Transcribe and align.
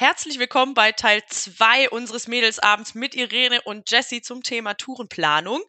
Herzlich 0.00 0.38
willkommen 0.38 0.72
bei 0.72 0.92
Teil 0.92 1.22
2 1.28 1.90
unseres 1.90 2.26
Mädelsabends 2.26 2.94
mit 2.94 3.14
Irene 3.14 3.60
und 3.60 3.90
Jessie 3.90 4.22
zum 4.22 4.42
Thema 4.42 4.72
Tourenplanung. 4.72 5.60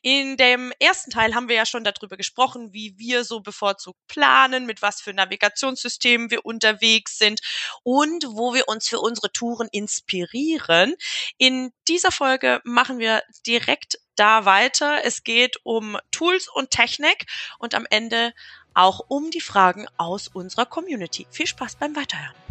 In 0.00 0.36
dem 0.36 0.72
ersten 0.78 1.10
Teil 1.10 1.34
haben 1.34 1.48
wir 1.48 1.56
ja 1.56 1.66
schon 1.66 1.82
darüber 1.82 2.16
gesprochen, 2.16 2.72
wie 2.72 2.96
wir 2.98 3.24
so 3.24 3.40
bevorzugt 3.40 3.98
planen, 4.06 4.64
mit 4.64 4.80
was 4.80 5.00
für 5.00 5.12
Navigationssystemen 5.12 6.30
wir 6.30 6.44
unterwegs 6.44 7.18
sind 7.18 7.40
und 7.82 8.26
wo 8.28 8.54
wir 8.54 8.68
uns 8.68 8.86
für 8.86 9.00
unsere 9.00 9.32
Touren 9.32 9.66
inspirieren. 9.72 10.94
In 11.36 11.72
dieser 11.88 12.12
Folge 12.12 12.60
machen 12.62 13.00
wir 13.00 13.24
direkt 13.44 13.98
da 14.14 14.44
weiter. 14.44 15.04
Es 15.04 15.24
geht 15.24 15.56
um 15.64 15.98
Tools 16.12 16.46
und 16.46 16.70
Technik 16.70 17.26
und 17.58 17.74
am 17.74 17.88
Ende 17.90 18.34
auch 18.72 19.00
um 19.08 19.32
die 19.32 19.40
Fragen 19.40 19.88
aus 19.96 20.28
unserer 20.28 20.66
Community. 20.66 21.26
Viel 21.32 21.48
Spaß 21.48 21.74
beim 21.74 21.96
Weiterhören. 21.96 22.49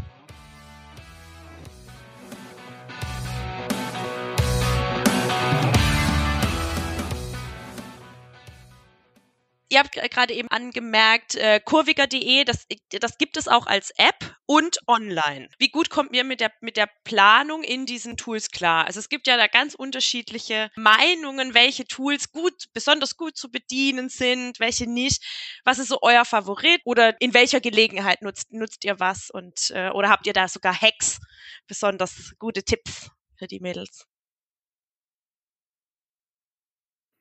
Ihr 9.69 9.79
habt 9.79 9.93
gerade 9.93 10.33
eben 10.33 10.49
angemerkt, 10.49 11.35
äh, 11.35 11.59
kurviger.de, 11.63 12.43
das, 12.43 12.67
das 12.89 13.17
gibt 13.17 13.37
es 13.37 13.47
auch 13.47 13.67
als 13.67 13.91
App 13.97 14.35
und 14.45 14.79
online. 14.87 15.47
Wie 15.59 15.69
gut 15.69 15.89
kommt 15.89 16.11
mir 16.11 16.23
mit 16.23 16.41
der, 16.41 16.51
mit 16.61 16.75
der 16.75 16.89
Planung 17.03 17.63
in 17.63 17.85
diesen 17.85 18.17
Tools 18.17 18.49
klar? 18.49 18.85
Also 18.85 18.99
es 18.99 19.09
gibt 19.09 19.27
ja 19.27 19.37
da 19.37 19.47
ganz 19.47 19.75
unterschiedliche 19.75 20.71
Meinungen, 20.75 21.53
welche 21.53 21.85
Tools 21.85 22.31
gut, 22.31 22.65
besonders 22.73 23.15
gut 23.15 23.37
zu 23.37 23.51
bedienen 23.51 24.09
sind, 24.09 24.59
welche 24.59 24.89
nicht. 24.89 25.23
Was 25.63 25.77
ist 25.77 25.89
so 25.89 25.99
euer 26.01 26.25
Favorit 26.25 26.81
oder 26.83 27.19
in 27.21 27.33
welcher 27.33 27.61
Gelegenheit 27.61 28.21
nutzt, 28.23 28.51
nutzt 28.51 28.83
ihr 28.85 28.99
was 28.99 29.29
und, 29.29 29.71
äh, 29.71 29.89
oder 29.91 30.09
habt 30.09 30.25
ihr 30.25 30.33
da 30.33 30.47
sogar 30.47 30.73
Hacks, 30.73 31.19
besonders 31.67 32.33
gute 32.39 32.63
Tipps 32.63 33.11
für 33.37 33.47
die 33.47 33.59
Mädels? 33.59 34.07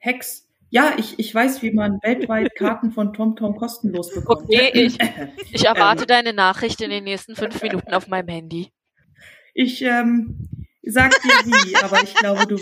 Hacks 0.01 0.48
ja, 0.71 0.95
ich, 0.99 1.19
ich 1.19 1.35
weiß, 1.35 1.63
wie 1.63 1.73
man 1.73 1.99
weltweit 2.03 2.55
Karten 2.55 2.91
von 2.91 3.15
TomTom 3.15 3.57
kostenlos 3.57 4.13
bekommt. 4.15 4.45
Okay, 4.45 4.71
ich, 4.75 4.99
ich 5.53 5.65
erwarte 5.65 6.07
deine 6.07 6.33
Nachricht 6.33 6.81
in 6.81 6.91
den 6.91 7.05
nächsten 7.05 7.37
fünf 7.37 7.63
Minuten 7.63 7.93
auf 7.95 8.09
meinem 8.09 8.29
Handy. 8.29 8.71
Ich 9.55 9.83
ähm, 9.83 10.49
sag 10.83 11.11
dir 11.23 11.47
wie, 11.47 11.77
aber 11.77 12.03
ich 12.03 12.15
glaube, 12.15 12.47
du. 12.47 12.59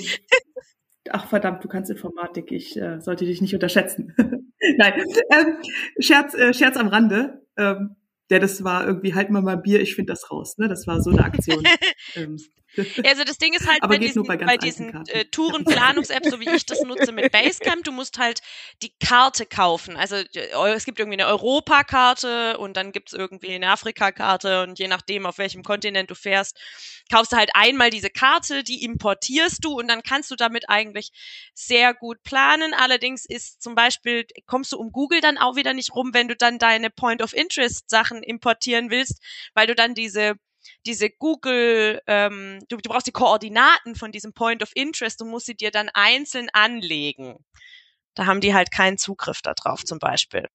Ach 1.10 1.28
verdammt, 1.28 1.62
du 1.62 1.68
kannst 1.68 1.90
Informatik. 1.90 2.52
Ich 2.52 2.76
äh, 2.76 3.00
sollte 3.00 3.24
dich 3.24 3.40
nicht 3.40 3.54
unterschätzen. 3.54 4.14
Nein, 4.76 5.04
ähm, 5.30 5.56
Scherz, 6.00 6.34
äh, 6.34 6.54
Scherz 6.54 6.76
am 6.76 6.88
Rande. 6.88 7.42
Ähm, 7.56 7.96
der 8.30 8.40
das 8.40 8.64
war 8.64 8.86
irgendwie 8.86 9.14
halt 9.14 9.30
mal 9.30 9.42
mal 9.42 9.56
Bier, 9.56 9.80
ich 9.80 9.94
finde 9.94 10.12
das 10.12 10.30
raus. 10.30 10.58
Ne? 10.58 10.68
Das 10.68 10.86
war 10.86 11.00
so 11.00 11.10
eine 11.10 11.24
Aktion. 11.24 11.62
ähm, 12.16 12.36
also 13.04 13.24
das 13.24 13.38
Ding 13.38 13.54
ist 13.54 13.66
halt 13.66 13.80
bei 13.80 13.98
diesen, 13.98 14.22
bei, 14.24 14.56
diesen 14.56 15.06
äh, 15.08 15.24
Tourenplanungs-Apps, 15.26 16.30
so 16.30 16.40
wie 16.40 16.48
ich 16.50 16.66
das 16.66 16.82
nutze 16.82 17.12
mit 17.12 17.32
Basecamp, 17.32 17.84
du 17.84 17.92
musst 17.92 18.18
halt 18.18 18.40
die 18.82 18.92
Karte 19.04 19.46
kaufen. 19.46 19.96
Also 19.96 20.16
äh, 20.16 20.72
es 20.74 20.84
gibt 20.84 20.98
irgendwie 20.98 21.20
eine 21.20 21.30
Europakarte 21.30 22.58
und 22.58 22.76
dann 22.76 22.92
gibt 22.92 23.12
es 23.12 23.18
irgendwie 23.18 23.54
eine 23.54 23.70
Afrika-Karte 23.70 24.62
und 24.62 24.78
je 24.78 24.88
nachdem, 24.88 25.26
auf 25.26 25.38
welchem 25.38 25.62
Kontinent 25.62 26.10
du 26.10 26.14
fährst, 26.14 26.58
kaufst 27.10 27.32
du 27.32 27.36
halt 27.36 27.50
einmal 27.54 27.90
diese 27.90 28.10
Karte, 28.10 28.62
die 28.62 28.84
importierst 28.84 29.64
du 29.64 29.78
und 29.78 29.88
dann 29.88 30.02
kannst 30.02 30.30
du 30.30 30.36
damit 30.36 30.68
eigentlich 30.68 31.12
sehr 31.54 31.94
gut 31.94 32.22
planen. 32.22 32.74
Allerdings 32.74 33.24
ist 33.24 33.62
zum 33.62 33.74
Beispiel, 33.74 34.26
kommst 34.46 34.72
du 34.72 34.78
um 34.78 34.92
Google 34.92 35.20
dann 35.20 35.38
auch 35.38 35.56
wieder 35.56 35.74
nicht 35.74 35.94
rum, 35.94 36.10
wenn 36.12 36.28
du 36.28 36.36
dann 36.36 36.58
deine 36.58 36.90
Point 36.90 37.22
of 37.22 37.32
Interest 37.32 37.88
Sachen 37.88 38.22
importieren 38.22 38.90
willst, 38.90 39.20
weil 39.54 39.66
du 39.66 39.74
dann 39.74 39.94
diese 39.94 40.34
diese 40.84 41.10
Google, 41.10 42.00
ähm, 42.06 42.58
du, 42.68 42.76
du 42.76 42.88
brauchst 42.88 43.06
die 43.06 43.12
Koordinaten 43.12 43.94
von 43.94 44.12
diesem 44.12 44.32
Point 44.32 44.62
of 44.62 44.70
Interest 44.74 45.20
und 45.22 45.30
musst 45.30 45.46
sie 45.46 45.56
dir 45.56 45.70
dann 45.70 45.90
einzeln 45.94 46.48
anlegen. 46.52 47.36
Da 48.14 48.26
haben 48.26 48.40
die 48.40 48.54
halt 48.54 48.70
keinen 48.70 48.98
Zugriff 48.98 49.42
darauf 49.42 49.84
zum 49.84 49.98
Beispiel. 49.98 50.46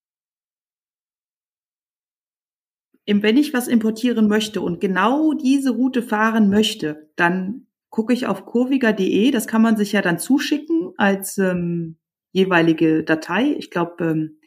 Wenn 3.06 3.36
ich 3.36 3.52
was 3.52 3.68
importieren 3.68 4.28
möchte 4.28 4.60
und 4.60 4.80
genau 4.80 5.32
diese 5.32 5.70
Route 5.70 6.02
fahren 6.02 6.48
möchte, 6.50 7.10
dann 7.16 7.66
gucke 7.90 8.12
ich 8.12 8.26
auf 8.26 8.46
kurviger.de. 8.46 9.30
Das 9.32 9.46
kann 9.46 9.62
man 9.62 9.76
sich 9.76 9.92
ja 9.92 10.02
dann 10.02 10.18
zuschicken 10.18 10.92
als 10.96 11.36
ähm, 11.38 11.98
jeweilige 12.30 13.02
Datei. 13.04 13.54
Ich 13.58 13.70
glaube, 13.70 14.04
ähm, 14.04 14.38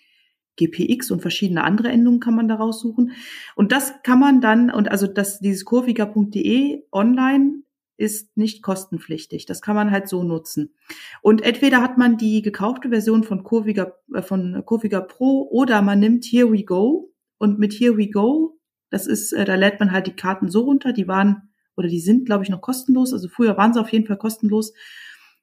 GPX 0.58 1.12
und 1.12 1.22
verschiedene 1.22 1.64
andere 1.64 1.90
Endungen 1.90 2.20
kann 2.20 2.36
man 2.36 2.48
da 2.48 2.56
raussuchen. 2.56 3.12
Und 3.56 3.72
das 3.72 3.94
kann 4.04 4.20
man 4.20 4.42
dann, 4.42 4.72
und 4.72 4.90
also 4.90 5.08
das, 5.08 5.40
dieses 5.40 5.66
kurviger.de 5.66 6.84
online 6.92 7.64
ist 7.98 8.36
nicht 8.36 8.62
kostenpflichtig. 8.62 9.46
Das 9.46 9.62
kann 9.62 9.76
man 9.76 9.92
halt 9.92 10.10
so 10.10 10.24
nutzen. 10.24 10.74
Und 11.22 11.42
entweder 11.42 11.82
hat 11.82 11.98
man 11.98 12.18
die 12.18 12.42
gekaufte 12.42 12.90
Version 12.90 13.24
von 13.24 13.44
Kurviger, 13.44 13.98
äh, 14.14 14.22
von 14.22 14.64
Kurviger 14.66 15.02
Pro 15.02 15.48
oder 15.50 15.82
man 15.82 16.00
nimmt 16.00 16.26
Here 16.26 16.52
We 16.52 16.64
Go. 16.64 17.12
Und 17.38 17.60
mit 17.60 17.74
Here 17.74 17.98
We 17.98 18.10
Go, 18.10 18.60
das 18.90 19.08
ist, 19.08 19.34
äh, 19.34 19.46
da 19.46 19.56
lädt 19.56 19.80
man 19.80 19.92
halt 19.92 20.08
die 20.08 20.16
Karten 20.16 20.50
so 20.50 20.62
runter. 20.62 20.94
Die 20.94 21.08
waren, 21.08 21.50
oder 21.78 21.88
die 21.88 22.00
sind, 22.00 22.26
glaube 22.26 22.44
ich, 22.44 22.50
noch 22.50 22.62
kostenlos. 22.62 23.14
Also 23.14 23.28
früher 23.30 23.58
waren 23.58 23.74
sie 23.74 23.82
auf 23.82 23.92
jeden 23.92 24.06
Fall 24.06 24.18
kostenlos. 24.18 24.74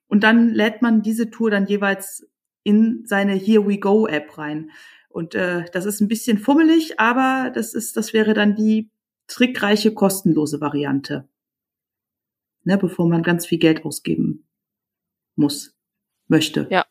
Und 0.07 0.23
dann 0.23 0.49
lädt 0.49 0.81
man 0.81 1.01
diese 1.01 1.31
Tour 1.31 1.49
dann 1.49 1.65
jeweils 1.65 2.27
in 2.63 3.03
seine 3.05 3.33
Here 3.33 3.67
We 3.67 3.79
Go 3.79 4.07
App 4.07 4.37
rein. 4.37 4.69
Und 5.13 5.35
äh, 5.35 5.65
das 5.71 5.85
ist 5.85 6.01
ein 6.01 6.07
bisschen 6.07 6.39
fummelig, 6.39 6.99
aber 6.99 7.51
das 7.53 7.75
ist, 7.75 7.95
das 7.97 8.13
wäre 8.13 8.33
dann 8.33 8.55
die 8.55 8.89
trickreiche, 9.27 9.93
kostenlose 9.93 10.59
Variante. 10.59 11.29
Ne, 12.63 12.79
bevor 12.79 13.07
man 13.07 13.21
ganz 13.21 13.45
viel 13.45 13.59
Geld 13.59 13.85
ausgeben 13.85 14.47
muss, 15.35 15.75
möchte. 16.27 16.67
Ja. 16.71 16.87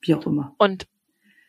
Wie 0.00 0.14
auch 0.14 0.24
immer. 0.24 0.54
Und 0.56 0.86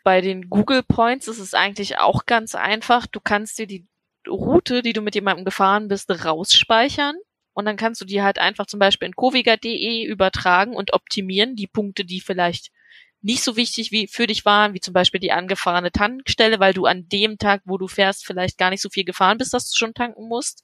bei 0.03 0.19
den 0.19 0.49
Google 0.49 0.83
Points 0.83 1.29
ist 1.29 1.39
es 1.39 1.53
eigentlich 1.53 1.97
auch 1.97 2.25
ganz 2.25 2.55
einfach. 2.55 3.07
Du 3.07 3.21
kannst 3.21 3.57
dir 3.57 3.67
die 3.67 3.87
Route, 4.27 4.81
die 4.81 4.91
du 4.91 5.01
mit 5.01 5.15
jemandem 5.15 5.45
gefahren 5.45 5.87
bist, 5.87 6.09
rausspeichern. 6.25 7.15
Und 7.53 7.63
dann 7.63 7.77
kannst 7.77 8.01
du 8.01 8.05
die 8.05 8.21
halt 8.21 8.37
einfach 8.37 8.65
zum 8.65 8.81
Beispiel 8.81 9.07
in 9.07 9.15
coviga.de 9.15 10.03
übertragen 10.03 10.75
und 10.75 10.91
optimieren, 10.91 11.55
die 11.55 11.67
Punkte, 11.67 12.03
die 12.03 12.19
vielleicht 12.19 12.71
nicht 13.21 13.43
so 13.43 13.55
wichtig 13.55 13.91
wie 13.91 14.07
für 14.07 14.27
dich 14.27 14.45
waren, 14.45 14.73
wie 14.73 14.79
zum 14.79 14.93
Beispiel 14.93 15.19
die 15.19 15.31
angefahrene 15.31 15.91
Tankstelle, 15.91 16.59
weil 16.59 16.73
du 16.73 16.85
an 16.85 17.07
dem 17.09 17.37
Tag, 17.37 17.61
wo 17.65 17.77
du 17.77 17.87
fährst, 17.87 18.25
vielleicht 18.25 18.57
gar 18.57 18.69
nicht 18.69 18.81
so 18.81 18.89
viel 18.89 19.05
gefahren 19.05 19.37
bist, 19.37 19.53
dass 19.53 19.69
du 19.69 19.77
schon 19.77 19.93
tanken 19.93 20.27
musst. 20.27 20.63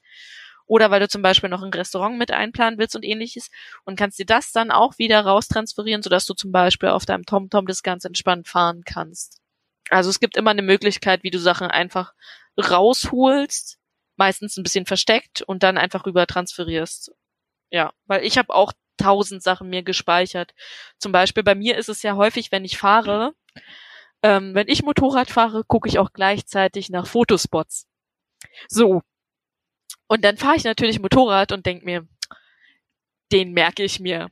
Oder 0.65 0.91
weil 0.91 1.01
du 1.01 1.09
zum 1.09 1.21
Beispiel 1.21 1.49
noch 1.49 1.61
ein 1.61 1.73
Restaurant 1.73 2.17
mit 2.17 2.31
einplanen 2.31 2.79
willst 2.79 2.95
und 2.95 3.03
ähnliches 3.03 3.49
und 3.83 3.97
kannst 3.97 4.17
dir 4.17 4.25
das 4.25 4.51
dann 4.51 4.71
auch 4.71 4.97
wieder 4.97 5.21
raustransferieren, 5.21 6.01
sodass 6.01 6.25
du 6.25 6.33
zum 6.33 6.51
Beispiel 6.51 6.89
auf 6.89 7.05
deinem 7.05 7.25
TomTom 7.25 7.65
das 7.65 7.83
ganz 7.83 8.05
entspannt 8.05 8.47
fahren 8.47 8.83
kannst. 8.85 9.41
Also 9.89 10.09
es 10.09 10.19
gibt 10.19 10.37
immer 10.37 10.51
eine 10.51 10.61
Möglichkeit, 10.61 11.23
wie 11.23 11.31
du 11.31 11.39
Sachen 11.39 11.67
einfach 11.67 12.13
rausholst, 12.57 13.77
meistens 14.15 14.57
ein 14.57 14.63
bisschen 14.63 14.85
versteckt 14.85 15.41
und 15.41 15.63
dann 15.63 15.77
einfach 15.77 16.05
rüber 16.05 16.25
transferierst. 16.27 17.11
Ja, 17.69 17.91
weil 18.05 18.23
ich 18.23 18.37
habe 18.37 18.53
auch 18.53 18.71
tausend 19.03 19.43
Sachen 19.43 19.69
mir 19.69 19.83
gespeichert. 19.83 20.53
Zum 20.97 21.11
Beispiel 21.11 21.43
bei 21.43 21.55
mir 21.55 21.77
ist 21.77 21.89
es 21.89 22.03
ja 22.03 22.15
häufig, 22.15 22.51
wenn 22.51 22.65
ich 22.65 22.77
fahre, 22.77 23.33
ähm, 24.23 24.55
wenn 24.55 24.69
ich 24.69 24.83
Motorrad 24.83 25.29
fahre, 25.29 25.63
gucke 25.65 25.89
ich 25.89 25.99
auch 25.99 26.13
gleichzeitig 26.13 26.89
nach 26.89 27.05
Fotospots. 27.07 27.87
So. 28.69 29.01
Und 30.07 30.23
dann 30.23 30.37
fahre 30.37 30.55
ich 30.55 30.63
natürlich 30.63 30.99
Motorrad 30.99 31.51
und 31.51 31.65
denk 31.65 31.83
mir, 31.83 32.07
den 33.31 33.51
merke 33.51 33.83
ich 33.83 33.99
mir. 33.99 34.29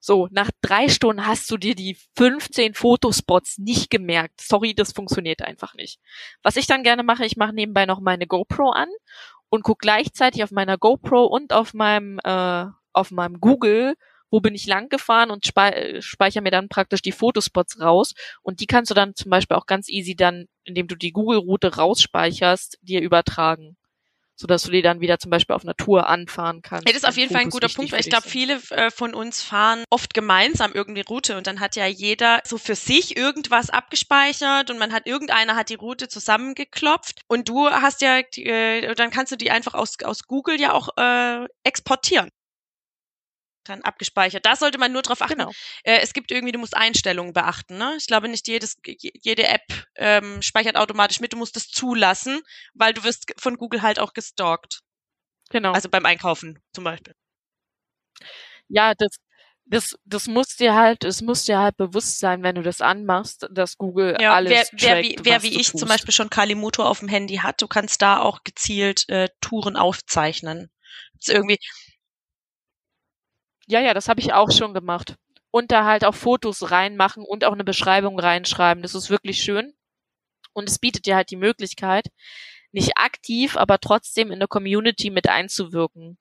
So, 0.00 0.28
nach 0.30 0.50
drei 0.60 0.88
Stunden 0.88 1.26
hast 1.26 1.50
du 1.50 1.56
dir 1.56 1.74
die 1.74 1.96
15 2.16 2.74
Fotospots 2.74 3.58
nicht 3.58 3.90
gemerkt. 3.90 4.40
Sorry, 4.40 4.74
das 4.74 4.92
funktioniert 4.92 5.42
einfach 5.42 5.74
nicht. 5.74 5.98
Was 6.42 6.56
ich 6.56 6.66
dann 6.66 6.82
gerne 6.82 7.02
mache, 7.02 7.24
ich 7.24 7.36
mache 7.36 7.54
nebenbei 7.54 7.86
noch 7.86 8.00
meine 8.00 8.26
GoPro 8.26 8.70
an 8.70 8.88
und 9.48 9.62
gucke 9.62 9.82
gleichzeitig 9.82 10.44
auf 10.44 10.50
meiner 10.50 10.76
GoPro 10.78 11.24
und 11.24 11.52
auf 11.54 11.72
meinem 11.72 12.18
äh, 12.22 12.66
auf 12.94 13.10
meinem 13.10 13.40
Google, 13.40 13.96
wo 14.34 14.40
bin 14.40 14.56
ich 14.56 14.66
lang 14.66 14.88
gefahren 14.88 15.30
und 15.30 15.46
spe 15.46 16.02
speichere 16.02 16.42
mir 16.42 16.50
dann 16.50 16.68
praktisch 16.68 17.02
die 17.02 17.12
Fotospots 17.12 17.80
raus. 17.80 18.14
Und 18.42 18.58
die 18.58 18.66
kannst 18.66 18.90
du 18.90 18.94
dann 18.94 19.14
zum 19.14 19.30
Beispiel 19.30 19.56
auch 19.56 19.66
ganz 19.66 19.88
easy 19.88 20.16
dann, 20.16 20.46
indem 20.64 20.88
du 20.88 20.96
die 20.96 21.12
Google-Route 21.12 21.76
rausspeicherst, 21.76 22.78
dir 22.82 23.00
übertragen 23.00 23.76
sodass 24.36 24.64
du 24.64 24.72
die 24.72 24.82
dann 24.82 25.00
wieder 25.00 25.20
zum 25.20 25.30
Beispiel 25.30 25.54
auf 25.54 25.62
Natur 25.62 26.08
anfahren 26.08 26.60
kannst. 26.60 26.88
Ja, 26.88 26.92
das 26.92 27.04
ist 27.04 27.08
auf 27.08 27.16
jeden 27.16 27.32
Fall 27.32 27.42
ein 27.42 27.50
guter 27.50 27.68
Punkt, 27.68 27.92
weil 27.92 28.00
ich 28.00 28.08
glaube, 28.08 28.28
viele 28.28 28.60
äh, 28.70 28.90
von 28.90 29.14
uns 29.14 29.40
fahren 29.40 29.84
oft 29.90 30.12
gemeinsam 30.12 30.72
irgendwie 30.72 31.02
Route 31.02 31.36
und 31.36 31.46
dann 31.46 31.60
hat 31.60 31.76
ja 31.76 31.86
jeder 31.86 32.40
so 32.44 32.58
für 32.58 32.74
sich 32.74 33.16
irgendwas 33.16 33.70
abgespeichert 33.70 34.70
und 34.70 34.78
man 34.78 34.92
hat 34.92 35.06
irgendeiner 35.06 35.54
hat 35.54 35.68
die 35.68 35.76
Route 35.76 36.08
zusammengeklopft 36.08 37.20
und 37.28 37.48
du 37.48 37.70
hast 37.70 38.02
ja, 38.02 38.18
äh, 38.18 38.94
dann 38.96 39.10
kannst 39.10 39.30
du 39.30 39.36
die 39.36 39.52
einfach 39.52 39.74
aus, 39.74 39.98
aus 40.02 40.24
Google 40.24 40.60
ja 40.60 40.72
auch 40.72 40.88
äh, 40.96 41.46
exportieren 41.62 42.30
dann 43.64 43.82
abgespeichert. 43.82 44.46
Da 44.46 44.56
sollte 44.56 44.78
man 44.78 44.92
nur 44.92 45.02
drauf 45.02 45.20
achten. 45.22 45.38
Genau. 45.38 45.50
Äh, 45.82 46.00
es 46.00 46.12
gibt 46.12 46.30
irgendwie, 46.30 46.52
du 46.52 46.58
musst 46.58 46.76
Einstellungen 46.76 47.32
beachten. 47.32 47.78
Ne? 47.78 47.94
Ich 47.98 48.06
glaube 48.06 48.28
nicht 48.28 48.46
jedes, 48.48 48.76
jede 48.84 49.46
App 49.46 49.64
ähm, 49.96 50.42
speichert 50.42 50.76
automatisch 50.76 51.20
mit. 51.20 51.32
Du 51.32 51.36
musst 51.36 51.56
es 51.56 51.68
zulassen, 51.68 52.40
weil 52.74 52.94
du 52.94 53.04
wirst 53.04 53.32
von 53.38 53.56
Google 53.56 53.82
halt 53.82 53.98
auch 53.98 54.12
gestalkt. 54.12 54.80
Genau. 55.50 55.72
Also 55.72 55.88
beim 55.88 56.06
Einkaufen 56.06 56.58
zum 56.72 56.84
Beispiel. 56.84 57.14
Ja, 58.68 58.94
das, 58.94 59.18
das, 59.66 59.96
das 60.04 60.26
muss 60.26 60.56
dir 60.56 60.74
halt, 60.74 61.04
es 61.04 61.22
muss 61.22 61.44
dir 61.44 61.58
halt 61.58 61.76
bewusst 61.76 62.18
sein, 62.18 62.42
wenn 62.42 62.54
du 62.54 62.62
das 62.62 62.80
anmachst, 62.80 63.46
dass 63.50 63.76
Google 63.76 64.16
ja, 64.20 64.34
alles 64.34 64.50
wer, 64.50 64.66
wer 64.72 65.02
trackt, 65.02 65.04
wie, 65.04 65.24
wer 65.24 65.42
wie 65.42 65.60
ich 65.60 65.70
tust. 65.70 65.78
zum 65.78 65.88
Beispiel 65.88 66.12
schon 66.12 66.30
Kalimoto 66.30 66.84
auf 66.84 67.00
dem 67.00 67.08
Handy 67.08 67.36
hat, 67.36 67.62
du 67.62 67.68
kannst 67.68 68.02
da 68.02 68.20
auch 68.20 68.42
gezielt 68.44 69.08
äh, 69.08 69.28
Touren 69.40 69.76
aufzeichnen. 69.76 70.70
Das 71.14 71.28
ist 71.28 71.34
irgendwie. 71.34 71.58
Ja, 73.66 73.80
ja, 73.80 73.94
das 73.94 74.08
habe 74.08 74.20
ich 74.20 74.32
auch 74.32 74.50
schon 74.50 74.74
gemacht. 74.74 75.16
Und 75.50 75.70
da 75.72 75.84
halt 75.84 76.04
auch 76.04 76.14
Fotos 76.14 76.70
reinmachen 76.70 77.24
und 77.24 77.44
auch 77.44 77.52
eine 77.52 77.64
Beschreibung 77.64 78.18
reinschreiben. 78.18 78.82
Das 78.82 78.94
ist 78.94 79.10
wirklich 79.10 79.42
schön. 79.42 79.72
Und 80.54 80.68
es 80.68 80.78
bietet 80.78 81.06
dir 81.06 81.16
halt 81.16 81.30
die 81.30 81.36
Möglichkeit, 81.36 82.08
nicht 82.72 82.98
aktiv, 82.98 83.56
aber 83.56 83.78
trotzdem 83.80 84.32
in 84.32 84.40
der 84.40 84.48
Community 84.48 85.10
mit 85.10 85.28
einzuwirken 85.28 86.18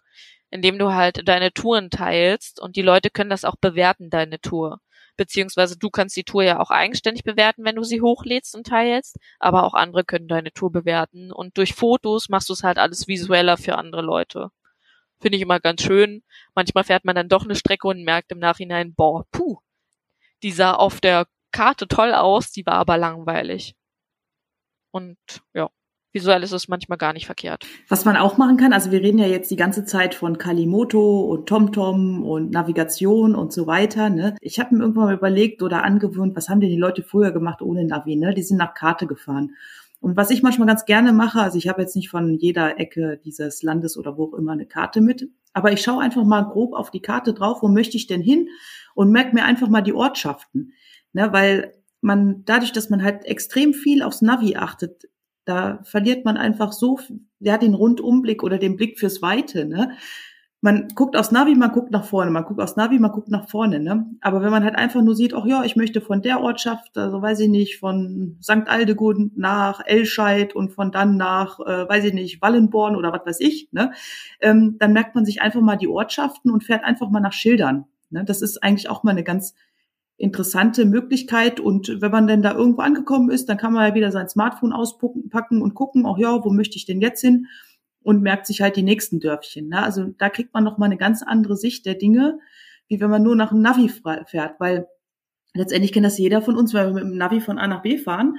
indem 0.53 0.77
du 0.77 0.93
halt 0.93 1.27
deine 1.27 1.51
Touren 1.51 1.89
teilst 1.89 2.61
und 2.61 2.75
die 2.75 2.83
Leute 2.83 3.09
können 3.09 3.31
das 3.31 3.43
auch 3.43 3.55
bewerten, 3.59 4.09
deine 4.11 4.39
Tour. 4.39 4.79
Beziehungsweise 5.17 5.77
du 5.77 5.89
kannst 5.89 6.15
die 6.15 6.23
Tour 6.23 6.43
ja 6.43 6.59
auch 6.59 6.69
eigenständig 6.69 7.23
bewerten, 7.23 7.65
wenn 7.65 7.75
du 7.75 7.83
sie 7.83 8.01
hochlädst 8.01 8.55
und 8.55 8.67
teilst, 8.67 9.17
aber 9.39 9.63
auch 9.63 9.73
andere 9.73 10.03
können 10.05 10.27
deine 10.27 10.51
Tour 10.53 10.71
bewerten 10.71 11.31
und 11.31 11.57
durch 11.57 11.73
Fotos 11.73 12.29
machst 12.29 12.49
du 12.49 12.53
es 12.53 12.63
halt 12.63 12.77
alles 12.77 13.07
visueller 13.07 13.57
für 13.57 13.77
andere 13.77 14.03
Leute. 14.03 14.49
Finde 15.23 15.37
ich 15.37 15.41
immer 15.41 15.61
ganz 15.61 15.81
schön. 15.81 16.21
Manchmal 16.53 16.83
fährt 16.83 17.05
man 17.05 17.15
dann 17.15 17.29
doch 17.29 17.45
eine 17.45 17.55
Strecke 17.55 17.87
und 17.87 18.03
merkt 18.03 18.33
im 18.33 18.39
Nachhinein, 18.39 18.93
boah, 18.93 19.25
puh, 19.31 19.59
die 20.43 20.51
sah 20.51 20.73
auf 20.73 20.99
der 20.99 21.27
Karte 21.53 21.87
toll 21.87 22.13
aus, 22.13 22.51
die 22.51 22.65
war 22.65 22.73
aber 22.73 22.97
langweilig. 22.97 23.73
Und 24.91 25.17
ja 25.53 25.69
visuell 26.13 26.43
ist 26.43 26.51
es 26.51 26.67
manchmal 26.67 26.97
gar 26.97 27.11
nicht 27.11 27.25
verkehrt. 27.25 27.65
Was 27.89 28.05
man 28.05 28.15
auch 28.15 28.37
machen 28.37 28.57
kann, 28.57 28.71
also 28.71 28.91
wir 28.91 29.01
reden 29.01 29.17
ja 29.17 29.25
jetzt 29.25 29.51
die 29.51 29.55
ganze 29.55 29.83
Zeit 29.83 30.15
von 30.15 30.37
Kalimoto 30.37 31.21
und 31.21 31.49
TomTom 31.49 32.23
und 32.23 32.51
Navigation 32.51 33.35
und 33.35 33.51
so 33.51 33.67
weiter. 33.67 34.09
Ne? 34.09 34.35
Ich 34.39 34.59
habe 34.59 34.75
mir 34.75 34.81
irgendwann 34.81 35.05
mal 35.05 35.15
überlegt 35.15 35.63
oder 35.63 35.83
angewöhnt, 35.83 36.35
was 36.35 36.49
haben 36.49 36.61
denn 36.61 36.69
die 36.69 36.77
Leute 36.77 37.03
früher 37.03 37.31
gemacht 37.31 37.61
ohne 37.61 37.83
Navi? 37.85 38.15
Ne? 38.15 38.33
Die 38.33 38.43
sind 38.43 38.57
nach 38.57 38.75
Karte 38.75 39.07
gefahren. 39.07 39.55
Und 40.03 40.17
was 40.17 40.31
ich 40.31 40.43
manchmal 40.43 40.67
ganz 40.67 40.83
gerne 40.83 41.13
mache, 41.13 41.39
also 41.39 41.57
ich 41.57 41.69
habe 41.69 41.81
jetzt 41.81 41.95
nicht 41.95 42.09
von 42.09 42.33
jeder 42.33 42.77
Ecke 42.77 43.21
dieses 43.23 43.63
Landes 43.63 43.95
oder 43.95 44.17
wo 44.17 44.25
auch 44.25 44.33
immer 44.33 44.51
eine 44.51 44.65
Karte 44.65 44.99
mit, 44.99 45.29
aber 45.53 45.71
ich 45.71 45.81
schaue 45.81 46.03
einfach 46.03 46.25
mal 46.25 46.41
grob 46.41 46.73
auf 46.73 46.91
die 46.91 46.99
Karte 46.99 47.33
drauf, 47.33 47.59
wo 47.61 47.69
möchte 47.69 47.95
ich 47.95 48.05
denn 48.05 48.19
hin 48.19 48.49
und 48.95 49.11
merke 49.11 49.33
mir 49.33 49.45
einfach 49.45 49.69
mal 49.69 49.79
die 49.79 49.93
Ortschaften. 49.93 50.73
Ne? 51.13 51.31
Weil 51.31 51.73
man 52.01 52.43
dadurch, 52.43 52.73
dass 52.73 52.89
man 52.89 53.01
halt 53.01 53.23
extrem 53.23 53.73
viel 53.73 54.03
aufs 54.03 54.21
Navi 54.21 54.57
achtet, 54.57 55.07
da 55.45 55.79
verliert 55.83 56.25
man 56.25 56.35
einfach 56.35 56.73
so, 56.73 56.99
hat 57.47 57.61
den 57.61 57.73
Rundumblick 57.73 58.43
oder 58.43 58.57
den 58.57 58.75
Blick 58.75 58.99
fürs 58.99 59.21
Weite, 59.21 59.63
ne? 59.63 59.91
Man 60.63 60.87
guckt 60.95 61.17
aufs 61.17 61.31
Navi, 61.31 61.55
man 61.55 61.73
guckt 61.73 61.91
nach 61.91 62.05
vorne, 62.05 62.31
man 62.31 62.45
guckt 62.45 62.61
aufs 62.61 62.77
Navi, 62.77 62.97
man 62.97 63.11
guckt 63.11 63.27
nach 63.27 63.49
vorne, 63.49 63.81
ne? 63.81 64.05
Aber 64.21 64.41
wenn 64.41 64.49
man 64.49 64.63
halt 64.63 64.77
einfach 64.77 65.01
nur 65.01 65.13
sieht, 65.13 65.33
ach 65.33 65.45
ja, 65.45 65.65
ich 65.65 65.75
möchte 65.75 65.99
von 65.99 66.21
der 66.21 66.39
Ortschaft, 66.39 66.97
also 66.97 67.21
weiß 67.21 67.41
ich 67.41 67.49
nicht, 67.49 67.79
von 67.79 68.37
St. 68.41 68.67
Aldegund 68.67 69.37
nach 69.37 69.81
Elscheid 69.85 70.55
und 70.55 70.71
von 70.71 70.93
dann 70.93 71.17
nach, 71.17 71.59
äh, 71.59 71.89
weiß 71.89 72.05
ich 72.05 72.13
nicht, 72.13 72.41
Wallenborn 72.41 72.95
oder 72.95 73.11
was 73.11 73.25
weiß 73.25 73.41
ich, 73.41 73.67
ne? 73.73 73.91
Ähm, 74.39 74.77
dann 74.79 74.93
merkt 74.93 75.15
man 75.15 75.25
sich 75.25 75.41
einfach 75.41 75.59
mal 75.59 75.75
die 75.75 75.89
Ortschaften 75.89 76.49
und 76.49 76.63
fährt 76.63 76.85
einfach 76.85 77.09
mal 77.09 77.19
nach 77.19 77.33
Schildern. 77.33 77.83
Ne? 78.09 78.23
Das 78.23 78.41
ist 78.41 78.63
eigentlich 78.63 78.89
auch 78.89 79.03
mal 79.03 79.11
eine 79.11 79.25
ganz 79.25 79.55
interessante 80.15 80.85
Möglichkeit. 80.85 81.59
Und 81.59 81.99
wenn 81.99 82.11
man 82.11 82.27
denn 82.27 82.41
da 82.41 82.53
irgendwo 82.53 82.83
angekommen 82.83 83.29
ist, 83.29 83.49
dann 83.49 83.57
kann 83.57 83.73
man 83.73 83.89
ja 83.89 83.95
wieder 83.95 84.13
sein 84.13 84.29
Smartphone 84.29 84.71
auspacken 84.71 85.61
und 85.61 85.73
gucken, 85.73 86.05
auch 86.05 86.17
ja, 86.17 86.41
wo 86.45 86.51
möchte 86.51 86.77
ich 86.77 86.85
denn 86.85 87.01
jetzt 87.01 87.19
hin? 87.19 87.47
Und 88.03 88.21
merkt 88.21 88.45
sich 88.45 88.61
halt 88.61 88.75
die 88.75 88.83
nächsten 88.83 89.19
Dörfchen. 89.19 89.69
Ne? 89.69 89.81
Also 89.81 90.05
da 90.17 90.29
kriegt 90.29 90.53
man 90.53 90.63
noch 90.63 90.77
mal 90.77 90.85
eine 90.85 90.97
ganz 90.97 91.23
andere 91.23 91.55
Sicht 91.55 91.85
der 91.85 91.95
Dinge, 91.95 92.39
wie 92.87 92.99
wenn 92.99 93.09
man 93.09 93.23
nur 93.23 93.35
nach 93.35 93.51
einem 93.51 93.61
Navi 93.61 93.89
fährt, 93.89 94.59
weil 94.59 94.87
letztendlich 95.53 95.93
kennt 95.93 96.05
das 96.05 96.17
jeder 96.17 96.41
von 96.41 96.57
uns, 96.57 96.73
wenn 96.73 96.87
wir 96.87 96.93
mit 96.93 97.03
dem 97.03 97.17
Navi 97.17 97.39
von 97.39 97.57
A 97.57 97.67
nach 97.67 97.81
B 97.81 97.97
fahren, 97.97 98.35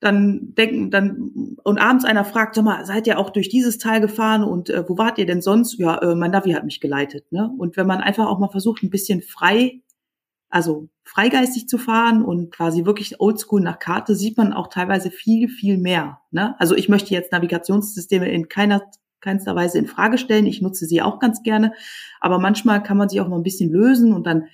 dann 0.00 0.54
denken 0.54 0.90
dann 0.90 1.56
und 1.64 1.78
abends 1.78 2.04
einer 2.04 2.24
fragt, 2.24 2.54
sag 2.54 2.64
mal, 2.64 2.84
seid 2.84 3.06
ihr 3.06 3.18
auch 3.18 3.30
durch 3.30 3.48
dieses 3.48 3.78
Tal 3.78 4.00
gefahren 4.00 4.44
und 4.44 4.68
äh, 4.68 4.84
wo 4.88 4.98
wart 4.98 5.18
ihr 5.18 5.26
denn 5.26 5.40
sonst? 5.40 5.78
Ja, 5.78 5.98
äh, 5.98 6.14
mein 6.14 6.30
Navi 6.30 6.52
hat 6.52 6.64
mich 6.64 6.80
geleitet. 6.80 7.32
Ne? 7.32 7.50
Und 7.56 7.76
wenn 7.76 7.86
man 7.86 8.00
einfach 8.00 8.26
auch 8.26 8.38
mal 8.38 8.50
versucht, 8.50 8.82
ein 8.82 8.90
bisschen 8.90 9.22
frei 9.22 9.80
also 10.48 10.88
freigeistig 11.04 11.68
zu 11.68 11.78
fahren 11.78 12.22
und 12.22 12.50
quasi 12.50 12.84
wirklich 12.84 13.20
oldschool 13.20 13.60
nach 13.60 13.78
Karte, 13.78 14.14
sieht 14.14 14.36
man 14.36 14.52
auch 14.52 14.68
teilweise 14.68 15.10
viel, 15.10 15.48
viel 15.48 15.78
mehr. 15.78 16.20
Ne? 16.30 16.54
Also 16.58 16.74
ich 16.74 16.88
möchte 16.88 17.14
jetzt 17.14 17.32
Navigationssysteme 17.32 18.28
in 18.28 18.48
keiner 18.48 18.82
keinster 19.20 19.56
Weise 19.56 19.78
in 19.78 19.86
Frage 19.86 20.18
stellen. 20.18 20.46
Ich 20.46 20.62
nutze 20.62 20.86
sie 20.86 21.02
auch 21.02 21.18
ganz 21.18 21.42
gerne. 21.42 21.72
Aber 22.20 22.38
manchmal 22.38 22.82
kann 22.82 22.96
man 22.96 23.08
sich 23.08 23.20
auch 23.20 23.28
mal 23.28 23.36
ein 23.36 23.42
bisschen 23.42 23.70
lösen 23.70 24.12
und 24.12 24.26
dann 24.26 24.46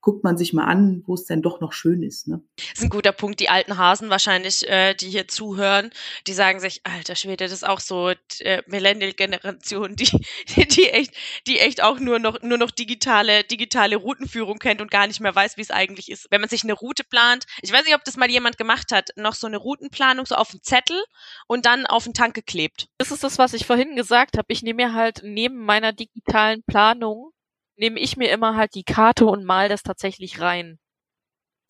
guckt 0.00 0.24
man 0.24 0.38
sich 0.38 0.52
mal 0.52 0.64
an, 0.64 1.02
wo 1.06 1.14
es 1.14 1.26
denn 1.26 1.42
doch 1.42 1.60
noch 1.60 1.72
schön 1.72 2.02
ist. 2.02 2.26
Ne? 2.26 2.42
Das 2.56 2.78
ist 2.78 2.82
ein 2.82 2.88
guter 2.88 3.12
Punkt. 3.12 3.40
Die 3.40 3.48
alten 3.48 3.76
Hasen 3.76 4.08
wahrscheinlich, 4.08 4.66
äh, 4.68 4.94
die 4.94 5.10
hier 5.10 5.28
zuhören, 5.28 5.90
die 6.26 6.32
sagen 6.32 6.60
sich, 6.60 6.80
alter 6.84 7.16
Schwede, 7.16 7.44
das 7.44 7.52
ist 7.52 7.66
auch 7.66 7.80
so 7.80 8.12
äh, 8.40 8.62
Millennial-Generation, 8.66 9.96
die, 9.96 10.08
die 10.64 10.88
echt, 10.88 11.14
die 11.46 11.58
echt 11.58 11.82
auch 11.82 12.00
nur 12.00 12.18
noch, 12.18 12.40
nur 12.42 12.58
noch 12.58 12.70
digitale, 12.70 13.44
digitale 13.44 13.96
Routenführung 13.96 14.58
kennt 14.58 14.80
und 14.80 14.90
gar 14.90 15.06
nicht 15.06 15.20
mehr 15.20 15.34
weiß, 15.34 15.56
wie 15.56 15.62
es 15.62 15.70
eigentlich 15.70 16.10
ist. 16.10 16.28
Wenn 16.30 16.40
man 16.40 16.50
sich 16.50 16.64
eine 16.64 16.72
Route 16.72 17.04
plant, 17.04 17.44
ich 17.60 17.72
weiß 17.72 17.84
nicht, 17.84 17.94
ob 17.94 18.04
das 18.04 18.16
mal 18.16 18.30
jemand 18.30 18.56
gemacht 18.56 18.92
hat, 18.92 19.10
noch 19.16 19.34
so 19.34 19.46
eine 19.46 19.58
Routenplanung 19.58 20.24
so 20.24 20.34
auf 20.34 20.50
einen 20.50 20.62
Zettel 20.62 21.02
und 21.46 21.66
dann 21.66 21.86
auf 21.86 22.04
den 22.04 22.14
Tank 22.14 22.34
geklebt. 22.34 22.88
Das 22.98 23.10
ist 23.10 23.22
das, 23.22 23.38
was 23.38 23.52
ich 23.52 23.66
vorhin 23.66 23.96
gesagt 23.96 24.38
habe. 24.38 24.46
Ich 24.48 24.62
nehme 24.62 24.86
mir 24.86 24.94
halt 24.94 25.20
neben 25.22 25.64
meiner 25.64 25.92
digitalen 25.92 26.62
Planung 26.62 27.32
nehme 27.80 27.98
ich 27.98 28.16
mir 28.16 28.30
immer 28.30 28.56
halt 28.56 28.74
die 28.74 28.84
Karte 28.84 29.26
und 29.26 29.44
mal 29.44 29.68
das 29.68 29.82
tatsächlich 29.82 30.40
rein 30.40 30.78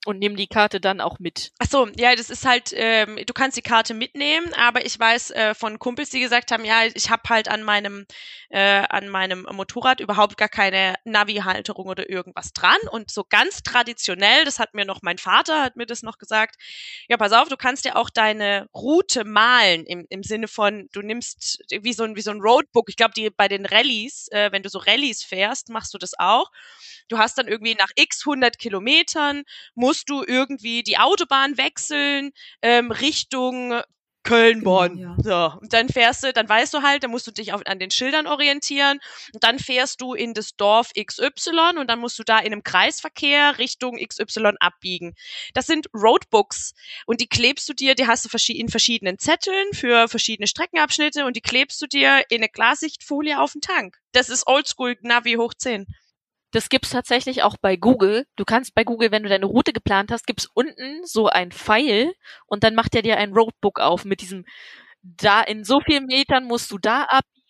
und 0.07 0.19
nehme 0.19 0.37
die 0.37 0.47
Karte 0.47 0.81
dann 0.81 1.01
auch 1.01 1.19
mit. 1.19 1.53
Ach 1.59 1.67
so, 1.69 1.89
ja, 1.97 2.15
das 2.17 2.31
ist 2.31 2.47
halt, 2.47 2.73
ähm, 2.75 3.19
du 3.27 3.35
kannst 3.35 3.57
die 3.57 3.63
Karte 3.63 3.93
mitnehmen, 3.93 4.53
aber 4.55 4.87
ich 4.87 4.99
weiß 4.99 5.31
äh, 5.33 5.55
von 5.55 5.79
Kumpels, 5.79 6.11
die 6.11 6.21
gesagt 6.21 6.53
haben, 6.53 6.65
ja, 6.65 6.85
ich 6.95 7.11
habe 7.11 7.23
halt 7.29 7.49
an 7.49 7.63
meinem 7.63 8.07
äh, 8.49 8.83
an 8.89 9.09
meinem 9.09 9.47
Motorrad 9.53 10.01
überhaupt 10.01 10.37
gar 10.37 10.49
keine 10.49 10.95
Navi-Halterung 11.05 11.87
oder 11.87 12.09
irgendwas 12.09 12.53
dran 12.53 12.79
und 12.91 13.11
so 13.11 13.25
ganz 13.29 13.63
traditionell, 13.63 14.45
das 14.45 14.59
hat 14.59 14.75
mir 14.75 14.85
noch 14.85 15.01
mein 15.03 15.19
Vater 15.19 15.63
hat 15.63 15.77
mir 15.77 15.87
das 15.87 16.03
noch 16.03 16.19
gesagt. 16.19 16.57
Ja, 17.09 17.17
pass 17.17 17.33
auf, 17.33 17.49
du 17.49 17.57
kannst 17.57 17.85
ja 17.85 17.97
auch 17.97 18.11
deine 18.11 18.69
Route 18.75 19.25
malen 19.25 19.85
im, 19.85 20.07
im 20.09 20.23
Sinne 20.23 20.49
von, 20.49 20.89
du 20.93 21.03
nimmst 21.03 21.63
wie 21.71 21.93
so 21.93 22.05
ein 22.05 22.17
wie 22.17 22.23
so 22.23 22.31
ein 22.31 22.41
Roadbook. 22.41 22.89
Ich 22.89 22.97
glaube, 22.97 23.13
die 23.15 23.31
bei 23.31 23.49
den 23.49 23.67
Rallyes, 23.67 24.29
äh, 24.29 24.51
wenn 24.51 24.63
du 24.63 24.71
so 24.71 24.79
Rallyes 24.79 25.23
fährst, 25.23 25.69
machst 25.69 25.93
du 25.93 25.99
das 25.99 26.13
auch. 26.19 26.51
Du 27.09 27.19
hast 27.19 27.37
dann 27.39 27.49
irgendwie 27.49 27.75
nach 27.75 27.91
x 27.97 28.23
100 28.25 28.59
Kilometern 28.59 29.43
du 29.93 30.25
irgendwie 30.27 30.83
die 30.83 30.99
Autobahn 30.99 31.57
wechseln 31.57 32.31
ähm, 32.63 32.91
Richtung 32.91 33.83
Köln-Bonn. 34.23 34.97
Genau, 34.97 35.15
ja. 35.25 35.51
So. 35.53 35.61
Und 35.61 35.73
dann 35.73 35.89
fährst 35.89 36.23
du, 36.23 36.33
dann 36.33 36.49
weißt 36.49 36.75
du 36.75 36.83
halt, 36.83 37.03
dann 37.03 37.11
musst 37.11 37.27
du 37.27 37.31
dich 37.31 37.53
auf, 37.53 37.63
an 37.67 37.79
den 37.79 37.91
Schildern 37.91 38.27
orientieren. 38.27 39.01
Und 39.33 39.43
dann 39.43 39.59
fährst 39.59 40.01
du 40.01 40.15
in 40.15 40.35
das 40.35 40.57
Dorf 40.57 40.91
XY 40.95 41.79
und 41.79 41.89
dann 41.89 41.99
musst 41.99 42.19
du 42.19 42.23
da 42.23 42.39
in 42.39 42.53
einem 42.53 42.63
Kreisverkehr 42.63 43.59
Richtung 43.59 43.97
XY 43.97 44.53
abbiegen. 44.61 45.15
Das 45.55 45.67
sind 45.67 45.89
Roadbooks. 45.95 46.75
Und 47.07 47.21
die 47.21 47.29
klebst 47.29 47.69
du 47.69 47.73
dir, 47.73 47.95
die 47.95 48.07
hast 48.07 48.27
du 48.27 48.53
in 48.53 48.69
verschiedenen 48.69 49.19
Zetteln 49.19 49.73
für 49.73 50.09
verschiedene 50.09 50.47
Streckenabschnitte 50.47 51.25
und 51.25 51.37
die 51.37 51.41
klebst 51.41 51.81
du 51.81 51.87
dir 51.87 52.23
in 52.29 52.39
eine 52.39 52.49
Glassichtfolie 52.49 53.41
auf 53.41 53.53
den 53.53 53.61
Tank. 53.63 53.99
Das 54.13 54.29
ist 54.29 54.47
Oldschool 54.47 54.97
Navi 55.03 55.35
hoch 55.35 55.55
10. 55.55 55.87
Das 56.53 56.69
gibt's 56.69 56.91
tatsächlich 56.91 57.43
auch 57.43 57.57
bei 57.61 57.77
Google. 57.77 58.27
Du 58.37 58.45
kannst 58.45 58.75
bei 58.75 58.85
Google, 58.85 59.11
wenn 59.13 59.23
du 59.23 59.29
deine 59.29 59.47
Route 59.47 59.73
geplant 59.73 60.11
hast, 60.11 60.27
gibt's 60.27 60.47
unten 60.53 61.05
so 61.05 61.29
ein 61.29 61.53
Pfeil 61.53 62.13
und 62.47 62.65
dann 62.65 62.75
macht 62.75 62.95
er 62.95 63.03
dir 63.03 63.19
ein 63.19 63.33
Roadbook 63.33 63.79
auf 63.81 64.05
mit 64.05 64.21
diesem, 64.21 64.45
da 65.03 65.43
in 65.43 65.65
so 65.65 65.81
vielen 65.81 66.07
Metern 66.07 66.45
musst 66.45 66.71
du 66.73 66.79
da 66.79 67.05
abbiegen. 67.05 67.47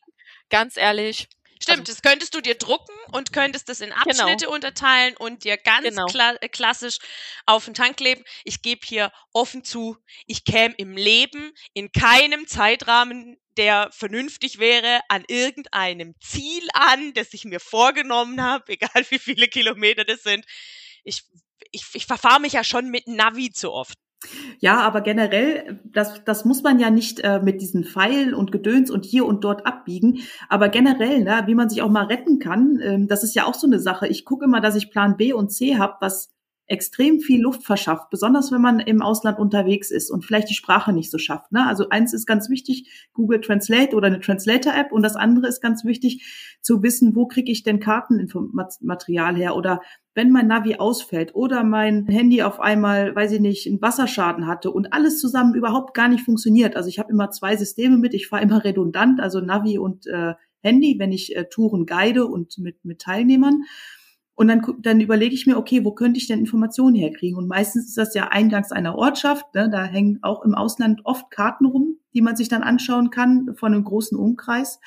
Ganz 0.50 0.76
ehrlich. 0.76 1.28
Stimmt, 1.62 1.80
also, 1.80 1.92
das 1.92 2.02
könntest 2.02 2.34
du 2.34 2.40
dir 2.40 2.54
drucken 2.54 2.94
und 3.12 3.32
könntest 3.32 3.68
das 3.68 3.80
in 3.80 3.90
genau. 3.90 4.02
Abschnitte 4.02 4.44
genau. 4.46 4.54
unterteilen 4.54 5.16
und 5.16 5.44
dir 5.44 5.58
ganz 5.58 5.88
genau. 5.88 6.06
kla 6.06 6.34
äh, 6.40 6.48
klassisch 6.48 6.98
auf 7.44 7.66
den 7.66 7.74
Tank 7.74 7.98
kleben. 7.98 8.24
Ich 8.44 8.62
gebe 8.62 8.80
hier 8.84 9.12
offen 9.32 9.62
zu, 9.62 9.96
ich 10.26 10.44
käme 10.44 10.74
im 10.78 10.96
Leben 10.96 11.52
in 11.74 11.92
keinem 11.92 12.46
Zeitrahmen 12.46 13.36
der 13.56 13.90
vernünftig 13.92 14.58
wäre, 14.58 15.00
an 15.08 15.24
irgendeinem 15.28 16.14
Ziel 16.20 16.66
an, 16.72 17.12
das 17.12 17.34
ich 17.34 17.44
mir 17.44 17.60
vorgenommen 17.60 18.40
habe, 18.40 18.72
egal 18.72 19.04
wie 19.10 19.18
viele 19.18 19.48
Kilometer 19.48 20.04
das 20.04 20.22
sind. 20.22 20.46
Ich, 21.04 21.24
ich, 21.70 21.84
ich 21.92 22.06
verfahre 22.06 22.40
mich 22.40 22.54
ja 22.54 22.64
schon 22.64 22.88
mit 22.88 23.06
Navi 23.06 23.50
zu 23.52 23.72
oft. 23.72 23.98
Ja, 24.58 24.80
aber 24.80 25.00
generell, 25.00 25.80
das, 25.84 26.22
das 26.24 26.44
muss 26.44 26.62
man 26.62 26.78
ja 26.78 26.90
nicht 26.90 27.20
äh, 27.20 27.40
mit 27.40 27.62
diesen 27.62 27.84
Pfeilen 27.84 28.34
und 28.34 28.52
Gedöns 28.52 28.90
und 28.90 29.04
hier 29.06 29.24
und 29.24 29.42
dort 29.44 29.66
abbiegen. 29.66 30.20
Aber 30.48 30.68
generell, 30.68 31.22
ne, 31.22 31.42
wie 31.46 31.54
man 31.54 31.70
sich 31.70 31.80
auch 31.80 31.88
mal 31.88 32.04
retten 32.04 32.38
kann, 32.38 32.78
ähm, 32.82 33.08
das 33.08 33.24
ist 33.24 33.34
ja 33.34 33.46
auch 33.46 33.54
so 33.54 33.66
eine 33.66 33.80
Sache. 33.80 34.06
Ich 34.06 34.24
gucke 34.26 34.44
immer, 34.44 34.60
dass 34.60 34.76
ich 34.76 34.90
Plan 34.90 35.16
B 35.16 35.32
und 35.32 35.50
C 35.50 35.78
habe, 35.78 35.96
was 36.00 36.30
extrem 36.70 37.18
viel 37.18 37.42
Luft 37.42 37.64
verschafft, 37.64 38.10
besonders 38.10 38.52
wenn 38.52 38.62
man 38.62 38.78
im 38.78 39.02
Ausland 39.02 39.40
unterwegs 39.40 39.90
ist 39.90 40.08
und 40.08 40.24
vielleicht 40.24 40.48
die 40.48 40.54
Sprache 40.54 40.92
nicht 40.92 41.10
so 41.10 41.18
schafft. 41.18 41.50
Ne? 41.50 41.66
Also 41.66 41.88
eins 41.88 42.14
ist 42.14 42.26
ganz 42.26 42.48
wichtig, 42.48 43.08
Google 43.12 43.40
Translate 43.40 43.96
oder 43.96 44.06
eine 44.06 44.20
Translator-App 44.20 44.92
und 44.92 45.02
das 45.02 45.16
andere 45.16 45.48
ist 45.48 45.60
ganz 45.60 45.84
wichtig 45.84 46.56
zu 46.62 46.80
wissen, 46.84 47.16
wo 47.16 47.26
kriege 47.26 47.50
ich 47.50 47.64
denn 47.64 47.80
Kartenmaterial 47.80 49.34
her 49.34 49.56
oder 49.56 49.80
wenn 50.14 50.30
mein 50.30 50.46
Navi 50.46 50.76
ausfällt 50.76 51.34
oder 51.34 51.64
mein 51.64 52.06
Handy 52.06 52.42
auf 52.42 52.60
einmal, 52.60 53.16
weiß 53.16 53.32
ich 53.32 53.40
nicht, 53.40 53.66
einen 53.66 53.82
Wasserschaden 53.82 54.46
hatte 54.46 54.70
und 54.70 54.92
alles 54.92 55.20
zusammen 55.20 55.54
überhaupt 55.54 55.92
gar 55.92 56.08
nicht 56.08 56.24
funktioniert. 56.24 56.76
Also 56.76 56.88
ich 56.88 57.00
habe 57.00 57.10
immer 57.10 57.30
zwei 57.30 57.56
Systeme 57.56 57.98
mit, 57.98 58.14
ich 58.14 58.28
fahre 58.28 58.44
immer 58.44 58.62
redundant, 58.62 59.20
also 59.20 59.40
Navi 59.40 59.78
und 59.78 60.06
äh, 60.06 60.34
Handy, 60.62 60.96
wenn 61.00 61.10
ich 61.10 61.34
äh, 61.34 61.46
Touren 61.50 61.84
guide 61.84 62.26
und 62.26 62.58
mit, 62.58 62.84
mit 62.84 63.00
Teilnehmern. 63.00 63.64
Und 64.40 64.48
dann, 64.48 64.62
dann 64.78 65.02
überlege 65.02 65.34
ich 65.34 65.46
mir, 65.46 65.58
okay, 65.58 65.84
wo 65.84 65.92
könnte 65.92 66.16
ich 66.16 66.26
denn 66.26 66.38
Informationen 66.38 66.94
herkriegen? 66.94 67.36
Und 67.36 67.46
meistens 67.46 67.88
ist 67.88 67.98
das 67.98 68.14
ja 68.14 68.28
eingangs 68.28 68.72
einer 68.72 68.96
Ortschaft. 68.96 69.54
Ne? 69.54 69.68
Da 69.68 69.84
hängen 69.84 70.18
auch 70.22 70.46
im 70.46 70.54
Ausland 70.54 71.02
oft 71.04 71.30
Karten 71.30 71.66
rum, 71.66 71.98
die 72.14 72.22
man 72.22 72.36
sich 72.36 72.48
dann 72.48 72.62
anschauen 72.62 73.10
kann 73.10 73.54
von 73.54 73.74
einem 73.74 73.84
großen 73.84 74.16
Umkreis. 74.16 74.80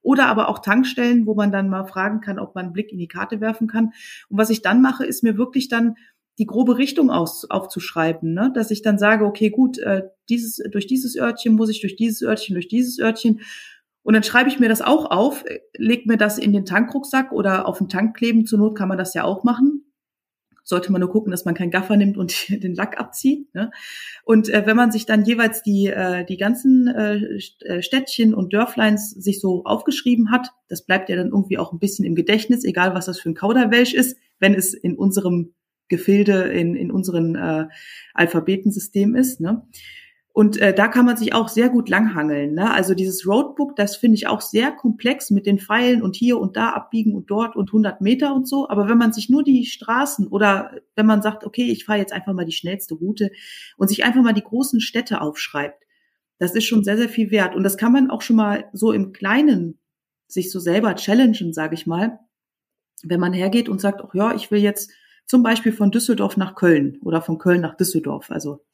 Oder 0.00 0.26
aber 0.26 0.48
auch 0.48 0.60
Tankstellen, 0.60 1.26
wo 1.26 1.34
man 1.34 1.50
dann 1.50 1.68
mal 1.68 1.86
fragen 1.86 2.20
kann, 2.20 2.38
ob 2.38 2.54
man 2.54 2.66
einen 2.66 2.72
Blick 2.72 2.92
in 2.92 2.98
die 2.98 3.08
Karte 3.08 3.40
werfen 3.40 3.66
kann. 3.66 3.86
Und 4.28 4.38
was 4.38 4.48
ich 4.48 4.62
dann 4.62 4.80
mache, 4.80 5.04
ist 5.04 5.24
mir 5.24 5.36
wirklich 5.36 5.66
dann 5.68 5.96
die 6.38 6.46
grobe 6.46 6.78
Richtung 6.78 7.10
aus, 7.10 7.50
aufzuschreiben, 7.50 8.32
ne? 8.32 8.52
dass 8.54 8.70
ich 8.70 8.80
dann 8.80 8.96
sage, 8.96 9.24
okay, 9.24 9.50
gut, 9.50 9.78
äh, 9.78 10.04
dieses, 10.28 10.62
durch 10.70 10.86
dieses 10.86 11.16
Örtchen 11.16 11.56
muss 11.56 11.68
ich 11.68 11.80
durch 11.80 11.96
dieses 11.96 12.22
Örtchen, 12.22 12.54
durch 12.54 12.68
dieses 12.68 13.00
Örtchen 13.00 13.40
und 14.02 14.14
dann 14.14 14.22
schreibe 14.22 14.48
ich 14.48 14.58
mir 14.58 14.68
das 14.68 14.82
auch 14.82 15.10
auf, 15.10 15.44
leg 15.76 16.06
mir 16.06 16.16
das 16.16 16.38
in 16.38 16.52
den 16.52 16.64
Tankrucksack 16.64 17.32
oder 17.32 17.68
auf 17.68 17.78
den 17.78 17.88
Tank 17.88 18.16
kleben. 18.16 18.46
Zur 18.46 18.58
Not 18.58 18.76
kann 18.76 18.88
man 18.88 18.98
das 18.98 19.14
ja 19.14 19.24
auch 19.24 19.44
machen. 19.44 19.84
Sollte 20.62 20.92
man 20.92 21.00
nur 21.00 21.10
gucken, 21.10 21.30
dass 21.30 21.44
man 21.44 21.54
keinen 21.54 21.70
Gaffer 21.70 21.96
nimmt 21.96 22.16
und 22.16 22.48
den 22.62 22.74
Lack 22.74 22.98
abzieht. 22.98 23.52
Ne? 23.54 23.70
Und 24.24 24.48
äh, 24.48 24.64
wenn 24.66 24.76
man 24.76 24.90
sich 24.90 25.04
dann 25.04 25.24
jeweils 25.24 25.62
die, 25.62 25.88
äh, 25.88 26.24
die 26.24 26.38
ganzen 26.38 26.88
äh, 26.88 27.38
äh, 27.64 27.82
Städtchen 27.82 28.34
und 28.34 28.52
Dörfleins 28.52 29.10
sich 29.10 29.40
so 29.40 29.64
aufgeschrieben 29.64 30.30
hat, 30.30 30.48
das 30.68 30.84
bleibt 30.86 31.08
ja 31.08 31.16
dann 31.16 31.28
irgendwie 31.28 31.58
auch 31.58 31.72
ein 31.72 31.78
bisschen 31.78 32.04
im 32.04 32.14
Gedächtnis, 32.14 32.64
egal 32.64 32.94
was 32.94 33.06
das 33.06 33.20
für 33.20 33.28
ein 33.28 33.34
Kauderwelsch 33.34 33.92
ist, 33.92 34.16
wenn 34.38 34.54
es 34.54 34.72
in 34.72 34.96
unserem 34.96 35.52
Gefilde, 35.88 36.44
in, 36.44 36.74
in 36.74 36.90
unserem 36.90 37.34
äh, 37.34 37.66
Alphabetensystem 38.14 39.14
ist. 39.14 39.40
Ne? 39.40 39.66
Und 40.32 40.58
äh, 40.58 40.72
da 40.72 40.86
kann 40.86 41.06
man 41.06 41.16
sich 41.16 41.34
auch 41.34 41.48
sehr 41.48 41.68
gut 41.68 41.88
langhangeln. 41.88 42.54
Ne? 42.54 42.72
Also 42.72 42.94
dieses 42.94 43.26
Roadbook, 43.26 43.74
das 43.74 43.96
finde 43.96 44.14
ich 44.14 44.28
auch 44.28 44.40
sehr 44.40 44.70
komplex 44.70 45.30
mit 45.30 45.44
den 45.44 45.58
Pfeilen 45.58 46.02
und 46.02 46.14
hier 46.14 46.38
und 46.38 46.56
da 46.56 46.70
abbiegen 46.70 47.14
und 47.14 47.30
dort 47.30 47.56
und 47.56 47.70
100 47.70 48.00
Meter 48.00 48.34
und 48.34 48.46
so. 48.46 48.68
Aber 48.68 48.88
wenn 48.88 48.96
man 48.96 49.12
sich 49.12 49.28
nur 49.28 49.42
die 49.42 49.66
Straßen 49.66 50.28
oder 50.28 50.70
wenn 50.94 51.06
man 51.06 51.20
sagt, 51.20 51.44
okay, 51.44 51.64
ich 51.64 51.84
fahre 51.84 51.98
jetzt 51.98 52.12
einfach 52.12 52.32
mal 52.32 52.44
die 52.44 52.52
schnellste 52.52 52.94
Route 52.94 53.32
und 53.76 53.88
sich 53.88 54.04
einfach 54.04 54.22
mal 54.22 54.32
die 54.32 54.44
großen 54.44 54.80
Städte 54.80 55.20
aufschreibt, 55.20 55.84
das 56.38 56.54
ist 56.54 56.64
schon 56.64 56.84
sehr, 56.84 56.96
sehr 56.96 57.08
viel 57.08 57.32
wert. 57.32 57.56
Und 57.56 57.64
das 57.64 57.76
kann 57.76 57.92
man 57.92 58.10
auch 58.10 58.22
schon 58.22 58.36
mal 58.36 58.70
so 58.72 58.92
im 58.92 59.12
Kleinen 59.12 59.80
sich 60.28 60.52
so 60.52 60.60
selber 60.60 60.94
challengen, 60.94 61.52
sage 61.52 61.74
ich 61.74 61.86
mal. 61.86 62.20
Wenn 63.02 63.20
man 63.20 63.32
hergeht 63.32 63.68
und 63.68 63.80
sagt, 63.80 64.00
ach 64.02 64.14
ja, 64.14 64.32
ich 64.34 64.50
will 64.50 64.60
jetzt 64.60 64.92
zum 65.26 65.42
Beispiel 65.42 65.72
von 65.72 65.90
Düsseldorf 65.90 66.36
nach 66.36 66.54
Köln 66.54 66.98
oder 67.02 67.20
von 67.20 67.38
Köln 67.38 67.60
nach 67.60 67.76
Düsseldorf. 67.76 68.30
Also 68.30 68.64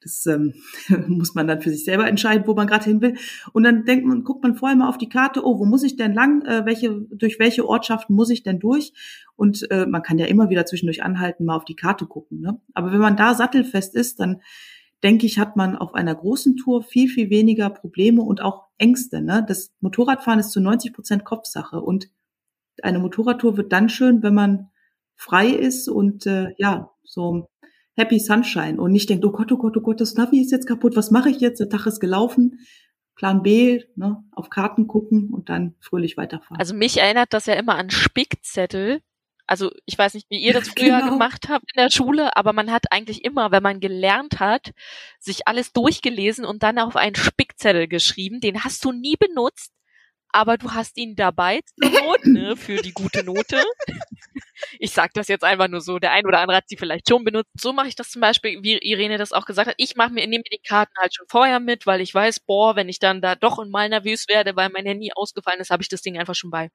das 0.00 0.24
ähm, 0.26 0.54
muss 1.08 1.34
man 1.34 1.46
dann 1.46 1.60
für 1.60 1.70
sich 1.70 1.84
selber 1.84 2.06
entscheiden, 2.06 2.46
wo 2.46 2.54
man 2.54 2.66
gerade 2.66 2.84
hin 2.84 3.00
will. 3.00 3.16
Und 3.52 3.64
dann 3.64 3.84
denkt 3.84 4.06
man, 4.06 4.24
guckt 4.24 4.42
man 4.42 4.56
vorher 4.56 4.76
mal 4.76 4.88
auf 4.88 4.98
die 4.98 5.08
Karte, 5.08 5.44
oh, 5.44 5.58
wo 5.58 5.64
muss 5.64 5.82
ich 5.82 5.96
denn 5.96 6.14
lang? 6.14 6.42
Äh, 6.44 6.64
welche, 6.64 6.90
durch 7.10 7.38
welche 7.38 7.66
Ortschaften 7.68 8.14
muss 8.14 8.30
ich 8.30 8.42
denn 8.42 8.58
durch? 8.58 8.92
Und 9.36 9.70
äh, 9.70 9.86
man 9.86 10.02
kann 10.02 10.18
ja 10.18 10.26
immer 10.26 10.50
wieder 10.50 10.66
zwischendurch 10.66 11.02
anhalten, 11.02 11.44
mal 11.44 11.56
auf 11.56 11.64
die 11.64 11.76
Karte 11.76 12.06
gucken. 12.06 12.40
Ne? 12.40 12.60
Aber 12.74 12.92
wenn 12.92 13.00
man 13.00 13.16
da 13.16 13.34
sattelfest 13.34 13.94
ist, 13.94 14.20
dann 14.20 14.40
denke 15.02 15.26
ich, 15.26 15.38
hat 15.38 15.56
man 15.56 15.76
auf 15.76 15.94
einer 15.94 16.14
großen 16.14 16.56
Tour 16.56 16.82
viel, 16.82 17.08
viel 17.08 17.30
weniger 17.30 17.70
Probleme 17.70 18.22
und 18.22 18.42
auch 18.42 18.68
Ängste. 18.78 19.22
Ne? 19.22 19.44
Das 19.46 19.72
Motorradfahren 19.80 20.40
ist 20.40 20.50
zu 20.50 20.60
90 20.60 20.92
Prozent 20.92 21.24
Kopfsache. 21.24 21.80
Und 21.80 22.10
eine 22.82 22.98
Motorradtour 22.98 23.56
wird 23.56 23.72
dann 23.72 23.88
schön, 23.88 24.22
wenn 24.22 24.34
man 24.34 24.70
frei 25.16 25.48
ist 25.48 25.88
und 25.88 26.26
äh, 26.26 26.54
ja, 26.56 26.90
so 27.04 27.49
Happy 27.96 28.18
Sunshine 28.18 28.80
und 28.80 28.92
nicht 28.92 29.10
denkt, 29.10 29.24
oh 29.24 29.32
Gott, 29.32 29.52
oh 29.52 29.56
Gott, 29.56 29.76
oh 29.76 29.80
Gott, 29.80 30.00
das 30.00 30.14
Navi 30.14 30.40
ist 30.40 30.52
jetzt 30.52 30.66
kaputt, 30.66 30.96
was 30.96 31.10
mache 31.10 31.30
ich 31.30 31.40
jetzt? 31.40 31.60
Der 31.60 31.68
Tag 31.68 31.86
ist 31.86 32.00
gelaufen. 32.00 32.60
Plan 33.16 33.42
B, 33.42 33.82
ne, 33.96 34.24
auf 34.32 34.48
Karten 34.48 34.86
gucken 34.86 35.28
und 35.30 35.50
dann 35.50 35.74
fröhlich 35.80 36.16
weiterfahren. 36.16 36.56
Also 36.56 36.72
mich 36.72 36.96
erinnert 36.96 37.34
das 37.34 37.44
ja 37.44 37.54
immer 37.54 37.74
an 37.74 37.90
Spickzettel. 37.90 39.02
Also 39.46 39.70
ich 39.84 39.98
weiß 39.98 40.14
nicht, 40.14 40.30
wie 40.30 40.38
ihr 40.38 40.52
das 40.54 40.68
früher 40.68 41.00
genau. 41.00 41.10
gemacht 41.10 41.48
habt 41.50 41.66
in 41.74 41.82
der 41.82 41.90
Schule, 41.90 42.34
aber 42.36 42.54
man 42.54 42.70
hat 42.70 42.90
eigentlich 42.90 43.24
immer, 43.24 43.50
wenn 43.50 43.62
man 43.62 43.80
gelernt 43.80 44.40
hat, 44.40 44.70
sich 45.18 45.46
alles 45.46 45.72
durchgelesen 45.74 46.46
und 46.46 46.62
dann 46.62 46.78
auf 46.78 46.96
einen 46.96 47.14
Spickzettel 47.14 47.88
geschrieben. 47.88 48.40
Den 48.40 48.64
hast 48.64 48.84
du 48.86 48.92
nie 48.92 49.16
benutzt, 49.16 49.72
aber 50.32 50.58
du 50.58 50.72
hast 50.72 50.96
ihn 50.96 51.16
dabei 51.16 51.60
zur 51.78 51.90
Not, 51.90 52.26
ne, 52.26 52.56
für 52.56 52.76
die 52.76 52.92
gute 52.92 53.24
Note. 53.24 53.62
Ich 54.78 54.92
sage 54.92 55.10
das 55.14 55.28
jetzt 55.28 55.44
einfach 55.44 55.68
nur 55.68 55.80
so. 55.80 55.98
Der 55.98 56.12
ein 56.12 56.26
oder 56.26 56.40
andere 56.40 56.58
hat 56.58 56.68
sie 56.68 56.76
vielleicht 56.76 57.08
schon 57.08 57.24
benutzt. 57.24 57.50
So 57.58 57.72
mache 57.72 57.88
ich 57.88 57.96
das 57.96 58.10
zum 58.10 58.20
Beispiel, 58.20 58.62
wie 58.62 58.78
Irene 58.78 59.18
das 59.18 59.32
auch 59.32 59.46
gesagt 59.46 59.68
hat. 59.68 59.74
Ich 59.78 59.96
mache 59.96 60.12
mir, 60.12 60.26
nehme 60.26 60.42
mir 60.44 60.58
die 60.58 60.62
Karten 60.66 60.92
halt 60.98 61.14
schon 61.14 61.26
vorher 61.28 61.60
mit, 61.60 61.86
weil 61.86 62.00
ich 62.00 62.14
weiß, 62.14 62.40
boah, 62.40 62.76
wenn 62.76 62.88
ich 62.88 62.98
dann 62.98 63.20
da 63.22 63.34
doch 63.34 63.64
mal 63.66 63.88
nervös 63.88 64.28
werde, 64.28 64.56
weil 64.56 64.68
mein 64.70 64.86
Handy 64.86 65.10
ausgefallen 65.14 65.60
ist, 65.60 65.70
habe 65.70 65.82
ich 65.82 65.88
das 65.88 66.02
Ding 66.02 66.18
einfach 66.18 66.34
schon 66.34 66.50
bei. 66.50 66.70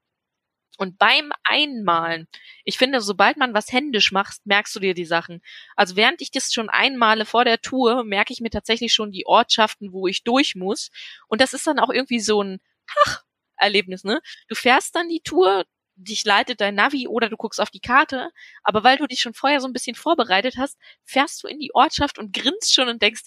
Und 0.78 0.98
beim 0.98 1.32
Einmalen, 1.44 2.28
ich 2.66 2.78
finde, 2.78 3.00
sobald 3.00 3.38
man 3.38 3.54
was 3.54 3.72
händisch 3.72 4.12
macht, 4.12 4.46
merkst 4.46 4.76
du 4.76 4.80
dir 4.80 4.94
die 4.94 5.06
Sachen. 5.06 5.42
Also 5.76 5.96
während 5.96 6.22
ich 6.22 6.32
das 6.32 6.52
schon 6.52 6.70
einmale 6.70 7.26
vor 7.26 7.46
der 7.46 7.62
Tour, 7.62 8.04
merke 8.04 8.34
ich 8.34 8.42
mir 8.42 8.50
tatsächlich 8.50 8.94
schon 8.94 9.12
die 9.12 9.26
Ortschaften, 9.26 9.94
wo 9.94 10.08
ich 10.08 10.24
durch 10.24 10.56
muss. 10.56 10.92
Und 11.28 11.40
das 11.40 11.54
ist 11.54 11.66
dann 11.68 11.80
auch 11.80 11.90
irgendwie 11.90 12.20
so 12.20 12.42
ein, 12.44 12.60
ach, 13.06 13.24
Erlebnis, 13.58 14.04
ne? 14.04 14.22
Du 14.48 14.56
fährst 14.56 14.96
dann 14.96 15.10
die 15.10 15.22
Tour, 15.22 15.66
dich 15.96 16.26
leitet 16.26 16.62
dein 16.62 16.76
Navi 16.76 17.08
oder 17.08 17.30
du 17.30 17.38
guckst 17.38 17.62
auf 17.62 17.70
die 17.70 17.80
Karte, 17.80 18.30
aber 18.64 18.84
weil 18.84 18.98
du 18.98 19.08
dich 19.08 19.22
schon 19.22 19.34
vorher 19.34 19.62
so 19.62 19.68
ein 19.68 19.74
bisschen 19.74 19.96
vorbereitet 19.96 20.56
hast, 20.58 20.78
fährst 21.04 21.44
du 21.44 21.48
in 21.48 21.60
die 21.60 21.74
Ortschaft 21.74 22.20
und 22.20 22.34
grinst 22.34 22.74
schon 22.74 22.90
und 22.90 23.02
denkst, 23.02 23.24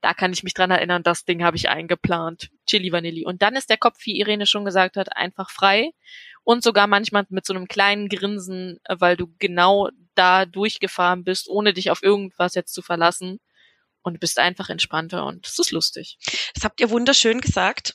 da 0.00 0.14
kann 0.14 0.32
ich 0.32 0.42
mich 0.42 0.54
dran 0.54 0.72
erinnern, 0.72 1.04
das 1.04 1.24
Ding 1.24 1.44
habe 1.44 1.56
ich 1.56 1.68
eingeplant. 1.68 2.50
Chili 2.66 2.90
Vanilli. 2.90 3.24
Und 3.24 3.40
dann 3.40 3.54
ist 3.54 3.70
der 3.70 3.76
Kopf, 3.76 3.98
wie 4.04 4.18
Irene 4.18 4.46
schon 4.46 4.64
gesagt 4.64 4.96
hat, 4.96 5.16
einfach 5.16 5.48
frei. 5.48 5.92
Und 6.42 6.64
sogar 6.64 6.88
manchmal 6.88 7.24
mit 7.28 7.46
so 7.46 7.54
einem 7.54 7.68
kleinen 7.68 8.08
Grinsen, 8.08 8.80
weil 8.88 9.16
du 9.16 9.32
genau 9.38 9.90
da 10.16 10.44
durchgefahren 10.44 11.22
bist, 11.22 11.48
ohne 11.48 11.72
dich 11.72 11.92
auf 11.92 12.02
irgendwas 12.02 12.56
jetzt 12.56 12.74
zu 12.74 12.82
verlassen 12.82 13.38
und 14.02 14.20
bist 14.20 14.38
einfach 14.38 14.68
entspannter 14.68 15.24
und 15.26 15.46
es 15.46 15.58
ist 15.58 15.70
lustig. 15.70 16.18
Das 16.54 16.64
habt 16.64 16.80
ihr 16.80 16.90
wunderschön 16.90 17.40
gesagt. 17.40 17.94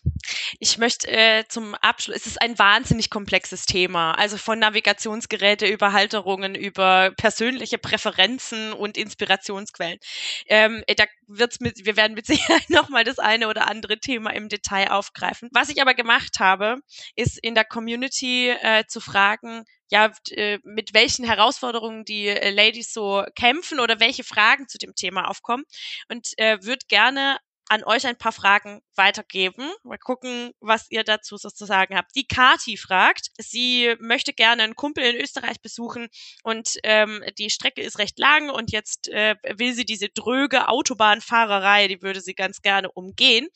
Ich 0.60 0.78
möchte 0.78 1.10
äh, 1.10 1.46
zum 1.48 1.76
Abschluss, 1.76 2.18
es 2.18 2.28
ist 2.28 2.42
ein 2.42 2.58
wahnsinnig 2.58 3.10
komplexes 3.10 3.66
Thema, 3.66 4.14
also 4.14 4.38
von 4.38 4.60
Navigationsgeräte 4.60 5.68
über 5.68 5.94
Halterungen, 5.94 6.56
über 6.56 7.12
persönliche 7.18 7.78
Präferenzen 7.78 8.74
und 8.74 8.98
Inspirationsquellen. 8.98 10.00
Ähm, 10.48 10.84
da 10.96 11.06
wird's 11.28 11.60
mit, 11.60 11.86
wir 11.86 11.98
werden 11.98 12.14
mit 12.14 12.26
Sicherheit 12.28 12.70
nochmal 12.70 13.04
das 13.04 13.20
eine 13.20 13.48
oder 13.48 13.68
andere 13.68 14.00
Thema 14.00 14.32
im 14.32 14.50
Detail 14.50 14.92
aufgreifen. 14.92 15.50
Was 15.54 15.70
ich 15.70 15.82
aber 15.82 15.94
gemacht 15.94 16.40
habe, 16.40 16.78
ist 17.16 17.38
in 17.38 17.56
der 17.56 17.66
Community 17.66 18.50
äh, 18.50 18.86
zu 18.88 19.00
fragen, 19.00 19.66
ja, 19.90 20.12
äh, 20.32 20.60
mit 20.64 20.94
welchen 20.94 21.26
Herausforderungen 21.26 22.06
die 22.06 22.28
äh, 22.28 22.50
Ladies 22.52 22.94
so 22.94 23.24
kämpfen 23.36 23.80
oder 23.80 24.00
welche 24.00 24.24
Fragen 24.24 24.68
zu 24.68 24.78
dem 24.78 24.96
Thema 24.96 25.30
aufkommen. 25.30 25.64
Und 26.10 26.30
äh, 26.38 26.58
würde 26.64 26.86
gerne 26.88 27.38
an 27.70 27.84
euch 27.84 28.06
ein 28.08 28.18
paar 28.18 28.32
Fragen 28.32 28.82
weitergeben. 28.96 29.72
Mal 29.84 29.98
gucken, 29.98 30.52
was 30.60 30.88
ihr 30.90 31.04
dazu 31.04 31.38
sozusagen 31.38 31.96
habt. 31.96 32.16
Die 32.16 32.28
Kati 32.28 32.78
fragt, 32.78 33.28
sie 33.38 33.96
möchte 34.00 34.34
gerne 34.34 34.64
einen 34.64 34.76
Kumpel 34.76 35.04
in 35.04 35.22
Österreich 35.22 35.62
besuchen 35.62 36.08
und 36.44 36.78
ähm, 36.84 37.24
die 37.38 37.50
Strecke 37.50 37.82
ist 37.82 38.00
recht 38.00 38.18
lang 38.20 38.50
und 38.50 38.72
jetzt 38.72 39.08
äh, 39.10 39.36
will 39.56 39.74
sie 39.74 39.86
diese 39.86 40.10
dröge 40.10 40.68
Autobahnfahrerei, 40.68 41.88
die 41.88 42.02
würde 42.02 42.22
sie 42.22 42.34
ganz 42.34 42.62
gerne 42.62 42.92
umgehen 42.92 43.48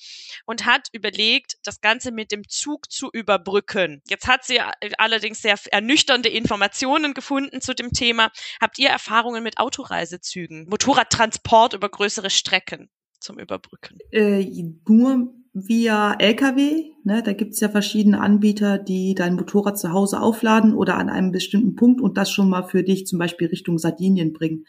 und 0.46 0.66
hat 0.66 0.88
überlegt, 0.92 1.58
das 1.64 1.82
Ganze 1.82 2.12
mit 2.12 2.32
dem 2.32 2.48
Zug 2.48 2.92
zu 2.92 3.10
überbrücken. 3.12 4.02
Jetzt 4.08 4.28
hat 4.28 4.46
sie 4.46 4.58
äh, 4.58 4.92
allerdings 4.98 5.42
sehr 5.42 5.60
ernüchternde 5.72 6.30
Informationen 6.30 7.14
gefunden 7.14 7.62
zu 7.62 7.74
dem 7.74 7.92
Thema. 7.92 8.32
Habt 8.62 8.80
ihr 8.80 8.90
Erfahrungen 8.90 9.44
mit 9.44 9.58
Autoreisezügen, 9.58 10.68
Motorradtransport 10.70 11.74
über 11.74 11.90
größere 11.90 12.30
Strecken? 12.30 12.90
Zum 13.22 13.40
Überbrücken? 13.40 13.98
Äh, 14.12 14.46
nur 14.88 15.34
via 15.54 16.14
LKW. 16.14 16.92
Ne? 17.04 17.24
Da 17.24 17.34
gibt's 17.34 17.60
ja 17.60 17.70
verschiedene 17.70 18.22
Anbieter, 18.22 18.78
die 18.78 19.16
dein 19.16 19.36
Motorrad 19.36 19.78
zu 19.78 19.92
Hause 19.92 20.22
aufladen 20.22 20.74
oder 20.74 20.98
an 20.98 21.10
einem 21.10 21.32
bestimmten 21.32 21.76
Punkt 21.76 22.02
und 22.02 22.18
das 22.18 22.32
schon 22.32 22.50
mal 22.50 22.64
für 22.64 22.84
dich 22.84 23.06
zum 23.06 23.20
Beispiel 23.20 23.48
Richtung 23.48 23.78
Sardinien 23.78 24.34
bringen. 24.34 24.66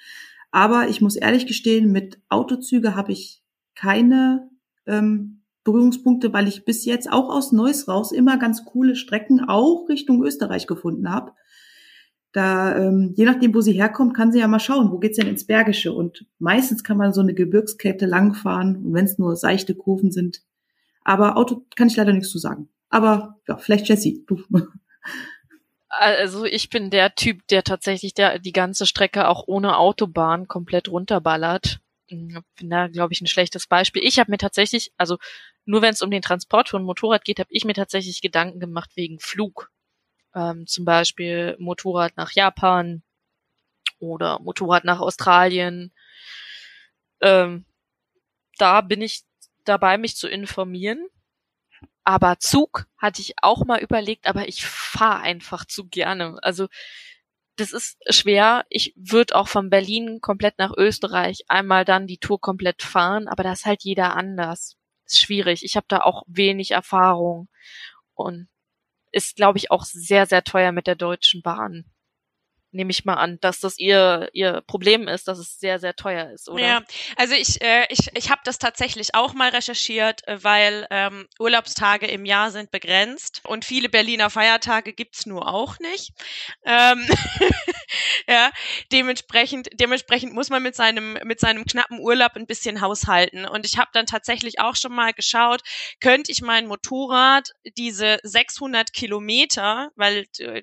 Aber 0.50 0.88
ich 0.88 1.00
muss 1.00 1.16
ehrlich 1.16 1.47
gestehen, 1.47 1.92
mit 1.92 2.21
Autozüge 2.28 2.94
habe 2.94 3.12
ich 3.12 3.42
keine 3.75 4.50
ähm, 4.87 5.42
Berührungspunkte, 5.64 6.32
weil 6.32 6.49
ich 6.49 6.64
bis 6.64 6.85
jetzt 6.85 7.11
auch 7.11 7.30
aus 7.30 7.52
Neuss 7.52 7.88
raus 7.88 8.12
immer 8.12 8.37
ganz 8.37 8.64
coole 8.64 8.97
Strecken 8.97 9.40
auch 9.40 9.88
Richtung 9.88 10.23
Österreich 10.25 10.66
gefunden 10.66 11.11
habe. 11.11 11.32
Da, 12.32 12.76
ähm, 12.76 13.12
je 13.14 13.24
nachdem, 13.24 13.54
wo 13.54 13.60
sie 13.60 13.72
herkommt, 13.72 14.14
kann 14.14 14.32
sie 14.32 14.40
ja 14.40 14.48
mal 14.48 14.58
schauen, 14.58 14.90
wo 14.90 14.98
geht's 14.98 15.18
denn 15.18 15.28
ins 15.28 15.46
Bergische? 15.46 15.92
Und 15.92 16.26
meistens 16.38 16.82
kann 16.82 16.96
man 16.96 17.12
so 17.12 17.20
eine 17.20 17.34
Gebirgskette 17.34 18.06
langfahren, 18.06 18.76
und 18.76 18.94
wenn 18.94 19.04
es 19.04 19.18
nur 19.18 19.36
seichte 19.36 19.74
Kurven 19.74 20.10
sind. 20.10 20.42
Aber 21.04 21.36
Auto 21.36 21.66
kann 21.76 21.88
ich 21.88 21.96
leider 21.96 22.12
nichts 22.12 22.30
zu 22.30 22.38
sagen. 22.38 22.68
Aber 22.88 23.38
ja, 23.48 23.56
vielleicht 23.56 23.88
Jessie. 23.88 24.24
Also 25.88 26.46
ich 26.46 26.70
bin 26.70 26.88
der 26.88 27.14
Typ, 27.14 27.46
der 27.48 27.64
tatsächlich 27.64 28.14
der, 28.14 28.38
die 28.38 28.52
ganze 28.52 28.86
Strecke 28.86 29.28
auch 29.28 29.44
ohne 29.46 29.76
Autobahn 29.76 30.48
komplett 30.48 30.88
runterballert. 30.88 31.80
Hm, 32.08 32.42
bin 32.58 32.70
da, 32.70 32.88
glaube 32.88 33.12
ich, 33.12 33.20
ein 33.20 33.26
schlechtes 33.26 33.66
Beispiel. 33.66 34.02
Ich 34.04 34.18
habe 34.18 34.30
mir 34.30 34.38
tatsächlich, 34.38 34.92
also 34.96 35.18
nur 35.64 35.82
wenn 35.82 35.92
es 35.92 36.02
um 36.02 36.10
den 36.10 36.22
Transport 36.22 36.68
von 36.68 36.84
Motorrad 36.84 37.24
geht, 37.24 37.40
habe 37.40 37.50
ich 37.50 37.64
mir 37.64 37.74
tatsächlich 37.74 38.22
Gedanken 38.22 38.60
gemacht 38.60 38.90
wegen 38.94 39.18
Flug. 39.18 39.72
Ähm, 40.34 40.66
zum 40.66 40.84
Beispiel 40.84 41.56
Motorrad 41.58 42.16
nach 42.16 42.32
Japan 42.32 43.02
oder 43.98 44.38
Motorrad 44.40 44.84
nach 44.84 45.00
Australien. 45.00 45.92
Ähm, 47.20 47.64
da 48.58 48.80
bin 48.80 49.02
ich 49.02 49.22
dabei, 49.64 49.98
mich 49.98 50.16
zu 50.16 50.28
informieren. 50.28 51.06
Aber 52.04 52.38
Zug 52.40 52.86
hatte 52.98 53.22
ich 53.22 53.34
auch 53.42 53.64
mal 53.64 53.80
überlegt, 53.80 54.26
aber 54.26 54.48
ich 54.48 54.64
fahre 54.66 55.20
einfach 55.20 55.64
zu 55.64 55.86
gerne. 55.86 56.36
Also 56.42 56.68
das 57.56 57.72
ist 57.72 57.98
schwer. 58.08 58.64
Ich 58.70 58.94
würde 58.96 59.36
auch 59.36 59.48
von 59.48 59.70
Berlin 59.70 60.20
komplett 60.20 60.58
nach 60.58 60.72
Österreich 60.76 61.44
einmal 61.48 61.84
dann 61.84 62.06
die 62.06 62.18
Tour 62.18 62.40
komplett 62.40 62.82
fahren, 62.82 63.28
aber 63.28 63.42
da 63.42 63.52
ist 63.52 63.66
halt 63.66 63.84
jeder 63.84 64.16
anders. 64.16 64.76
Ist 65.06 65.20
schwierig. 65.20 65.64
Ich 65.64 65.76
habe 65.76 65.86
da 65.88 66.00
auch 66.00 66.24
wenig 66.26 66.72
Erfahrung 66.72 67.48
und 68.14 68.48
ist, 69.12 69.37
glaube 69.37 69.59
ich, 69.59 69.71
auch 69.71 69.85
sehr, 69.85 70.26
sehr 70.26 70.42
teuer 70.45 70.73
mit 70.73 70.87
der 70.87 70.97
Deutschen 70.97 71.42
Bahn 71.42 71.85
nehme 72.73 72.91
ich 72.91 73.05
mal 73.05 73.14
an, 73.14 73.38
dass 73.41 73.61
das 73.61 73.79
ihr 73.79 74.29
ihr 74.33 74.62
Problem 74.67 75.09
ist, 75.09 75.29
dass 75.29 75.38
es 75.38 75.59
sehr 75.61 75.79
sehr 75.79 75.95
teuer 75.95 76.31
ist, 76.31 76.49
oder? 76.49 76.62
Ja, 76.62 76.83
also 77.17 77.35
ich 77.35 77.61
äh, 77.62 77.87
ich 77.91 78.09
ich 78.14 78.31
habe 78.31 78.41
das 78.45 78.59
tatsächlich 78.59 79.14
auch 79.14 79.35
mal 79.35 79.50
recherchiert, 79.50 80.26
äh, 80.26 80.43
weil 80.43 80.87
ähm, 80.91 81.29
Urlaubstage 81.38 82.07
im 82.07 82.25
Jahr 82.25 82.50
sind 82.50 82.71
begrenzt 82.71 83.41
und 83.45 83.64
viele 83.64 83.88
Berliner 83.88 84.31
Feiertage 84.31 84.93
gibt's 84.93 85.26
nur 85.26 85.49
auch 85.49 85.79
nicht. 85.79 86.11
Ähm, 86.64 87.07
ja, 88.29 88.50
dementsprechend 88.91 89.69
dementsprechend 89.75 90.33
muss 90.33 90.50
man 90.50 90.62
mit 90.62 90.75
seinem 90.75 91.19
mit 91.25 91.41
seinem 91.41 91.64
knappen 91.64 92.00
Urlaub 92.00 92.33
ein 92.35 92.47
bisschen 92.47 92.81
haushalten 92.81 93.45
und 93.45 93.67
ich 93.67 93.79
habe 93.79 93.91
dann 93.93 94.07
tatsächlich 94.07 94.61
auch 94.61 94.76
schon 94.76 94.93
mal 94.93 95.12
geschaut, 95.12 95.62
könnte 96.00 96.33
ich 96.33 96.43
mein 96.43 96.67
Motorrad 96.67 97.50
diese 97.76 98.19
600 98.23 98.93
Kilometer, 98.93 99.91
weil 99.97 100.26
äh, 100.38 100.62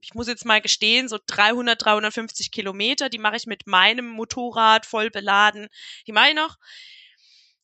ich 0.00 0.14
muss 0.14 0.28
jetzt 0.28 0.44
mal 0.44 0.60
gestehen, 0.60 1.08
so 1.08 1.18
300, 1.26 1.82
350 1.82 2.50
Kilometer, 2.50 3.08
die 3.08 3.18
mache 3.18 3.36
ich 3.36 3.46
mit 3.46 3.66
meinem 3.66 4.08
Motorrad 4.08 4.86
voll 4.86 5.10
beladen. 5.10 5.68
Die 6.06 6.12
mache 6.12 6.30
ich 6.30 6.34
noch. 6.34 6.56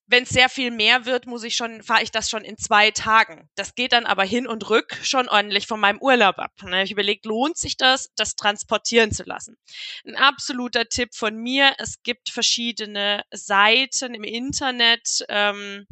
Wenn 0.06 0.24
es 0.24 0.28
sehr 0.28 0.50
viel 0.50 0.70
mehr 0.70 1.06
wird, 1.06 1.24
muss 1.26 1.44
ich 1.44 1.56
schon, 1.56 1.82
fahre 1.82 2.02
ich 2.02 2.10
das 2.10 2.28
schon 2.28 2.44
in 2.44 2.58
zwei 2.58 2.90
Tagen. 2.90 3.48
Das 3.54 3.74
geht 3.74 3.92
dann 3.94 4.04
aber 4.04 4.22
hin 4.22 4.46
und 4.46 4.68
rück 4.68 4.94
schon 5.02 5.30
ordentlich 5.30 5.66
von 5.66 5.80
meinem 5.80 5.98
Urlaub 5.98 6.38
ab. 6.38 6.52
Ne? 6.62 6.84
Ich 6.84 6.92
überlegt, 6.92 7.24
lohnt 7.24 7.56
sich 7.56 7.78
das, 7.78 8.10
das 8.14 8.36
transportieren 8.36 9.12
zu 9.12 9.22
lassen? 9.22 9.56
Ein 10.06 10.16
absoluter 10.16 10.90
Tipp 10.90 11.14
von 11.14 11.36
mir, 11.36 11.74
es 11.78 12.02
gibt 12.02 12.28
verschiedene 12.28 13.24
Seiten 13.30 14.14
im 14.14 14.24
Internet, 14.24 15.24
ähm, 15.30 15.86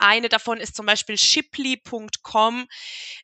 eine 0.00 0.28
davon 0.28 0.58
ist 0.58 0.76
zum 0.76 0.86
Beispiel 0.86 1.16
shiply.com. 1.16 2.66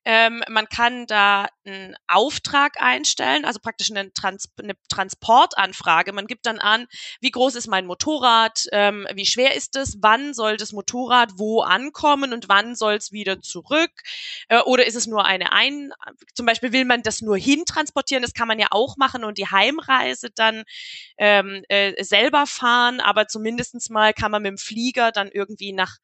Ähm, 0.05 0.43
man 0.49 0.69
kann 0.69 1.07
da 1.07 1.49
einen 1.65 1.97
Auftrag 2.07 2.81
einstellen, 2.81 3.45
also 3.45 3.59
praktisch 3.61 3.91
eine, 3.91 4.13
Trans 4.13 4.49
eine, 4.59 4.75
Transportanfrage. 4.89 6.13
Man 6.13 6.27
gibt 6.27 6.47
dann 6.47 6.59
an, 6.59 6.87
wie 7.21 7.31
groß 7.31 7.57
ist 7.57 7.67
mein 7.67 7.87
Motorrad, 7.87 8.67
ähm, 8.73 9.07
wie 9.15 9.27
schwer 9.27 9.55
ist 9.55 9.77
es, 9.77 9.99
wann 10.01 10.35
soll 10.35 10.57
das 10.57 10.73
Motorrad 10.73 11.33
wo 11.37 11.63
ankommen 11.63 12.33
und 12.33 12.49
wann 12.49 12.77
soll 12.77 12.95
es 12.95 13.13
wieder 13.13 13.41
zurück. 13.41 13.91
Äh, 14.49 14.61
oder 14.61 14.87
ist 14.87 14.97
es 14.97 15.07
nur 15.07 15.25
eine 15.25 15.53
ein, 15.53 15.93
zum 16.35 16.47
Beispiel 16.47 16.73
will 16.73 16.85
man 16.85 17.03
das 17.03 17.21
nur 17.21 17.37
hin 17.37 17.65
transportieren, 17.65 18.23
das 18.23 18.35
kann 18.35 18.49
man 18.49 18.59
ja 18.59 18.69
auch 18.71 18.97
machen 18.97 19.25
und 19.25 19.39
die 19.39 19.51
Heimreise 19.51 20.31
dann 20.31 20.65
ähm, 21.19 21.65
äh, 21.69 22.03
selber 22.05 22.47
fahren, 22.47 23.01
aber 23.01 23.29
zumindestens 23.29 23.91
mal 23.91 24.13
kann 24.13 24.31
man 24.31 24.43
mit 24.43 24.51
dem 24.51 24.59
Flieger 24.59 25.13
dann 25.13 25.31
irgendwie 25.31 25.73
nach 25.73 25.97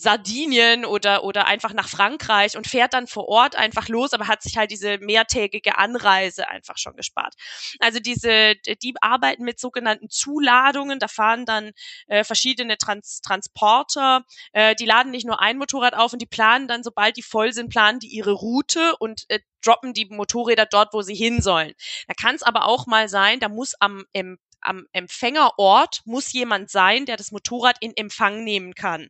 Sardinien 0.00 0.84
oder, 0.84 1.24
oder 1.24 1.48
einfach 1.48 1.72
nach 1.72 1.88
Frankreich 1.88 2.56
und 2.56 2.68
fährt 2.68 2.94
dann 2.94 3.08
vor 3.08 3.26
Ort 3.26 3.56
einfach 3.56 3.88
los, 3.88 4.12
aber 4.12 4.28
hat 4.28 4.42
sich 4.42 4.56
halt 4.56 4.70
diese 4.70 4.98
mehrtägige 4.98 5.76
Anreise 5.76 6.48
einfach 6.48 6.78
schon 6.78 6.94
gespart. 6.94 7.34
Also 7.80 7.98
diese, 7.98 8.54
die 8.80 8.94
arbeiten 9.00 9.42
mit 9.42 9.58
sogenannten 9.58 10.08
Zuladungen, 10.08 11.00
da 11.00 11.08
fahren 11.08 11.46
dann 11.46 11.72
äh, 12.06 12.22
verschiedene 12.22 12.78
Trans 12.78 13.20
Transporter, 13.22 14.24
äh, 14.52 14.76
die 14.76 14.86
laden 14.86 15.10
nicht 15.10 15.26
nur 15.26 15.40
ein 15.40 15.58
Motorrad 15.58 15.94
auf 15.94 16.12
und 16.12 16.22
die 16.22 16.26
planen 16.26 16.68
dann, 16.68 16.84
sobald 16.84 17.16
die 17.16 17.22
voll 17.22 17.52
sind, 17.52 17.68
planen 17.68 17.98
die 17.98 18.06
ihre 18.06 18.32
Route 18.32 18.94
und 19.00 19.24
äh, 19.26 19.40
droppen 19.64 19.94
die 19.94 20.06
Motorräder 20.06 20.66
dort, 20.66 20.94
wo 20.94 21.02
sie 21.02 21.16
hin 21.16 21.42
sollen. 21.42 21.72
Da 22.06 22.14
kann 22.14 22.36
es 22.36 22.44
aber 22.44 22.66
auch 22.66 22.86
mal 22.86 23.08
sein, 23.08 23.40
da 23.40 23.48
muss 23.48 23.74
am 23.80 24.04
im 24.12 24.38
am 24.60 24.86
Empfängerort 24.92 26.02
muss 26.04 26.32
jemand 26.32 26.70
sein, 26.70 27.06
der 27.06 27.16
das 27.16 27.32
Motorrad 27.32 27.76
in 27.80 27.96
Empfang 27.96 28.44
nehmen 28.44 28.74
kann. 28.74 29.08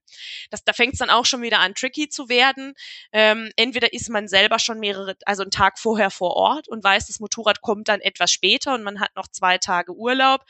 Das, 0.50 0.64
da 0.64 0.72
fängt 0.72 0.94
es 0.94 0.98
dann 0.98 1.10
auch 1.10 1.24
schon 1.24 1.42
wieder 1.42 1.60
an, 1.60 1.74
tricky 1.74 2.08
zu 2.08 2.28
werden. 2.28 2.74
Ähm, 3.12 3.50
entweder 3.56 3.92
ist 3.92 4.10
man 4.10 4.28
selber 4.28 4.58
schon 4.58 4.80
mehrere, 4.80 5.16
also 5.24 5.42
einen 5.42 5.50
Tag 5.50 5.78
vorher 5.78 6.10
vor 6.10 6.34
Ort 6.34 6.68
und 6.68 6.84
weiß, 6.84 7.06
das 7.06 7.20
Motorrad 7.20 7.60
kommt 7.62 7.88
dann 7.88 8.00
etwas 8.00 8.30
später 8.32 8.74
und 8.74 8.82
man 8.82 9.00
hat 9.00 9.14
noch 9.16 9.28
zwei 9.28 9.58
Tage 9.58 9.92
Urlaub. 9.92 10.44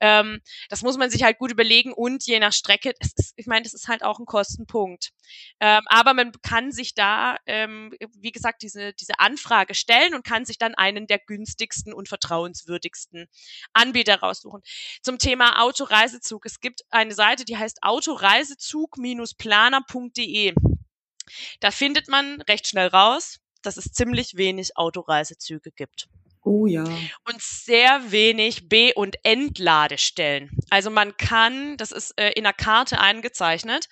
Ähm, 0.00 0.40
das 0.68 0.82
muss 0.82 0.98
man 0.98 1.10
sich 1.10 1.22
halt 1.22 1.38
gut 1.38 1.50
überlegen 1.50 1.92
und 1.92 2.26
je 2.26 2.38
nach 2.38 2.52
Strecke, 2.52 2.92
ist, 3.00 3.32
ich 3.36 3.46
meine, 3.46 3.62
das 3.62 3.74
ist 3.74 3.88
halt 3.88 4.02
auch 4.02 4.18
ein 4.18 4.26
Kostenpunkt. 4.26 5.12
Ähm, 5.60 5.82
aber 5.86 6.14
man 6.14 6.32
kann 6.42 6.72
sich 6.72 6.94
da, 6.94 7.36
ähm, 7.46 7.94
wie 8.18 8.32
gesagt, 8.32 8.62
diese, 8.62 8.92
diese 8.92 9.18
Anfrage 9.18 9.74
stellen 9.74 10.14
und 10.14 10.24
kann 10.24 10.44
sich 10.44 10.58
dann 10.58 10.74
einen 10.74 11.06
der 11.06 11.18
günstigsten 11.18 11.94
und 11.94 12.08
vertrauenswürdigsten 12.08 13.28
Anbieter 13.72 14.20
raussuchen. 14.20 14.62
Zum 15.02 15.18
Thema 15.18 15.62
Autoreisezug. 15.62 16.44
Es 16.46 16.60
gibt 16.60 16.82
eine 16.90 17.14
Seite, 17.14 17.44
die 17.44 17.56
heißt 17.56 17.82
autoreisezug-planer.de. 17.82 20.54
Da 21.60 21.70
findet 21.70 22.08
man 22.08 22.40
recht 22.42 22.66
schnell 22.66 22.88
raus, 22.88 23.38
dass 23.62 23.76
es 23.76 23.92
ziemlich 23.92 24.36
wenig 24.36 24.76
Autoreisezüge 24.76 25.70
gibt. 25.72 26.08
Oh 26.46 26.64
ja. 26.66 26.84
Und 26.84 27.42
sehr 27.42 28.12
wenig 28.12 28.68
B- 28.68 28.94
und 28.94 29.16
Entladestellen. 29.24 30.48
Also 30.70 30.90
man 30.90 31.16
kann, 31.16 31.76
das 31.76 31.90
ist 31.90 32.12
äh, 32.20 32.30
in 32.34 32.44
der 32.44 32.52
Karte 32.52 33.00
eingezeichnet, 33.00 33.88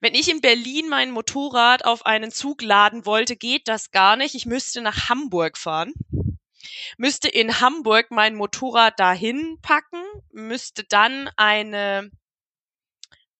wenn 0.00 0.14
ich 0.14 0.30
in 0.30 0.40
Berlin 0.40 0.88
mein 0.88 1.10
Motorrad 1.10 1.84
auf 1.84 2.06
einen 2.06 2.30
Zug 2.30 2.62
laden 2.62 3.04
wollte, 3.04 3.36
geht 3.36 3.68
das 3.68 3.90
gar 3.90 4.16
nicht. 4.16 4.34
Ich 4.34 4.46
müsste 4.46 4.80
nach 4.80 5.10
Hamburg 5.10 5.58
fahren 5.58 5.92
müsste 6.96 7.28
in 7.28 7.60
Hamburg 7.60 8.06
mein 8.10 8.34
Motorrad 8.34 8.98
dahin 8.98 9.58
packen, 9.60 10.02
müsste 10.32 10.84
dann 10.84 11.28
eine 11.36 12.10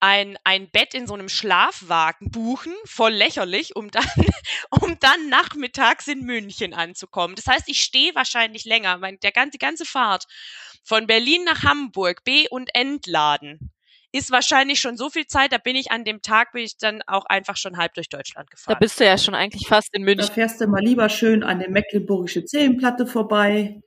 ein, 0.02 0.36
ein 0.42 0.68
Bett 0.68 0.94
in 0.94 1.06
so 1.06 1.14
einem 1.14 1.28
Schlafwagen 1.28 2.30
buchen, 2.32 2.74
voll 2.84 3.12
lächerlich, 3.12 3.76
um 3.76 3.88
dann, 3.90 4.04
um 4.70 4.98
dann 4.98 5.28
nachmittags 5.28 6.08
in 6.08 6.24
München 6.24 6.74
anzukommen. 6.74 7.36
Das 7.36 7.46
heißt, 7.46 7.68
ich 7.68 7.82
stehe 7.82 8.14
wahrscheinlich 8.16 8.64
länger, 8.64 9.00
weil 9.00 9.16
der 9.18 9.30
ganze, 9.30 9.52
die 9.52 9.58
ganze 9.58 9.84
Fahrt 9.84 10.24
von 10.82 11.06
Berlin 11.06 11.44
nach 11.44 11.62
Hamburg, 11.62 12.24
B- 12.24 12.48
und 12.48 12.74
Entladen, 12.74 13.70
ist 14.10 14.32
wahrscheinlich 14.32 14.80
schon 14.80 14.96
so 14.96 15.08
viel 15.08 15.26
Zeit, 15.26 15.52
da 15.52 15.58
bin 15.58 15.76
ich 15.76 15.92
an 15.92 16.04
dem 16.04 16.20
Tag, 16.20 16.52
bin 16.52 16.64
ich 16.64 16.76
dann 16.76 17.02
auch 17.06 17.24
einfach 17.26 17.56
schon 17.56 17.76
halb 17.76 17.94
durch 17.94 18.08
Deutschland 18.08 18.50
gefahren. 18.50 18.74
Da 18.74 18.78
bist 18.80 18.98
du 18.98 19.04
ja 19.04 19.16
schon 19.16 19.36
eigentlich 19.36 19.68
fast 19.68 19.94
in 19.94 20.02
München. 20.02 20.26
Da 20.26 20.34
fährst 20.34 20.60
du 20.60 20.66
mal 20.66 20.82
lieber 20.82 21.08
schön 21.08 21.44
an 21.44 21.60
der 21.60 21.70
Mecklenburgische 21.70 22.44
Zählenplatte 22.44 23.06
vorbei. 23.06 23.81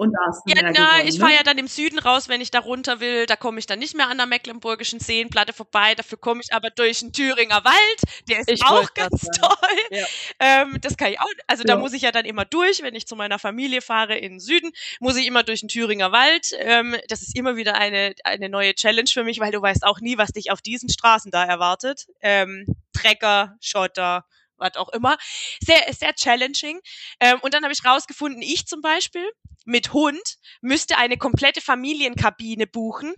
Und 0.00 0.14
da 0.14 0.18
hast 0.26 0.46
du 0.46 0.54
ja, 0.54 0.72
na, 0.72 1.04
ich 1.04 1.18
fahre 1.18 1.32
ne? 1.32 1.36
ja 1.36 1.42
dann 1.42 1.58
im 1.58 1.66
Süden 1.66 1.98
raus, 1.98 2.30
wenn 2.30 2.40
ich 2.40 2.50
da 2.50 2.60
runter 2.60 3.00
will. 3.00 3.26
Da 3.26 3.36
komme 3.36 3.58
ich 3.58 3.66
dann 3.66 3.78
nicht 3.78 3.94
mehr 3.94 4.08
an 4.08 4.16
der 4.16 4.26
Mecklenburgischen 4.26 4.98
Seenplatte 4.98 5.52
vorbei. 5.52 5.94
Dafür 5.94 6.16
komme 6.16 6.40
ich 6.42 6.54
aber 6.54 6.70
durch 6.70 7.00
den 7.00 7.12
Thüringer 7.12 7.62
Wald. 7.66 8.24
Der 8.26 8.38
ist 8.38 8.50
ich 8.50 8.64
auch 8.64 8.94
ganz 8.94 9.26
toll. 9.38 9.78
Ja. 9.90 10.06
Ähm, 10.38 10.78
das 10.80 10.96
kann 10.96 11.12
ich 11.12 11.20
auch. 11.20 11.26
Also 11.46 11.64
ja. 11.64 11.74
da 11.74 11.76
muss 11.76 11.92
ich 11.92 12.00
ja 12.00 12.12
dann 12.12 12.24
immer 12.24 12.46
durch, 12.46 12.82
wenn 12.82 12.94
ich 12.94 13.06
zu 13.06 13.14
meiner 13.14 13.38
Familie 13.38 13.82
fahre 13.82 14.16
in 14.16 14.32
den 14.32 14.40
Süden, 14.40 14.70
muss 15.00 15.18
ich 15.18 15.26
immer 15.26 15.42
durch 15.42 15.60
den 15.60 15.68
Thüringer 15.68 16.12
Wald. 16.12 16.52
Ähm, 16.60 16.96
das 17.08 17.20
ist 17.20 17.36
immer 17.36 17.56
wieder 17.56 17.74
eine, 17.74 18.14
eine 18.24 18.48
neue 18.48 18.74
Challenge 18.74 19.10
für 19.12 19.22
mich, 19.22 19.38
weil 19.38 19.52
du 19.52 19.60
weißt 19.60 19.84
auch 19.84 20.00
nie, 20.00 20.16
was 20.16 20.32
dich 20.32 20.50
auf 20.50 20.62
diesen 20.62 20.88
Straßen 20.88 21.30
da 21.30 21.44
erwartet. 21.44 22.06
Ähm, 22.22 22.64
Trecker, 22.94 23.58
Schotter, 23.60 24.24
was 24.60 24.76
auch 24.76 24.90
immer. 24.90 25.16
Sehr, 25.60 25.92
sehr 25.92 26.14
challenging. 26.14 26.80
Ähm, 27.18 27.38
und 27.40 27.54
dann 27.54 27.62
habe 27.64 27.72
ich 27.72 27.84
rausgefunden, 27.84 28.42
ich 28.42 28.66
zum 28.66 28.80
Beispiel 28.80 29.28
mit 29.64 29.92
Hund 29.92 30.38
müsste 30.60 30.96
eine 30.98 31.16
komplette 31.16 31.60
Familienkabine 31.60 32.66
buchen, 32.66 33.14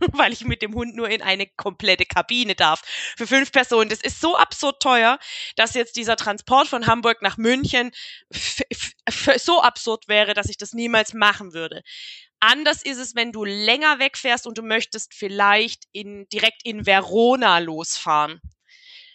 weil 0.12 0.32
ich 0.32 0.44
mit 0.44 0.62
dem 0.62 0.74
Hund 0.74 0.94
nur 0.94 1.08
in 1.08 1.22
eine 1.22 1.46
komplette 1.46 2.06
Kabine 2.06 2.54
darf. 2.54 2.82
Für 3.16 3.26
fünf 3.26 3.52
Personen. 3.52 3.90
Das 3.90 4.00
ist 4.00 4.20
so 4.20 4.36
absurd 4.36 4.80
teuer, 4.82 5.18
dass 5.56 5.74
jetzt 5.74 5.96
dieser 5.96 6.16
Transport 6.16 6.68
von 6.68 6.86
Hamburg 6.86 7.22
nach 7.22 7.36
München 7.36 7.90
so 9.36 9.62
absurd 9.62 10.08
wäre, 10.08 10.34
dass 10.34 10.48
ich 10.48 10.56
das 10.56 10.72
niemals 10.72 11.12
machen 11.12 11.52
würde. 11.52 11.82
Anders 12.40 12.82
ist 12.82 12.96
es, 12.96 13.14
wenn 13.14 13.32
du 13.32 13.44
länger 13.44 13.98
wegfährst 13.98 14.46
und 14.46 14.56
du 14.56 14.62
möchtest 14.62 15.12
vielleicht 15.14 15.84
in, 15.92 16.26
direkt 16.30 16.64
in 16.64 16.86
Verona 16.86 17.58
losfahren 17.58 18.40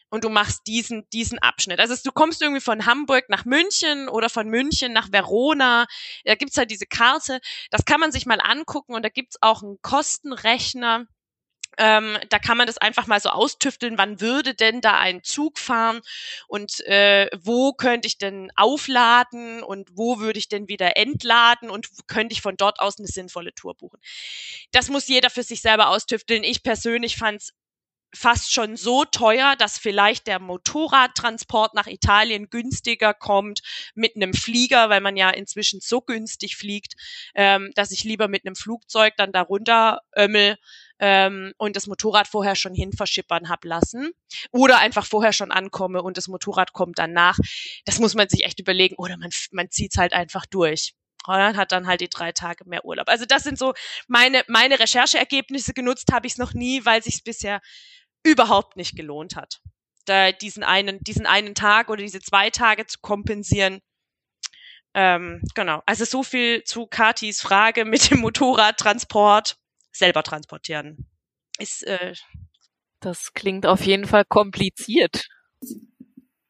und 0.09 0.23
du 0.23 0.29
machst 0.29 0.67
diesen, 0.67 1.09
diesen 1.11 1.39
Abschnitt. 1.39 1.79
Also 1.79 1.95
du 2.03 2.11
kommst 2.11 2.41
irgendwie 2.41 2.61
von 2.61 2.85
Hamburg 2.85 3.25
nach 3.29 3.45
München 3.45 4.07
oder 4.07 4.29
von 4.29 4.47
München 4.47 4.93
nach 4.93 5.11
Verona. 5.11 5.85
Da 6.23 6.35
gibt's 6.35 6.57
halt 6.57 6.71
diese 6.71 6.85
Karte. 6.85 7.39
Das 7.71 7.85
kann 7.85 7.99
man 7.99 8.11
sich 8.11 8.25
mal 8.25 8.39
angucken 8.41 8.93
und 8.93 9.03
da 9.03 9.09
gibt's 9.09 9.37
auch 9.41 9.63
einen 9.63 9.81
Kostenrechner. 9.81 11.07
Ähm, 11.77 12.17
da 12.29 12.39
kann 12.39 12.57
man 12.57 12.67
das 12.67 12.77
einfach 12.77 13.07
mal 13.07 13.19
so 13.19 13.29
austüfteln, 13.29 13.97
wann 13.97 14.21
würde 14.21 14.53
denn 14.53 14.79
da 14.79 14.97
ein 14.97 15.23
Zug 15.23 15.59
fahren 15.59 15.99
und 16.47 16.79
äh, 16.85 17.29
wo 17.37 17.73
könnte 17.73 18.07
ich 18.07 18.17
denn 18.17 18.49
aufladen 18.55 19.61
und 19.61 19.89
wo 19.93 20.19
würde 20.19 20.39
ich 20.39 20.47
denn 20.47 20.69
wieder 20.69 20.95
entladen 20.95 21.69
und 21.69 21.89
könnte 22.07 22.31
ich 22.33 22.41
von 22.41 22.55
dort 22.55 22.79
aus 22.79 22.97
eine 22.97 23.07
sinnvolle 23.07 23.53
Tour 23.53 23.75
buchen. 23.75 23.99
Das 24.71 24.89
muss 24.89 25.07
jeder 25.07 25.29
für 25.29 25.43
sich 25.43 25.61
selber 25.61 25.89
austüfteln. 25.89 26.43
Ich 26.43 26.63
persönlich 26.63 27.17
fand 27.17 27.41
es 27.41 27.53
fast 28.15 28.53
schon 28.53 28.75
so 28.75 29.05
teuer, 29.05 29.55
dass 29.57 29.77
vielleicht 29.77 30.27
der 30.27 30.39
Motorradtransport 30.39 31.73
nach 31.73 31.87
Italien 31.87 32.49
günstiger 32.49 33.13
kommt 33.13 33.61
mit 33.93 34.15
einem 34.15 34.33
Flieger, 34.33 34.89
weil 34.89 35.01
man 35.01 35.17
ja 35.17 35.29
inzwischen 35.29 35.79
so 35.81 36.01
günstig 36.01 36.55
fliegt, 36.55 36.93
ähm, 37.35 37.71
dass 37.75 37.91
ich 37.91 38.03
lieber 38.03 38.27
mit 38.27 38.45
einem 38.45 38.55
Flugzeug 38.55 39.13
dann 39.17 39.31
darunter 39.31 40.01
ömmel 40.17 40.57
ähm, 40.99 41.53
und 41.57 41.75
das 41.75 41.87
Motorrad 41.87 42.27
vorher 42.27 42.55
schon 42.55 42.73
hin 42.73 42.93
verschippern 42.93 43.49
hab 43.49 43.65
lassen 43.65 44.11
oder 44.51 44.79
einfach 44.79 45.05
vorher 45.05 45.33
schon 45.33 45.51
ankomme 45.51 46.01
und 46.01 46.17
das 46.17 46.27
Motorrad 46.27 46.73
kommt 46.73 46.99
dann 46.99 47.13
nach. 47.13 47.37
Das 47.85 47.99
muss 47.99 48.15
man 48.15 48.29
sich 48.29 48.45
echt 48.45 48.59
überlegen 48.59 48.95
oder 48.97 49.17
man, 49.17 49.29
man 49.51 49.69
zieht's 49.69 49.97
halt 49.97 50.13
einfach 50.13 50.45
durch. 50.45 50.93
Holland 51.27 51.57
hat 51.57 51.71
dann 51.71 51.87
halt 51.87 52.01
die 52.01 52.09
drei 52.09 52.31
Tage 52.31 52.65
mehr 52.65 52.85
Urlaub. 52.85 53.09
Also 53.09 53.25
das 53.25 53.43
sind 53.43 53.57
so 53.57 53.73
meine, 54.07 54.43
meine 54.47 54.79
Rechercheergebnisse 54.79 55.73
genutzt 55.73 56.11
habe 56.11 56.27
ich 56.27 56.33
es 56.33 56.37
noch 56.37 56.53
nie, 56.53 56.85
weil 56.85 57.03
sich 57.03 57.23
bisher 57.23 57.61
überhaupt 58.25 58.75
nicht 58.75 58.95
gelohnt 58.95 59.35
hat. 59.35 59.61
Da 60.05 60.31
diesen 60.31 60.63
einen, 60.63 60.99
diesen 60.99 61.25
einen 61.25 61.55
Tag 61.55 61.89
oder 61.89 62.01
diese 62.01 62.19
zwei 62.19 62.49
Tage 62.49 62.85
zu 62.85 62.99
kompensieren. 62.99 63.79
Ähm, 64.93 65.41
genau. 65.53 65.81
Also 65.85 66.05
so 66.05 66.23
viel 66.23 66.63
zu 66.63 66.87
Katis 66.87 67.41
Frage 67.41 67.85
mit 67.85 68.11
dem 68.11 68.19
Motorradtransport. 68.19 69.57
Selber 69.91 70.23
transportieren. 70.23 71.09
Ist, 71.57 71.83
äh, 71.83 72.13
das 72.99 73.33
klingt 73.33 73.65
auf 73.65 73.81
jeden 73.81 74.05
Fall 74.05 74.25
kompliziert. 74.25 75.27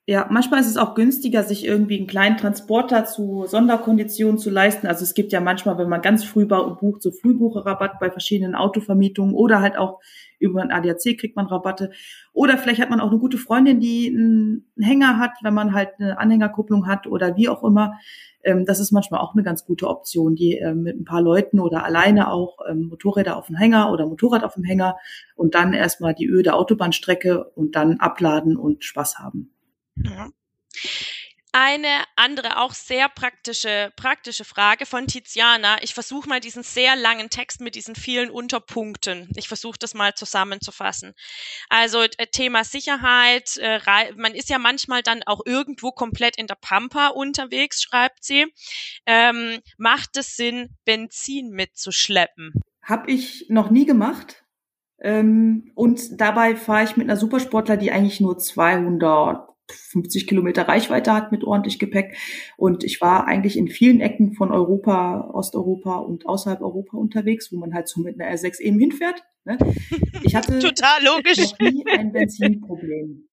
Ja, 0.07 0.27
manchmal 0.29 0.59
ist 0.59 0.67
es 0.67 0.77
auch 0.77 0.93
günstiger, 0.93 1.41
sich 1.41 1.65
irgendwie 1.65 1.97
einen 1.97 2.05
kleinen 2.05 2.37
Transporter 2.37 3.05
zu 3.05 3.45
Sonderkonditionen 3.47 4.37
zu 4.37 4.51
leisten. 4.51 4.85
Also 4.85 5.03
es 5.03 5.15
gibt 5.15 5.31
ja 5.31 5.41
manchmal, 5.41 5.79
wenn 5.79 5.89
man 5.89 6.03
ganz 6.03 6.23
früh 6.23 6.45
bucht, 6.45 7.01
so 7.01 7.09
Frühbucherrabatt 7.11 7.99
bei 7.99 8.11
verschiedenen 8.11 8.53
Autovermietungen 8.53 9.33
oder 9.33 9.61
halt 9.61 9.79
auch 9.79 9.99
über 10.37 10.61
ein 10.61 10.69
ADAC 10.69 11.17
kriegt 11.17 11.35
man 11.35 11.47
Rabatte. 11.47 11.89
Oder 12.33 12.59
vielleicht 12.59 12.81
hat 12.81 12.91
man 12.91 12.99
auch 12.99 13.09
eine 13.09 13.17
gute 13.17 13.39
Freundin, 13.39 13.79
die 13.79 14.09
einen 14.09 14.71
Hänger 14.77 15.17
hat, 15.17 15.31
wenn 15.41 15.55
man 15.55 15.73
halt 15.73 15.93
eine 15.97 16.19
Anhängerkupplung 16.19 16.85
hat 16.85 17.07
oder 17.07 17.35
wie 17.35 17.49
auch 17.49 17.63
immer. 17.63 17.97
Ähm, 18.43 18.63
das 18.63 18.79
ist 18.79 18.91
manchmal 18.91 19.21
auch 19.21 19.33
eine 19.33 19.41
ganz 19.41 19.65
gute 19.65 19.87
Option, 19.87 20.35
die 20.35 20.57
ähm, 20.57 20.83
mit 20.83 20.99
ein 20.99 21.05
paar 21.05 21.21
Leuten 21.21 21.59
oder 21.59 21.83
alleine 21.83 22.29
auch 22.29 22.59
ähm, 22.69 22.89
Motorräder 22.89 23.37
auf 23.37 23.47
dem 23.47 23.55
Hänger 23.55 23.91
oder 23.91 24.05
Motorrad 24.05 24.43
auf 24.43 24.53
dem 24.53 24.65
Hänger 24.65 24.97
und 25.35 25.55
dann 25.55 25.73
erstmal 25.73 26.13
die 26.13 26.27
öde 26.27 26.53
Autobahnstrecke 26.53 27.43
und 27.55 27.75
dann 27.75 27.99
abladen 27.99 28.55
und 28.55 28.83
Spaß 28.83 29.17
haben. 29.17 29.54
Ja. 29.95 30.29
Eine 31.57 32.03
andere, 32.17 32.57
auch 32.57 32.73
sehr 32.73 33.07
praktische, 33.07 33.93
praktische 33.95 34.43
Frage 34.43 34.85
von 34.85 35.07
Tiziana. 35.07 35.81
Ich 35.83 35.93
versuche 35.93 36.27
mal 36.27 36.41
diesen 36.41 36.63
sehr 36.63 36.97
langen 36.97 37.29
Text 37.29 37.61
mit 37.61 37.75
diesen 37.75 37.95
vielen 37.95 38.29
Unterpunkten. 38.29 39.29
Ich 39.37 39.47
versuche 39.47 39.79
das 39.79 39.93
mal 39.93 40.13
zusammenzufassen. 40.15 41.13
Also 41.69 42.01
äh, 42.01 42.27
Thema 42.29 42.65
Sicherheit. 42.65 43.55
Äh, 43.55 43.79
man 44.17 44.33
ist 44.33 44.49
ja 44.49 44.59
manchmal 44.59 45.01
dann 45.01 45.23
auch 45.23 45.45
irgendwo 45.45 45.93
komplett 45.93 46.35
in 46.35 46.47
der 46.47 46.57
Pampa 46.59 47.07
unterwegs, 47.07 47.81
schreibt 47.81 48.25
sie. 48.25 48.47
Ähm, 49.05 49.61
macht 49.77 50.17
es 50.17 50.35
Sinn, 50.35 50.75
Benzin 50.83 51.51
mitzuschleppen? 51.51 52.51
Hab 52.81 53.07
ich 53.07 53.45
noch 53.47 53.69
nie 53.69 53.85
gemacht. 53.85 54.43
Ähm, 54.99 55.71
und 55.73 56.19
dabei 56.19 56.57
fahre 56.57 56.83
ich 56.83 56.97
mit 56.97 57.07
einer 57.07 57.15
Supersportler, 57.15 57.77
die 57.77 57.93
eigentlich 57.93 58.19
nur 58.19 58.37
200 58.37 59.54
50 59.71 60.27
Kilometer 60.27 60.67
Reichweite 60.67 61.13
hat 61.13 61.31
mit 61.31 61.43
ordentlich 61.43 61.79
Gepäck. 61.79 62.17
Und 62.57 62.83
ich 62.83 63.01
war 63.01 63.27
eigentlich 63.27 63.57
in 63.57 63.67
vielen 63.67 64.01
Ecken 64.01 64.33
von 64.33 64.51
Europa, 64.51 65.29
Osteuropa 65.33 65.97
und 65.97 66.25
außerhalb 66.25 66.61
Europa 66.61 66.97
unterwegs, 66.97 67.51
wo 67.51 67.57
man 67.57 67.73
halt 67.73 67.87
so 67.87 68.01
mit 68.01 68.19
einer 68.19 68.31
R6 68.31 68.59
eben 68.59 68.79
hinfährt. 68.79 69.23
Ne? 69.45 69.57
Ich 70.23 70.35
hatte 70.35 70.59
Total 70.59 71.03
logisch. 71.03 71.37
noch 71.37 71.59
nie 71.59 71.85
ein 71.87 72.11
Benzinproblem. 72.11 73.27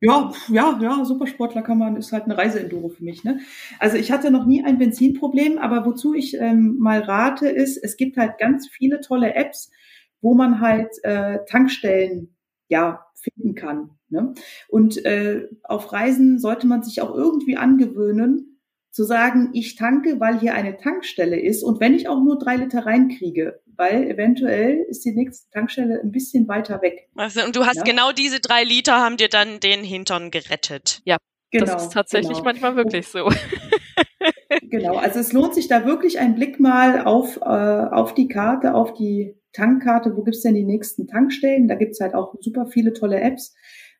Ja, 0.00 0.32
ja, 0.48 0.78
ja, 0.80 1.04
Supersportler 1.04 1.62
kann 1.62 1.78
man, 1.78 1.96
ist 1.96 2.12
halt 2.12 2.24
eine 2.24 2.38
Reiseenduro 2.38 2.88
für 2.88 3.02
mich. 3.02 3.24
Ne? 3.24 3.40
Also 3.80 3.96
ich 3.96 4.12
hatte 4.12 4.30
noch 4.30 4.46
nie 4.46 4.62
ein 4.64 4.78
Benzinproblem, 4.78 5.58
aber 5.58 5.84
wozu 5.84 6.14
ich 6.14 6.34
ähm, 6.34 6.76
mal 6.78 7.00
rate, 7.00 7.48
ist, 7.48 7.78
es 7.78 7.96
gibt 7.96 8.16
halt 8.16 8.38
ganz 8.38 8.68
viele 8.68 9.00
tolle 9.00 9.34
Apps, 9.34 9.72
wo 10.20 10.34
man 10.34 10.60
halt 10.60 10.92
äh, 11.02 11.38
Tankstellen 11.46 12.36
ja 12.68 13.06
finden 13.16 13.56
kann. 13.56 13.97
Ne? 14.10 14.34
Und 14.68 15.04
äh, 15.04 15.48
auf 15.62 15.92
Reisen 15.92 16.38
sollte 16.38 16.66
man 16.66 16.82
sich 16.82 17.00
auch 17.00 17.14
irgendwie 17.14 17.56
angewöhnen, 17.56 18.58
zu 18.90 19.04
sagen, 19.04 19.50
ich 19.52 19.76
tanke, 19.76 20.18
weil 20.18 20.40
hier 20.40 20.54
eine 20.54 20.76
Tankstelle 20.76 21.38
ist 21.38 21.62
und 21.62 21.78
wenn 21.78 21.94
ich 21.94 22.08
auch 22.08 22.20
nur 22.20 22.38
drei 22.38 22.56
Liter 22.56 22.84
reinkriege, 22.84 23.60
weil 23.76 24.10
eventuell 24.10 24.84
ist 24.88 25.04
die 25.04 25.12
nächste 25.12 25.48
Tankstelle 25.50 26.00
ein 26.02 26.10
bisschen 26.10 26.48
weiter 26.48 26.82
weg. 26.82 27.08
Also, 27.14 27.44
und 27.44 27.54
du 27.54 27.64
hast 27.64 27.76
ja? 27.76 27.82
genau 27.84 28.10
diese 28.12 28.40
drei 28.40 28.64
Liter 28.64 28.96
haben 28.96 29.16
dir 29.16 29.28
dann 29.28 29.60
den 29.60 29.84
Hintern 29.84 30.30
gerettet. 30.30 31.00
Ja, 31.04 31.16
genau, 31.52 31.66
das 31.66 31.84
ist 31.84 31.92
tatsächlich 31.92 32.38
genau. 32.38 32.44
manchmal 32.44 32.76
wirklich 32.76 33.06
so. 33.06 33.30
genau, 34.62 34.96
also 34.96 35.20
es 35.20 35.32
lohnt 35.32 35.54
sich 35.54 35.68
da 35.68 35.86
wirklich 35.86 36.18
ein 36.18 36.34
Blick 36.34 36.58
mal 36.58 37.04
auf, 37.04 37.36
äh, 37.36 37.44
auf 37.44 38.14
die 38.14 38.26
Karte, 38.26 38.74
auf 38.74 38.94
die 38.94 39.36
Tankkarte, 39.52 40.16
wo 40.16 40.22
gibt's 40.22 40.42
denn 40.42 40.54
die 40.54 40.64
nächsten 40.64 41.06
Tankstellen? 41.06 41.68
Da 41.68 41.74
gibt's 41.74 42.00
halt 42.00 42.14
auch 42.14 42.34
super 42.40 42.66
viele 42.66 42.92
tolle 42.92 43.20
Apps. 43.20 43.54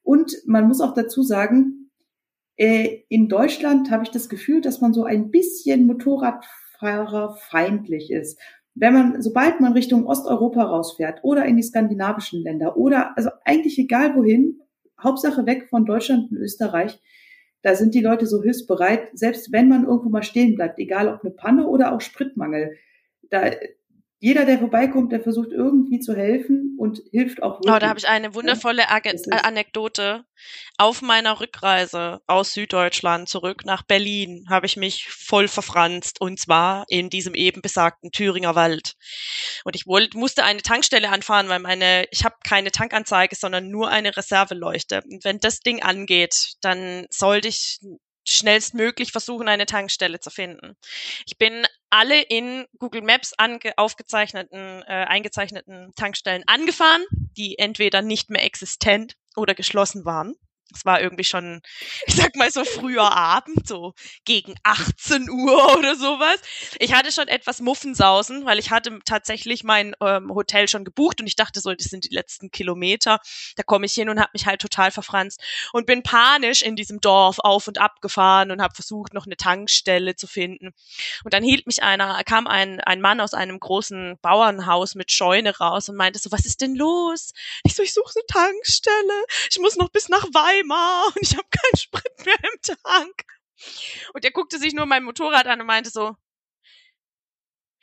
Und 0.09 0.33
man 0.47 0.67
muss 0.67 0.81
auch 0.81 0.95
dazu 0.95 1.23
sagen, 1.23 1.91
äh, 2.57 3.03
in 3.11 3.29
Deutschland 3.29 3.91
habe 3.91 4.05
ich 4.05 4.11
das 4.11 4.31
Gefühl, 4.31 4.63
dass 4.63 4.81
man 4.81 4.95
so 4.95 5.05
ein 5.05 5.31
bisschen 5.31 5.87
Motorradfahrerfeindlich 5.87 8.11
ist. 8.11 8.41
Wenn 8.75 8.95
man, 8.95 9.21
sobald 9.21 9.61
man 9.61 9.75
Richtung 9.75 10.07
Osteuropa 10.07 10.63
rausfährt 10.63 11.21
oder 11.25 11.45
in 11.45 11.59
die 11.59 11.63
skandinavischen 11.63 12.43
Länder 12.43 12.79
oder 12.79 13.19
also 13.19 13.29
eigentlich 13.45 13.79
egal 13.79 14.17
wohin, 14.17 14.63
Hauptsache 14.99 15.45
weg 15.45 15.69
von 15.69 15.85
Deutschland 15.85 16.31
und 16.31 16.39
Österreich, 16.39 16.99
da 17.61 17.75
sind 17.75 17.95
die 17.95 18.01
Leute 18.01 18.27
so 18.27 18.43
hilfsbereit, 18.43 19.11
selbst 19.13 19.53
wenn 19.53 19.69
man 19.69 19.85
irgendwo 19.85 20.09
mal 20.09 20.23
stehen 20.23 20.55
bleibt, 20.55 20.79
egal 20.79 21.09
ob 21.09 21.23
eine 21.23 21.35
Panne 21.35 21.67
oder 21.67 21.93
auch 21.93 22.01
Spritmangel. 22.01 22.79
Da, 23.29 23.51
jeder, 24.21 24.45
der 24.45 24.59
vorbeikommt, 24.59 25.13
der 25.13 25.21
versucht 25.21 25.53
irgendwie 25.53 26.01
zu 26.01 26.17
helfen 26.17 26.77
und 26.77 27.01
hilft 27.13 27.41
auch 27.41 27.61
wirklich. 27.61 27.75
Oh, 27.75 27.79
da 27.79 27.89
habe 27.89 28.01
ich 28.01 28.09
eine 28.09 28.35
wundervolle 28.35 28.89
Ag 28.89 29.05
Anekdote. 29.45 30.25
Auf 30.77 31.03
meiner 31.03 31.41
Rückreise 31.41 32.21
aus 32.27 32.53
Süddeutschland 32.53 33.29
zurück 33.29 33.65
nach 33.65 33.85
Berlin 33.85 34.45
habe 34.49 34.67
ich 34.67 34.77
mich 34.77 35.07
voll 35.09 35.47
verfranst 35.47 36.21
und 36.21 36.39
zwar 36.41 36.85
in 36.89 37.11
diesem 37.11 37.35
eben 37.35 37.63
besagten 37.63 38.11
Thüringer 38.11 38.57
Wald. 38.57 38.95
Und 39.65 39.77
ich 39.77 39.87
wollte, 39.87 40.19
musste 40.19 40.43
eine 40.45 40.63
Tankstelle 40.63 41.11
anfahren, 41.11 41.49
weil 41.49 41.61
meine, 41.61 42.07
ich 42.11 42.25
habe 42.25 42.37
keine 42.45 42.73
Tankanzeige, 42.73 43.37
sondern 43.37 43.69
nur 43.69 43.89
eine 43.89 44.17
Reserveleuchte. 44.17 45.03
Und 45.09 45.25
wenn 45.25 45.39
das 45.39 45.61
Ding 45.61 45.83
angeht, 45.83 46.55
dann 46.61 47.07
sollte 47.11 47.49
ich 47.49 47.79
schnellstmöglich 48.29 49.13
versuchen, 49.13 49.49
eine 49.49 49.67
Tankstelle 49.67 50.21
zu 50.21 50.31
finden. 50.31 50.77
Ich 51.27 51.39
bin 51.39 51.67
alle 51.91 52.21
in 52.21 52.67
Google 52.79 53.03
Maps 53.03 53.33
ange 53.37 53.73
aufgezeichneten, 53.77 54.83
äh, 54.83 55.07
eingezeichneten 55.09 55.93
Tankstellen 55.95 56.45
angefahren, 56.47 57.05
die 57.37 57.59
entweder 57.59 58.03
nicht 58.03 58.31
mehr 58.31 58.45
existent 58.45 59.15
oder 59.37 59.55
geschlossen 59.55 60.05
waren. 60.05 60.35
Es 60.75 60.85
war 60.85 61.01
irgendwie 61.01 61.25
schon, 61.25 61.63
ich 62.07 62.15
sag 62.15 62.37
mal 62.37 62.51
so 62.51 62.65
früher 62.65 63.17
Abend, 63.17 63.67
so 63.67 63.95
gegen 64.25 64.55
18 64.63 65.31
Uhr 65.31 65.77
oder 65.79 65.97
sowas. 65.97 66.39
Ich 66.79 66.93
hatte 66.93 67.11
schon 67.11 67.29
etwas 67.29 67.61
Muffensausen, 67.61 68.45
weil 68.45 68.59
ich 68.59 68.71
hatte 68.71 68.99
tatsächlich 69.05 69.65
mein 69.65 69.95
ähm, 70.01 70.35
Hotel 70.35 70.69
schon 70.69 70.85
gebucht 70.85 71.21
und 71.21 71.27
ich 71.27 71.37
dachte 71.37 71.61
so, 71.61 71.73
das 71.73 71.87
sind 71.87 72.05
die 72.05 72.15
letzten 72.15 72.51
Kilometer. 72.51 73.19
Da 73.57 73.63
komme 73.63 73.87
ich 73.87 73.95
hin 73.95 74.11
und 74.11 74.21
habe 74.21 74.31
mich 74.35 74.47
halt 74.47 74.61
total 74.61 74.91
verfranst 74.91 75.41
und 75.73 75.87
bin 75.87 76.03
panisch 76.03 76.63
in 76.63 76.77
diesem 76.77 77.01
Dorf 77.01 77.39
auf 77.39 77.67
und 77.67 77.79
ab 77.79 78.01
gefahren 78.01 78.51
und 78.51 78.61
habe 78.61 78.75
versucht, 78.75 79.15
noch 79.15 79.27
eine 79.27 79.37
Tankstelle 79.37 80.17
zu 80.17 80.27
finden. 80.27 80.75
Und 81.25 81.33
dann 81.33 81.43
hielt 81.43 81.67
mich 81.67 81.83
einer, 81.83 82.23
kam 82.25 82.47
ein, 82.47 82.81
ein 82.81 83.01
Mann 83.01 83.21
aus 83.21 83.33
einem 83.33 83.59
großen 83.59 84.19
Bauernhaus 84.21 84.95
mit 84.95 85.11
Scheune 85.13 85.57
raus 85.57 85.89
und 85.89 85.97
meinte 85.97 86.19
so, 86.19 86.31
was 86.31 86.45
ist 86.45 86.61
denn 86.61 86.75
los? 86.75 87.33
Ich 87.65 87.75
so, 87.75 87.83
ich 87.83 87.95
suche 87.95 88.13
eine 88.17 88.27
Tankstelle. 88.27 89.25
Ich 89.51 89.59
muss 89.59 89.77
noch 89.77 89.89
bis 89.91 90.09
nach 90.09 90.27
Weimar 90.59 91.07
und 91.07 91.23
ich 91.23 91.37
habe 91.37 91.49
keinen 91.51 91.77
Sprit 91.77 92.27
mehr 92.27 92.37
im 92.43 92.77
Tank. 92.85 93.25
Und 94.15 94.25
er 94.25 94.31
guckte 94.31 94.59
sich 94.59 94.75
nur 94.75 94.87
mein 94.87 95.05
Motorrad 95.05 95.47
an 95.47 95.61
und 95.61 95.67
meinte 95.67 95.91
so, 95.91 96.17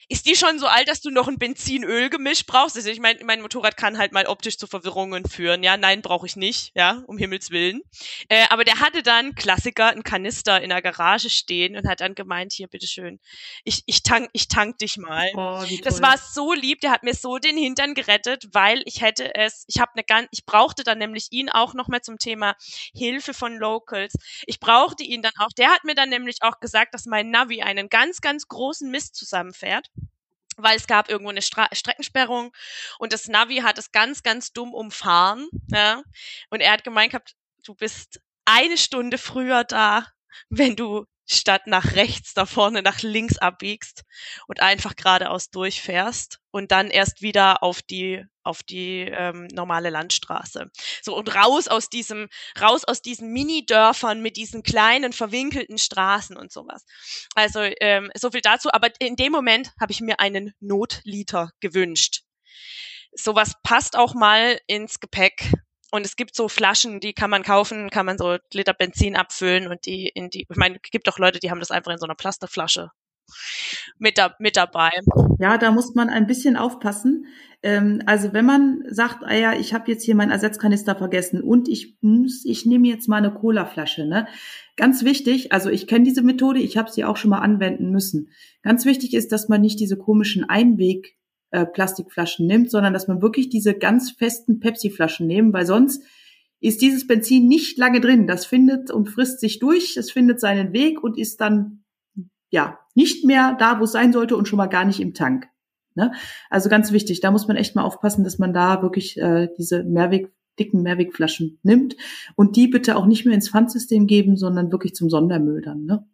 ist 0.07 0.25
die 0.27 0.35
schon 0.35 0.59
so 0.59 0.67
alt, 0.67 0.87
dass 0.87 1.01
du 1.01 1.09
noch 1.09 1.27
ein 1.27 1.37
Benzin-Öl-Gemisch 1.37 2.45
brauchst? 2.45 2.75
Also 2.75 2.89
ich 2.89 2.99
meine, 2.99 3.23
mein 3.23 3.41
Motorrad 3.41 3.77
kann 3.77 3.97
halt 3.97 4.11
mal 4.11 4.27
optisch 4.27 4.57
zu 4.57 4.67
Verwirrungen 4.67 5.25
führen. 5.25 5.63
Ja, 5.63 5.77
nein, 5.77 6.01
brauche 6.01 6.25
ich 6.25 6.35
nicht, 6.35 6.71
ja, 6.75 7.03
um 7.07 7.17
Himmels 7.17 7.49
Willen. 7.51 7.81
Äh, 8.29 8.45
aber 8.49 8.63
der 8.63 8.79
hatte 8.79 9.03
dann, 9.03 9.35
Klassiker, 9.35 9.87
einen 9.87 10.03
Kanister 10.03 10.61
in 10.61 10.69
der 10.69 10.81
Garage 10.81 11.29
stehen 11.29 11.75
und 11.75 11.87
hat 11.87 12.01
dann 12.01 12.15
gemeint, 12.15 12.53
hier, 12.53 12.67
bitteschön, 12.67 13.19
ich, 13.63 13.83
ich 13.85 14.03
tank, 14.03 14.29
ich 14.33 14.47
tank 14.47 14.77
dich 14.77 14.97
mal. 14.97 15.29
Oh, 15.35 15.63
das 15.83 16.01
war 16.01 16.17
so 16.17 16.53
lieb, 16.53 16.81
der 16.81 16.91
hat 16.91 17.03
mir 17.03 17.13
so 17.13 17.37
den 17.37 17.57
Hintern 17.57 17.93
gerettet, 17.93 18.49
weil 18.51 18.81
ich 18.85 19.01
hätte 19.01 19.33
es, 19.35 19.65
ich 19.67 19.79
habe 19.79 19.91
eine 19.95 20.03
ganz, 20.03 20.27
ich 20.31 20.45
brauchte 20.45 20.83
dann 20.83 20.99
nämlich 20.99 21.27
ihn 21.31 21.49
auch 21.49 21.73
noch 21.73 21.87
mal 21.87 22.01
zum 22.01 22.19
Thema 22.19 22.55
Hilfe 22.93 23.33
von 23.33 23.55
Locals. 23.57 24.13
Ich 24.45 24.59
brauchte 24.59 25.03
ihn 25.03 25.21
dann 25.21 25.33
auch, 25.39 25.51
der 25.57 25.69
hat 25.69 25.83
mir 25.83 25.95
dann 25.95 26.09
nämlich 26.09 26.37
auch 26.41 26.59
gesagt, 26.59 26.93
dass 26.93 27.05
mein 27.05 27.31
Navi 27.31 27.61
einen 27.61 27.89
ganz, 27.89 28.21
ganz 28.21 28.47
großen 28.47 28.89
Mist 28.89 29.15
zusammenfährt 29.15 29.89
weil 30.57 30.77
es 30.77 30.87
gab 30.87 31.09
irgendwo 31.09 31.29
eine 31.29 31.41
Stra 31.41 31.67
Streckensperrung 31.71 32.51
und 32.99 33.13
das 33.13 33.27
Navi 33.27 33.57
hat 33.57 33.77
es 33.77 33.91
ganz, 33.91 34.23
ganz 34.23 34.53
dumm 34.53 34.73
umfahren. 34.73 35.47
Ja? 35.67 36.03
Und 36.49 36.61
er 36.61 36.71
hat 36.71 36.83
gemeint 36.83 37.11
gehabt, 37.11 37.35
du 37.63 37.75
bist 37.75 38.21
eine 38.45 38.77
Stunde 38.77 39.17
früher 39.17 39.63
da, 39.63 40.07
wenn 40.49 40.75
du 40.75 41.05
statt 41.25 41.67
nach 41.67 41.93
rechts 41.93 42.33
da 42.33 42.45
vorne 42.45 42.81
nach 42.81 43.01
links 43.01 43.37
abbiegst 43.37 44.03
und 44.47 44.61
einfach 44.61 44.95
geradeaus 44.95 45.49
durchfährst 45.49 46.39
und 46.51 46.71
dann 46.71 46.89
erst 46.89 47.21
wieder 47.21 47.63
auf 47.63 47.81
die 47.81 48.23
auf 48.43 48.61
die 48.61 49.01
ähm, 49.01 49.47
normale 49.51 49.89
Landstraße. 49.89 50.69
So 51.01 51.17
und 51.17 51.33
raus 51.33 51.67
aus 51.67 51.89
diesem 51.89 52.29
raus 52.61 52.83
aus 52.85 53.01
diesen 53.01 53.31
Mini-Dörfern 53.33 54.21
mit 54.21 54.37
diesen 54.37 54.61
kleinen 54.61 55.13
verwinkelten 55.13 55.79
Straßen 55.79 56.37
und 56.37 56.51
sowas. 56.51 56.85
Also 57.33 57.61
ähm, 57.81 58.11
so 58.15 58.31
viel 58.31 58.41
dazu. 58.41 58.69
Aber 58.71 58.89
in 58.99 59.15
dem 59.15 59.31
Moment 59.31 59.71
habe 59.81 59.91
ich 59.91 60.01
mir 60.01 60.19
einen 60.19 60.53
Notliter 60.59 61.49
gewünscht. 61.59 62.21
Sowas 63.11 63.53
passt 63.63 63.97
auch 63.97 64.13
mal 64.13 64.59
ins 64.67 64.99
Gepäck 64.99 65.51
und 65.95 66.05
es 66.05 66.15
gibt 66.15 66.35
so 66.35 66.47
Flaschen, 66.47 66.99
die 66.99 67.13
kann 67.13 67.29
man 67.29 67.43
kaufen, 67.43 67.89
kann 67.89 68.05
man 68.05 68.17
so 68.17 68.37
Liter 68.53 68.73
Benzin 68.73 69.15
abfüllen 69.15 69.67
und 69.67 69.85
die 69.85 70.07
in 70.07 70.29
die, 70.29 70.45
ich 70.49 70.57
meine, 70.57 70.75
es 70.75 70.91
gibt 70.91 71.09
auch 71.09 71.19
Leute, 71.19 71.39
die 71.39 71.51
haben 71.51 71.59
das 71.59 71.71
einfach 71.71 71.91
in 71.91 71.97
so 71.97 72.05
einer 72.05 72.15
Plastikflasche 72.15 72.91
mit, 73.97 74.17
da, 74.17 74.35
mit 74.39 74.55
dabei. 74.57 74.91
Ja, 75.39 75.57
da 75.57 75.71
muss 75.71 75.95
man 75.95 76.09
ein 76.09 76.27
bisschen 76.27 76.57
aufpassen. 76.57 77.25
Ähm, 77.63 78.01
also 78.05 78.33
wenn 78.33 78.45
man 78.45 78.83
sagt, 78.89 79.23
ah 79.23 79.33
ja, 79.33 79.53
ich 79.53 79.73
habe 79.73 79.91
jetzt 79.91 80.03
hier 80.03 80.15
meinen 80.15 80.31
Ersatzkanister 80.31 80.95
vergessen 80.95 81.41
und 81.41 81.67
ich 81.67 81.97
muss, 82.01 82.43
ich 82.45 82.65
nehme 82.65 82.87
jetzt 82.87 83.07
mal 83.07 83.17
eine 83.17 83.33
Colaflasche, 83.33 84.05
ne? 84.05 84.27
Ganz 84.75 85.03
wichtig, 85.03 85.51
also 85.51 85.69
ich 85.69 85.87
kenne 85.87 86.03
diese 86.03 86.21
Methode, 86.21 86.59
ich 86.59 86.77
habe 86.77 86.91
sie 86.91 87.05
auch 87.05 87.17
schon 87.17 87.31
mal 87.31 87.39
anwenden 87.39 87.89
müssen. 87.89 88.29
Ganz 88.61 88.85
wichtig 88.85 89.13
ist, 89.13 89.31
dass 89.31 89.49
man 89.49 89.61
nicht 89.61 89.79
diese 89.79 89.97
komischen 89.97 90.47
Einweg 90.47 91.15
äh, 91.55 91.65
Plastikflaschen 91.65 92.45
nimmt, 92.47 92.69
sondern 92.69 92.91
dass 92.91 93.07
man 93.07 93.21
wirklich 93.21 93.49
diese 93.49 93.73
ganz 93.73 94.11
festen 94.11 94.59
Pepsi-Flaschen 94.59 95.25
nehmen, 95.25 95.53
weil 95.53 95.65
sonst 95.65 96.03
ist 96.59 96.81
dieses 96.81 97.07
Benzin 97.07 97.47
nicht 97.47 97.77
lange 97.77 98.01
drin. 98.01 98.27
Das 98.27 98.45
findet 98.45 98.91
und 98.91 99.07
frisst 99.07 99.39
sich 99.39 99.59
durch, 99.59 99.95
es 99.95 100.11
findet 100.11 100.41
seinen 100.41 100.73
Weg 100.73 101.01
und 101.01 101.17
ist 101.17 101.39
dann 101.39 101.85
ja 102.49 102.79
nicht 102.93 103.23
mehr 103.23 103.55
da, 103.57 103.79
wo 103.79 103.85
es 103.85 103.93
sein 103.93 104.11
sollte 104.11 104.35
und 104.35 104.47
schon 104.47 104.57
mal 104.57 104.67
gar 104.67 104.83
nicht 104.83 104.99
im 104.99 105.13
Tank. 105.13 105.47
Ne? 105.93 106.11
Also 106.49 106.67
ganz 106.67 106.91
wichtig, 106.91 107.21
da 107.21 107.31
muss 107.31 107.47
man 107.47 107.55
echt 107.55 107.73
mal 107.73 107.83
aufpassen, 107.83 108.25
dass 108.25 108.37
man 108.37 108.53
da 108.53 108.81
wirklich 108.81 109.17
äh, 109.17 109.47
diese 109.57 109.83
Mehrweg 109.83 110.33
dicken 110.59 110.81
Mehrwegflaschen 110.81 111.59
nimmt 111.63 111.95
und 112.35 112.55
die 112.55 112.67
bitte 112.67 112.97
auch 112.97 113.05
nicht 113.05 113.25
mehr 113.25 113.35
ins 113.35 113.49
Pfandsystem 113.49 114.07
geben, 114.07 114.35
sondern 114.35 114.71
wirklich 114.71 114.93
zum 114.93 115.09
Sondermüll 115.09 115.61
dann. 115.61 115.85
Ne? 115.85 116.05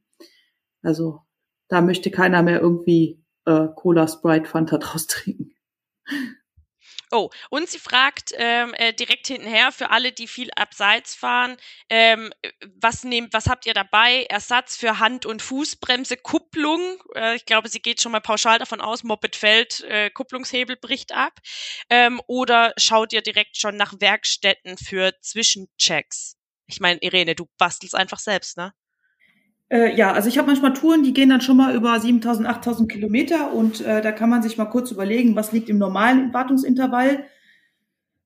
Also 0.81 1.21
da 1.67 1.81
möchte 1.81 2.11
keiner 2.11 2.43
mehr 2.43 2.59
irgendwie 2.59 3.20
äh, 3.45 3.67
Cola, 3.75 4.07
Sprite, 4.07 4.45
Fanta 4.45 4.77
draus 4.77 5.07
trinken. 5.07 5.55
Oh, 7.13 7.29
und 7.49 7.67
sie 7.67 7.77
fragt 7.77 8.31
ähm, 8.37 8.73
äh, 8.75 8.93
direkt 8.93 9.27
hintenher 9.27 9.73
für 9.73 9.89
alle, 9.89 10.13
die 10.13 10.27
viel 10.27 10.49
abseits 10.55 11.13
fahren, 11.13 11.57
ähm, 11.89 12.31
was 12.79 13.03
nehmt, 13.03 13.33
was 13.33 13.47
habt 13.47 13.65
ihr 13.65 13.73
dabei? 13.73 14.23
Ersatz 14.29 14.77
für 14.77 14.97
Hand- 14.99 15.25
und 15.25 15.41
Fußbremse, 15.41 16.15
Kupplung. 16.15 17.03
Äh, 17.15 17.35
ich 17.35 17.45
glaube, 17.45 17.67
sie 17.67 17.81
geht 17.81 18.01
schon 18.01 18.13
mal 18.13 18.21
pauschal 18.21 18.59
davon 18.59 18.79
aus, 18.79 19.03
Moped 19.03 19.35
fällt, 19.35 19.81
äh, 19.81 20.09
Kupplungshebel 20.09 20.77
bricht 20.77 21.11
ab. 21.13 21.33
Ähm, 21.89 22.21
oder 22.27 22.73
schaut 22.77 23.11
ihr 23.11 23.21
direkt 23.21 23.57
schon 23.57 23.75
nach 23.75 23.93
Werkstätten 23.99 24.77
für 24.77 25.13
Zwischenchecks? 25.19 26.37
Ich 26.67 26.79
meine, 26.79 26.99
Irene, 27.01 27.35
du 27.35 27.47
bastelst 27.57 27.93
einfach 27.93 28.19
selbst, 28.19 28.55
ne? 28.55 28.73
Äh, 29.71 29.95
ja, 29.95 30.11
also 30.11 30.27
ich 30.27 30.37
habe 30.37 30.47
manchmal 30.47 30.73
Touren, 30.73 31.01
die 31.01 31.13
gehen 31.13 31.29
dann 31.29 31.39
schon 31.39 31.55
mal 31.55 31.73
über 31.73 31.97
7000, 31.97 32.47
8000 32.47 32.91
Kilometer 32.91 33.53
und 33.53 33.79
äh, 33.79 34.01
da 34.01 34.11
kann 34.11 34.29
man 34.29 34.43
sich 34.43 34.57
mal 34.57 34.65
kurz 34.65 34.91
überlegen, 34.91 35.35
was 35.37 35.53
liegt 35.53 35.69
im 35.69 35.77
normalen 35.77 36.33
Wartungsintervall. 36.33 37.23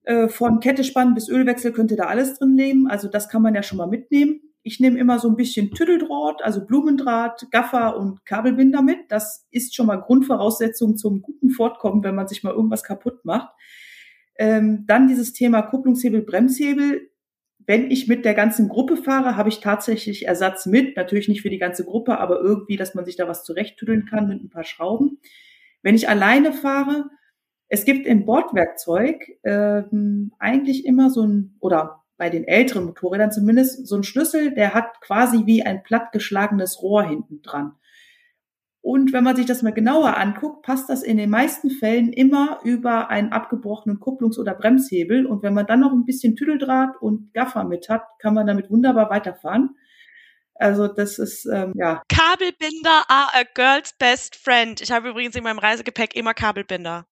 Äh, 0.02 0.28
von 0.28 0.58
Kette 0.58 0.82
spannen 0.82 1.14
bis 1.14 1.28
Ölwechsel 1.28 1.72
könnte 1.72 1.94
da 1.94 2.06
alles 2.06 2.38
drin 2.38 2.56
leben. 2.56 2.88
Also 2.88 3.06
das 3.06 3.28
kann 3.28 3.42
man 3.42 3.54
ja 3.54 3.62
schon 3.62 3.78
mal 3.78 3.86
mitnehmen. 3.86 4.40
Ich 4.64 4.80
nehme 4.80 4.98
immer 4.98 5.20
so 5.20 5.28
ein 5.28 5.36
bisschen 5.36 5.70
Tütteldraht, 5.70 6.42
also 6.42 6.66
Blumendraht, 6.66 7.46
Gaffer 7.52 7.96
und 7.96 8.26
Kabelbinder 8.26 8.82
mit. 8.82 8.98
Das 9.08 9.46
ist 9.52 9.76
schon 9.76 9.86
mal 9.86 10.00
Grundvoraussetzung 10.00 10.96
zum 10.96 11.22
guten 11.22 11.50
Fortkommen, 11.50 12.02
wenn 12.02 12.16
man 12.16 12.26
sich 12.26 12.42
mal 12.42 12.54
irgendwas 12.54 12.82
kaputt 12.82 13.24
macht. 13.24 13.54
Ähm, 14.36 14.82
dann 14.88 15.06
dieses 15.06 15.32
Thema 15.32 15.62
Kupplungshebel, 15.62 16.22
Bremshebel 16.22 17.08
wenn 17.66 17.90
ich 17.90 18.06
mit 18.06 18.24
der 18.24 18.34
ganzen 18.34 18.68
Gruppe 18.68 18.96
fahre, 18.96 19.36
habe 19.36 19.48
ich 19.48 19.60
tatsächlich 19.60 20.26
Ersatz 20.26 20.66
mit. 20.66 20.96
Natürlich 20.96 21.28
nicht 21.28 21.42
für 21.42 21.50
die 21.50 21.58
ganze 21.58 21.84
Gruppe, 21.84 22.18
aber 22.18 22.40
irgendwie, 22.40 22.76
dass 22.76 22.94
man 22.94 23.04
sich 23.04 23.16
da 23.16 23.26
was 23.26 23.44
zurechttüdeln 23.44 24.06
kann 24.06 24.28
mit 24.28 24.42
ein 24.42 24.50
paar 24.50 24.64
Schrauben. 24.64 25.18
Wenn 25.82 25.96
ich 25.96 26.08
alleine 26.08 26.52
fahre, 26.52 27.10
es 27.68 27.84
gibt 27.84 28.06
im 28.06 28.24
Bordwerkzeug 28.24 29.38
ähm, 29.44 30.32
eigentlich 30.38 30.86
immer 30.86 31.10
so 31.10 31.22
ein, 31.26 31.56
oder 31.60 32.04
bei 32.16 32.30
den 32.30 32.44
älteren 32.44 32.84
Motorrädern 32.84 33.32
zumindest, 33.32 33.86
so 33.86 33.96
ein 33.96 34.04
Schlüssel, 34.04 34.54
der 34.54 34.72
hat 34.72 35.00
quasi 35.00 35.44
wie 35.46 35.64
ein 35.64 35.82
plattgeschlagenes 35.82 36.80
Rohr 36.82 37.04
hinten 37.04 37.42
dran. 37.42 37.72
Und 38.86 39.12
wenn 39.12 39.24
man 39.24 39.34
sich 39.34 39.46
das 39.46 39.62
mal 39.62 39.72
genauer 39.72 40.16
anguckt, 40.16 40.62
passt 40.62 40.88
das 40.88 41.02
in 41.02 41.16
den 41.16 41.28
meisten 41.28 41.70
Fällen 41.70 42.12
immer 42.12 42.60
über 42.62 43.10
einen 43.10 43.32
abgebrochenen 43.32 43.98
Kupplungs- 43.98 44.38
oder 44.38 44.54
Bremshebel. 44.54 45.26
Und 45.26 45.42
wenn 45.42 45.54
man 45.54 45.66
dann 45.66 45.80
noch 45.80 45.90
ein 45.90 46.04
bisschen 46.04 46.36
Tüdeldraht 46.36 46.94
und 47.00 47.34
Gaffer 47.34 47.64
mit 47.64 47.88
hat, 47.88 48.04
kann 48.20 48.32
man 48.32 48.46
damit 48.46 48.70
wunderbar 48.70 49.10
weiterfahren. 49.10 49.70
Also 50.54 50.86
das 50.86 51.18
ist 51.18 51.46
ähm, 51.52 51.72
ja. 51.74 52.00
Kabelbinder 52.08 53.02
are 53.08 53.30
a 53.34 53.42
girl's 53.54 53.92
best 53.98 54.36
friend. 54.36 54.80
Ich 54.80 54.92
habe 54.92 55.08
übrigens 55.08 55.34
in 55.34 55.42
meinem 55.42 55.58
Reisegepäck 55.58 56.14
immer 56.14 56.32
Kabelbinder. 56.32 57.06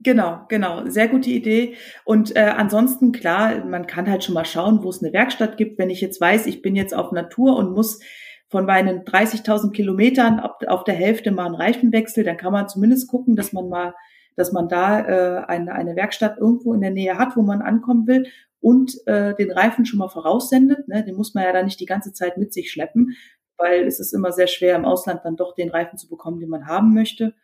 Genau, 0.00 0.44
genau, 0.50 0.86
sehr 0.86 1.08
gute 1.08 1.30
Idee. 1.30 1.76
Und 2.04 2.36
äh, 2.36 2.40
ansonsten 2.40 3.12
klar, 3.12 3.64
man 3.64 3.86
kann 3.86 4.10
halt 4.10 4.22
schon 4.22 4.34
mal 4.34 4.44
schauen, 4.44 4.84
wo 4.84 4.90
es 4.90 5.02
eine 5.02 5.14
Werkstatt 5.14 5.56
gibt. 5.56 5.78
Wenn 5.78 5.88
ich 5.88 6.02
jetzt 6.02 6.20
weiß, 6.20 6.44
ich 6.44 6.60
bin 6.60 6.76
jetzt 6.76 6.94
auf 6.94 7.10
Natur 7.10 7.56
und 7.56 7.72
muss 7.72 8.00
von 8.48 8.64
meinen 8.64 9.00
30.000 9.00 9.72
Kilometern 9.72 10.40
auf 10.40 10.84
der 10.84 10.94
Hälfte 10.94 11.32
mal 11.32 11.46
einen 11.46 11.54
Reifenwechsel, 11.54 12.24
dann 12.24 12.36
kann 12.36 12.52
man 12.52 12.68
zumindest 12.68 13.08
gucken, 13.08 13.36
dass 13.36 13.52
man 13.52 13.68
mal, 13.68 13.94
dass 14.36 14.52
man 14.52 14.68
da 14.68 15.00
äh, 15.00 15.44
eine, 15.46 15.72
eine 15.72 15.96
Werkstatt 15.96 16.38
irgendwo 16.38 16.72
in 16.72 16.80
der 16.80 16.92
Nähe 16.92 17.18
hat, 17.18 17.36
wo 17.36 17.42
man 17.42 17.62
ankommen 17.62 18.06
will 18.06 18.26
und 18.60 18.94
äh, 19.06 19.34
den 19.34 19.50
Reifen 19.50 19.84
schon 19.84 19.98
mal 19.98 20.08
voraussendet. 20.08 20.88
Ne? 20.88 21.04
Den 21.04 21.16
muss 21.16 21.34
man 21.34 21.44
ja 21.44 21.52
dann 21.52 21.64
nicht 21.64 21.80
die 21.80 21.86
ganze 21.86 22.12
Zeit 22.12 22.36
mit 22.36 22.52
sich 22.52 22.70
schleppen, 22.70 23.16
weil 23.56 23.84
es 23.84 24.00
ist 24.00 24.12
immer 24.12 24.32
sehr 24.32 24.46
schwer 24.46 24.76
im 24.76 24.84
Ausland 24.84 25.20
dann 25.24 25.36
doch 25.36 25.54
den 25.54 25.70
Reifen 25.70 25.98
zu 25.98 26.08
bekommen, 26.08 26.40
den 26.40 26.48
man 26.48 26.66
haben 26.66 26.94
möchte. 26.94 27.34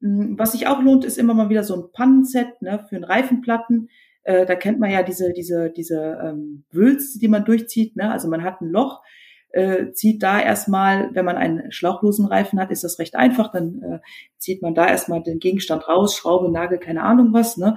Hm, 0.00 0.38
was 0.38 0.52
sich 0.52 0.66
auch 0.66 0.82
lohnt, 0.82 1.04
ist 1.04 1.18
immer 1.18 1.34
mal 1.34 1.48
wieder 1.48 1.64
so 1.64 1.74
ein 1.74 1.92
Pannenset 1.92 2.62
ne, 2.62 2.84
für 2.88 2.96
einen 2.96 3.04
Reifenplatten. 3.04 3.88
Äh, 4.22 4.46
da 4.46 4.54
kennt 4.54 4.78
man 4.78 4.90
ja 4.90 5.02
diese 5.02 5.32
diese 5.32 5.70
diese 5.70 6.18
ähm, 6.22 6.64
Wülste, 6.70 7.18
die 7.18 7.28
man 7.28 7.44
durchzieht. 7.44 7.96
Ne? 7.96 8.10
Also 8.10 8.28
man 8.28 8.42
hat 8.42 8.60
ein 8.60 8.68
Loch, 8.68 9.02
äh, 9.50 9.92
zieht 9.92 10.22
da 10.22 10.40
erstmal, 10.40 11.14
wenn 11.14 11.24
man 11.24 11.36
einen 11.36 11.72
schlauchlosen 11.72 12.26
Reifen 12.26 12.60
hat, 12.60 12.70
ist 12.70 12.84
das 12.84 12.98
recht 12.98 13.16
einfach, 13.16 13.52
dann 13.52 13.82
äh, 13.82 13.98
zieht 14.38 14.62
man 14.62 14.74
da 14.74 14.86
erstmal 14.86 15.22
den 15.22 15.38
Gegenstand 15.38 15.88
raus, 15.88 16.16
Schraube, 16.16 16.50
Nagel, 16.50 16.78
keine 16.78 17.02
Ahnung 17.02 17.32
was, 17.32 17.56
ne? 17.56 17.76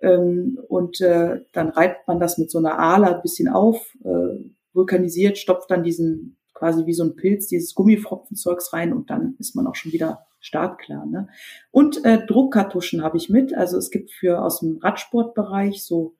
Ähm, 0.00 0.58
und 0.68 1.00
äh, 1.00 1.40
dann 1.52 1.70
reibt 1.70 2.06
man 2.06 2.20
das 2.20 2.38
mit 2.38 2.50
so 2.50 2.58
einer 2.58 2.78
Ahle 2.78 3.16
ein 3.16 3.22
bisschen 3.22 3.48
auf, 3.48 3.96
äh, 4.04 4.38
vulkanisiert, 4.72 5.38
stopft 5.38 5.70
dann 5.70 5.82
diesen 5.82 6.36
quasi 6.54 6.86
wie 6.86 6.92
so 6.92 7.04
ein 7.04 7.14
Pilz, 7.14 7.46
dieses 7.46 7.74
Gummifropfenzeugs 7.74 8.72
rein 8.72 8.92
und 8.92 9.10
dann 9.10 9.36
ist 9.38 9.54
man 9.54 9.66
auch 9.66 9.76
schon 9.76 9.92
wieder 9.92 10.26
startklar. 10.40 11.06
Ne? 11.06 11.28
Und 11.70 12.04
äh, 12.04 12.24
Druckkartuschen 12.26 13.02
habe 13.02 13.16
ich 13.16 13.28
mit. 13.28 13.54
Also 13.54 13.78
es 13.78 13.90
gibt 13.90 14.10
für 14.10 14.42
aus 14.42 14.60
dem 14.60 14.78
Radsportbereich 14.78 15.84
so 15.84 16.16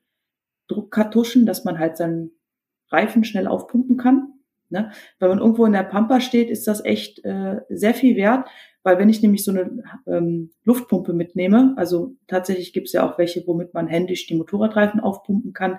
Druckkartuschen, 0.68 1.44
dass 1.44 1.64
man 1.64 1.78
halt 1.78 1.96
seinen 1.96 2.32
Reifen 2.88 3.24
schnell 3.24 3.48
aufpumpen 3.48 3.96
kann. 3.96 4.34
Ne? 4.70 4.92
Wenn 5.18 5.28
man 5.28 5.38
irgendwo 5.38 5.64
in 5.66 5.72
der 5.72 5.82
Pampa 5.82 6.20
steht, 6.20 6.50
ist 6.50 6.66
das 6.66 6.84
echt 6.84 7.24
äh, 7.24 7.56
sehr 7.68 7.94
viel 7.94 8.16
wert, 8.16 8.48
weil 8.82 8.98
wenn 8.98 9.08
ich 9.08 9.22
nämlich 9.22 9.44
so 9.44 9.50
eine 9.50 9.82
ähm, 10.06 10.50
Luftpumpe 10.64 11.12
mitnehme, 11.12 11.74
also 11.76 12.16
tatsächlich 12.26 12.72
gibt 12.72 12.86
es 12.86 12.92
ja 12.92 13.08
auch 13.08 13.18
welche, 13.18 13.46
womit 13.46 13.74
man 13.74 13.88
händisch 13.88 14.26
die 14.26 14.36
Motorradreifen 14.36 15.00
aufpumpen 15.00 15.52
kann, 15.52 15.78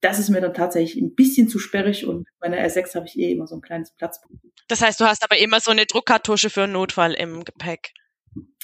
das 0.00 0.18
ist 0.18 0.28
mir 0.28 0.40
dann 0.40 0.54
tatsächlich 0.54 1.02
ein 1.02 1.14
bisschen 1.14 1.48
zu 1.48 1.58
sperrig 1.58 2.06
und 2.06 2.28
bei 2.38 2.46
einer 2.46 2.58
R6 2.58 2.94
habe 2.94 3.06
ich 3.06 3.18
eh 3.18 3.32
immer 3.32 3.46
so 3.46 3.56
ein 3.56 3.62
kleines 3.62 3.92
Platzproblem. 3.92 4.52
Das 4.68 4.82
heißt, 4.82 5.00
du 5.00 5.04
hast 5.04 5.24
aber 5.24 5.38
immer 5.38 5.60
so 5.60 5.70
eine 5.70 5.86
Druckkartusche 5.86 6.50
für 6.50 6.64
einen 6.64 6.72
Notfall 6.72 7.14
im 7.14 7.44
Gepäck. 7.44 7.92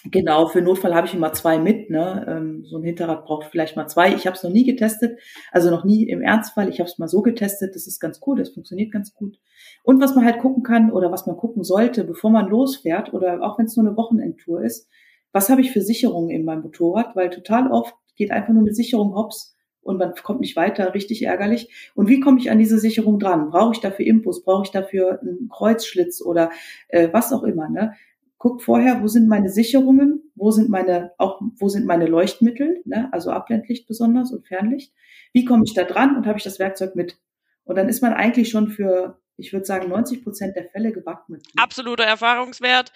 Genau, 0.05 0.49
für 0.49 0.61
Notfall 0.61 0.95
habe 0.95 1.07
ich 1.07 1.15
immer 1.15 1.33
zwei 1.33 1.59
mit. 1.59 1.89
Ne? 1.89 2.27
Ähm, 2.29 2.65
so 2.65 2.77
ein 2.77 2.83
Hinterrad 2.83 3.25
braucht 3.25 3.47
vielleicht 3.51 3.77
mal 3.77 3.87
zwei. 3.87 4.13
Ich 4.13 4.27
habe 4.27 4.37
es 4.37 4.43
noch 4.43 4.51
nie 4.51 4.65
getestet, 4.65 5.19
also 5.53 5.71
noch 5.71 5.85
nie 5.85 6.09
im 6.09 6.23
Ernstfall. 6.23 6.69
Ich 6.69 6.81
habe 6.81 6.91
es 6.91 6.99
mal 6.99 7.07
so 7.07 7.23
getestet. 7.23 7.77
Das 7.77 7.87
ist 7.87 8.01
ganz 8.01 8.21
cool, 8.27 8.37
das 8.37 8.51
funktioniert 8.51 8.93
ganz 8.93 9.15
gut. 9.15 9.39
Und 9.85 10.03
was 10.03 10.17
man 10.17 10.25
halt 10.25 10.41
gucken 10.41 10.65
kann 10.65 10.91
oder 10.91 11.13
was 11.13 11.27
man 11.27 11.37
gucken 11.37 11.63
sollte, 11.63 12.03
bevor 12.03 12.31
man 12.31 12.49
losfährt 12.49 13.15
oder 13.15 13.43
auch 13.43 13.59
wenn 13.59 13.67
es 13.67 13.77
nur 13.77 13.87
eine 13.87 13.97
Wochenendtour 13.97 14.65
ist, 14.65 14.89
was 15.31 15.49
habe 15.49 15.61
ich 15.61 15.71
für 15.71 15.83
Sicherungen 15.83 16.31
in 16.31 16.45
meinem 16.45 16.63
Motorrad? 16.63 17.15
Weil 17.15 17.31
total 17.31 17.71
oft 17.71 17.95
geht 18.17 18.33
einfach 18.33 18.53
nur 18.53 18.63
eine 18.63 18.75
Sicherung 18.75 19.15
hops 19.15 19.57
und 19.83 19.99
man 19.99 20.15
kommt 20.23 20.41
nicht 20.41 20.57
weiter, 20.57 20.95
richtig 20.95 21.23
ärgerlich. 21.23 21.93
Und 21.95 22.09
wie 22.09 22.21
komme 22.21 22.39
ich 22.39 22.51
an 22.51 22.59
diese 22.59 22.79
Sicherung 22.79 23.19
dran? 23.19 23.51
Brauche 23.51 23.73
ich 23.73 23.81
dafür 23.81 24.07
Impus? 24.07 24.45
Brauche 24.45 24.65
ich 24.65 24.71
dafür 24.71 25.21
einen 25.21 25.49
Kreuzschlitz 25.49 26.23
oder 26.23 26.51
äh, 26.89 27.09
was 27.13 27.33
auch 27.33 27.43
immer? 27.43 27.69
Ne? 27.69 27.95
Guck 28.43 28.61
vorher, 28.61 29.01
wo 29.03 29.07
sind 29.07 29.29
meine 29.29 29.51
Sicherungen, 29.51 30.33
wo 30.35 30.51
sind 30.51 30.69
meine, 30.69 31.13
auch, 31.17 31.41
wo 31.61 31.69
sind 31.69 31.87
meine 31.87 32.07
Leuchtmittel, 32.07 32.83
ne? 32.85 33.09
also 33.13 33.31
Abblendlicht 33.31 33.87
besonders 33.87 34.33
und 34.33 34.49
Fernlicht. 34.49 34.93
Wie 35.33 35.45
komme 35.45 35.63
ich 35.65 35.75
da 35.75 35.85
dran 35.85 36.17
und 36.17 36.27
habe 36.27 36.39
ich 36.39 36.43
das 36.43 36.59
Werkzeug 36.59 36.97
mit? 36.97 37.21
Und 37.63 37.77
dann 37.77 37.89
ist 37.89 38.03
man 38.03 38.13
eigentlich 38.13 38.51
schon 38.51 38.69
für, 38.69 39.21
ich 39.37 39.53
würde 39.53 39.65
sagen, 39.65 39.89
90 39.89 40.25
Prozent 40.25 40.57
der 40.57 40.65
Fälle 40.65 40.91
gewappnet. 40.91 41.47
Absoluter 41.57 42.03
Erfahrungswert 42.03 42.93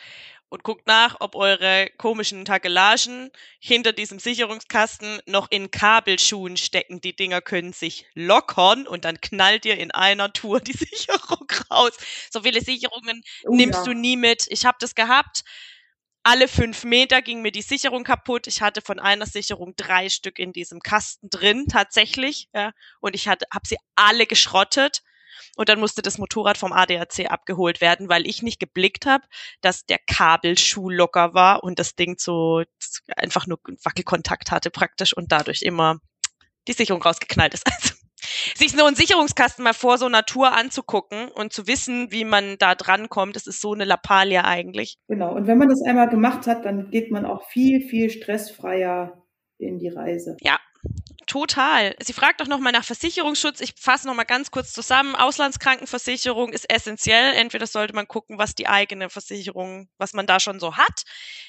und 0.49 0.63
guckt 0.63 0.87
nach, 0.87 1.17
ob 1.21 1.35
eure 1.35 1.89
komischen 1.99 2.45
Takelagen 2.45 3.31
hinter 3.59 3.93
diesem 3.93 4.19
Sicherungskasten 4.19 5.21
noch 5.27 5.51
in 5.51 5.71
Kabelschuhen 5.71 6.57
stecken. 6.57 7.01
Die 7.01 7.17
Dinger 7.17 7.41
können 7.41 7.73
sich 7.73 8.07
lockern 8.15 8.87
und 8.87 9.05
dann 9.05 9.21
knallt 9.21 9.65
ihr 9.65 9.79
in 9.79 9.91
einer 9.91 10.33
Tour 10.33 10.61
die 10.61 10.73
Sicherung 10.77 11.47
raus. 11.71 11.93
So 12.31 12.43
viele 12.43 12.61
Sicherungen 12.61 13.23
oh, 13.45 13.55
nimmst 13.55 13.81
ja. 13.81 13.85
du 13.85 13.93
nie 13.93 14.17
mit. 14.17 14.47
Ich 14.49 14.65
habe 14.65 14.79
das 14.81 14.95
gehabt. 14.95 15.45
Alle 16.23 16.49
fünf 16.49 16.85
Meter 16.85 17.23
ging 17.23 17.43
mir 17.43 17.53
die 17.53 17.63
Sicherung 17.63 18.03
kaputt. 18.03 18.47
Ich 18.49 18.61
hatte 18.61 18.83
von 18.83 18.99
einer 18.99 19.27
Sicherung 19.27 19.75
drei 19.77 20.09
Stück 20.09 20.39
in 20.39 20.53
diesem 20.53 20.81
Kasten 20.81 21.29
drin, 21.31 21.67
tatsächlich. 21.69 22.49
Ja, 22.53 22.73
und 23.01 23.15
ich 23.15 23.29
habe 23.29 23.43
sie 23.65 23.77
alle 23.95 24.27
geschrottet 24.27 25.03
und 25.57 25.69
dann 25.69 25.81
musste 25.81 26.03
das 26.03 26.19
Motorrad 26.19 26.59
vom 26.59 26.73
ADAC 26.73 27.31
abgeholt 27.31 27.81
werden, 27.81 28.09
weil 28.09 28.27
ich 28.27 28.43
nicht 28.43 28.61
geblickt 28.61 29.07
habe, 29.07 29.25
dass 29.61 29.87
der 29.87 29.99
Kabelschuh 30.07 30.91
locker 30.91 31.35
war 31.35 31.65
und 31.65 31.79
das 31.79 31.97
Ding 31.97 32.17
so 32.19 32.63
einfach 33.17 33.47
nur 33.47 33.59
Wackelkontakt 33.83 34.51
hatte 34.51 34.71
praktisch 34.71 35.17
und 35.17 35.33
dadurch 35.33 35.63
immer 35.63 35.99
die 36.69 36.73
Sicherung 36.73 37.03
rausgeknallt 37.03 37.55
ist. 37.55 37.65
Also 37.77 37.95
sich 38.57 38.73
so 38.73 38.85
einen 38.85 38.97
Sicherungskasten 38.97 39.63
mal 39.63 39.75
vor 39.75 39.99
so 39.99 40.07
einer 40.07 40.25
Tour 40.25 40.53
anzugucken 40.53 41.29
und 41.29 41.53
zu 41.53 41.67
wissen, 41.67 42.11
wie 42.11 42.25
man 42.25 42.57
da 42.59 42.75
dran 42.75 43.09
kommt, 43.09 43.37
das 43.37 43.47
ist 43.47 43.61
so 43.61 43.73
eine 43.73 43.85
Lappalie 43.85 44.43
eigentlich. 44.45 44.97
Genau. 45.07 45.35
Und 45.35 45.47
wenn 45.47 45.59
man 45.59 45.69
das 45.69 45.83
einmal 45.83 46.09
gemacht 46.09 46.47
hat, 46.47 46.65
dann 46.65 46.91
geht 46.91 47.11
man 47.11 47.25
auch 47.25 47.47
viel, 47.49 47.87
viel 47.87 48.11
stressfreier 48.11 49.23
in 49.59 49.79
die 49.79 49.89
Reise. 49.89 50.37
Ja, 50.41 50.59
Total. 51.27 51.97
Sie 52.01 52.13
fragt 52.13 52.41
auch 52.41 52.47
nochmal 52.47 52.73
nach 52.73 52.85
Versicherungsschutz. 52.85 53.61
Ich 53.61 53.75
fasse 53.77 54.07
nochmal 54.07 54.27
ganz 54.27 54.53
kurz 54.53 54.73
zusammen. 54.73 55.17
Auslandskrankenversicherung 55.17 56.53
ist 56.53 56.73
essentiell. 56.73 57.35
Entweder 57.35 57.67
sollte 57.67 57.95
man 57.95 58.07
gucken, 58.07 58.39
was 58.39 58.55
die 58.55 58.69
eigene 58.69 59.11
Versicherung, 59.11 59.89
was 59.99 60.13
man 60.13 60.29
da 60.29 60.39
schon 60.39 60.61
so 60.61 60.77
hat. 60.77 61.03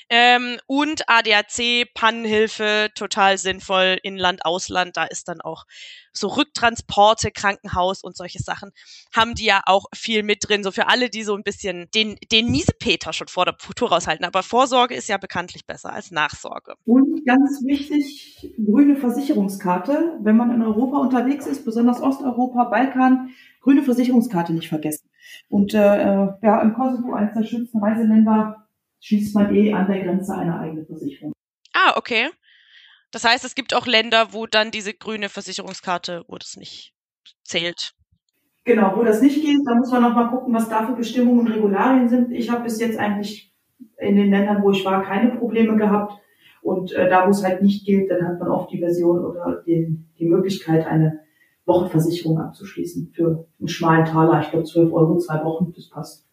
Ähm, 0.10 0.58
und 0.66 1.08
ADAC, 1.08 1.94
Pannenhilfe, 1.94 2.90
total 2.96 3.38
sinnvoll. 3.38 4.00
Inland, 4.02 4.46
Ausland, 4.46 4.98
da 4.98 5.04
ist 5.04 5.28
dann 5.28 5.42
auch 5.42 5.66
so 6.12 6.30
Rücktransporte, 6.30 7.32
Krankenhaus 7.32 8.04
und 8.04 8.18
solche 8.18 8.40
Sachen 8.40 8.72
haben 9.16 9.36
die 9.36 9.46
ja 9.46 9.62
auch 9.66 9.86
viel 9.94 10.24
mit 10.24 10.48
drin. 10.48 10.64
So 10.64 10.72
für 10.72 10.88
alle, 10.88 11.10
die 11.10 11.24
so 11.24 11.36
ein 11.36 11.44
bisschen 11.44 11.88
den, 11.94 12.18
den 12.32 12.50
Miesepeter 12.50 13.14
schon 13.14 13.28
vor 13.28 13.46
der 13.46 13.56
Futur 13.60 13.90
raushalten. 13.90 14.26
Aber 14.26 14.44
Vorsorge 14.44 14.96
ist 14.96 15.08
ja 15.08 15.18
bekanntlich 15.18 15.66
besser 15.66 15.94
als 15.94 16.10
Nachsorge. 16.10 16.76
Und 16.86 17.26
ganz 17.26 17.62
wichtig, 17.64 18.52
grüne 18.58 18.96
Versicherungskarte. 19.28 20.18
Wenn 20.22 20.38
man 20.38 20.52
in 20.52 20.62
Europa 20.62 20.98
unterwegs 20.98 21.46
ist, 21.46 21.66
besonders 21.66 22.02
Osteuropa, 22.02 22.66
Balkan, 22.66 23.32
grüne 23.62 23.84
Versicherungskarte 23.84 24.54
nicht 24.54 24.70
vergessen. 24.70 25.10
Und 25.50 25.74
äh, 25.74 25.78
äh 25.78 26.28
ja, 26.42 26.62
im 26.62 26.74
Kosovo, 26.74 27.14
eines 27.14 27.34
der 27.34 27.44
schönsten 27.44 27.80
Reiseländer, 27.80 28.68
schließt 29.02 29.36
man 29.36 29.54
eh 29.54 29.74
an 29.74 29.88
der 29.88 30.04
Grenze 30.04 30.34
eine 30.36 30.60
eigene 30.60 30.86
Versicherung. 30.86 31.34
Ah, 31.74 31.94
okay. 31.96 32.30
Das 33.12 33.24
heißt, 33.24 33.46
es 33.46 33.56
gibt 33.56 33.74
auch 33.74 33.86
Länder, 33.86 34.34
wo 34.34 34.48
dann 34.48 34.72
diese 34.72 34.94
grüne 34.94 35.30
Versicherungskarte, 35.30 36.24
wo 36.28 36.38
das 36.38 36.58
nicht 36.58 36.94
zählt. 37.44 37.94
Genau, 38.66 38.98
wo 38.98 39.04
das 39.04 39.22
nicht 39.22 39.42
geht, 39.42 39.60
da 39.66 39.76
muss 39.76 39.92
man 39.92 40.02
noch 40.02 40.14
mal 40.14 40.30
gucken, 40.30 40.54
was 40.54 40.68
da 40.68 40.86
für 40.86 40.94
Bestimmungen 40.94 41.40
und 41.42 41.48
Regularien 41.48 42.10
sind. 42.10 42.32
Ich 42.32 42.50
habe 42.50 42.64
bis 42.64 42.80
jetzt 42.82 42.98
eigentlich 42.98 43.54
in 43.98 44.18
den 44.18 44.30
Ländern, 44.30 44.62
wo 44.62 44.72
ich 44.72 44.84
war, 44.84 45.04
keine 45.04 45.36
Probleme 45.38 45.78
gehabt. 45.78 46.20
Und 46.68 46.92
äh, 46.92 47.10
da, 47.10 47.26
wo 47.26 47.30
es 47.30 47.46
halt 47.46 47.62
nicht 47.62 47.86
gilt, 47.86 48.12
dann 48.12 48.28
hat 48.28 48.42
man 48.42 48.50
oft 48.50 48.74
die 48.74 48.80
Version 48.80 49.24
oder 49.24 49.64
den, 49.66 50.10
die 50.20 50.26
Möglichkeit, 50.26 50.86
eine 50.86 51.22
Wochenversicherung 51.66 52.40
abzuschließen 52.40 53.12
für 53.14 53.48
einen 53.58 53.70
schmalen 53.70 54.04
Taler. 54.04 54.42
Ich 54.42 54.50
glaube, 54.50 54.66
12 54.66 54.92
Euro, 54.92 55.18
zwei 55.18 55.46
Wochen, 55.46 55.72
das 55.74 55.90
passt. 55.90 56.28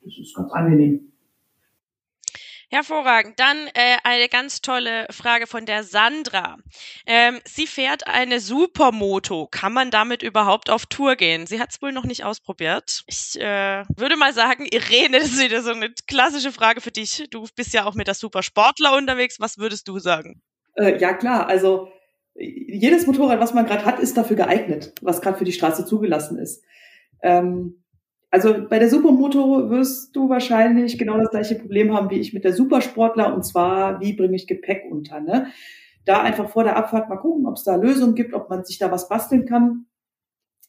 Das 0.00 0.16
ist 0.16 0.34
ganz 0.34 0.50
angenehm. 0.50 1.12
Hervorragend. 2.76 3.40
Dann 3.40 3.56
äh, 3.72 3.96
eine 4.04 4.28
ganz 4.28 4.60
tolle 4.60 5.06
Frage 5.10 5.46
von 5.46 5.64
der 5.64 5.82
Sandra. 5.82 6.58
Ähm, 7.06 7.40
sie 7.46 7.66
fährt 7.66 8.06
eine 8.06 8.38
Supermoto. 8.38 9.48
Kann 9.50 9.72
man 9.72 9.90
damit 9.90 10.22
überhaupt 10.22 10.68
auf 10.68 10.84
Tour 10.84 11.16
gehen? 11.16 11.46
Sie 11.46 11.58
hat 11.58 11.70
es 11.70 11.80
wohl 11.80 11.92
noch 11.92 12.04
nicht 12.04 12.24
ausprobiert. 12.24 13.02
Ich 13.06 13.40
äh, 13.40 13.84
würde 13.96 14.18
mal 14.18 14.34
sagen, 14.34 14.66
Irene, 14.66 15.18
das 15.20 15.28
ist 15.28 15.42
wieder 15.42 15.62
so 15.62 15.70
eine 15.70 15.90
klassische 16.06 16.52
Frage 16.52 16.82
für 16.82 16.90
dich. 16.90 17.24
Du 17.30 17.46
bist 17.56 17.72
ja 17.72 17.86
auch 17.86 17.94
mit 17.94 18.08
der 18.08 18.14
Supersportler 18.14 18.94
unterwegs. 18.94 19.40
Was 19.40 19.56
würdest 19.56 19.88
du 19.88 19.98
sagen? 19.98 20.42
Äh, 20.74 21.00
ja 21.00 21.14
klar, 21.14 21.46
also 21.46 21.88
jedes 22.34 23.06
Motorrad, 23.06 23.40
was 23.40 23.54
man 23.54 23.64
gerade 23.64 23.86
hat, 23.86 24.00
ist 24.00 24.18
dafür 24.18 24.36
geeignet, 24.36 24.92
was 25.00 25.22
gerade 25.22 25.38
für 25.38 25.44
die 25.44 25.52
Straße 25.52 25.86
zugelassen 25.86 26.38
ist. 26.38 26.62
Ähm, 27.22 27.82
also 28.36 28.68
bei 28.68 28.78
der 28.78 28.90
Supermoto 28.90 29.70
wirst 29.70 30.14
du 30.14 30.28
wahrscheinlich 30.28 30.98
genau 30.98 31.16
das 31.16 31.30
gleiche 31.30 31.54
Problem 31.54 31.96
haben 31.96 32.10
wie 32.10 32.18
ich 32.20 32.34
mit 32.34 32.44
der 32.44 32.52
Supersportler 32.52 33.34
und 33.34 33.46
zwar, 33.46 33.98
wie 34.02 34.12
bringe 34.12 34.36
ich 34.36 34.46
Gepäck 34.46 34.82
unter. 34.90 35.20
Ne? 35.20 35.46
Da 36.04 36.20
einfach 36.20 36.50
vor 36.50 36.62
der 36.62 36.76
Abfahrt 36.76 37.08
mal 37.08 37.16
gucken, 37.16 37.46
ob 37.46 37.56
es 37.56 37.64
da 37.64 37.76
Lösungen 37.76 38.14
gibt, 38.14 38.34
ob 38.34 38.50
man 38.50 38.62
sich 38.66 38.76
da 38.76 38.92
was 38.92 39.08
basteln 39.08 39.46
kann. 39.46 39.86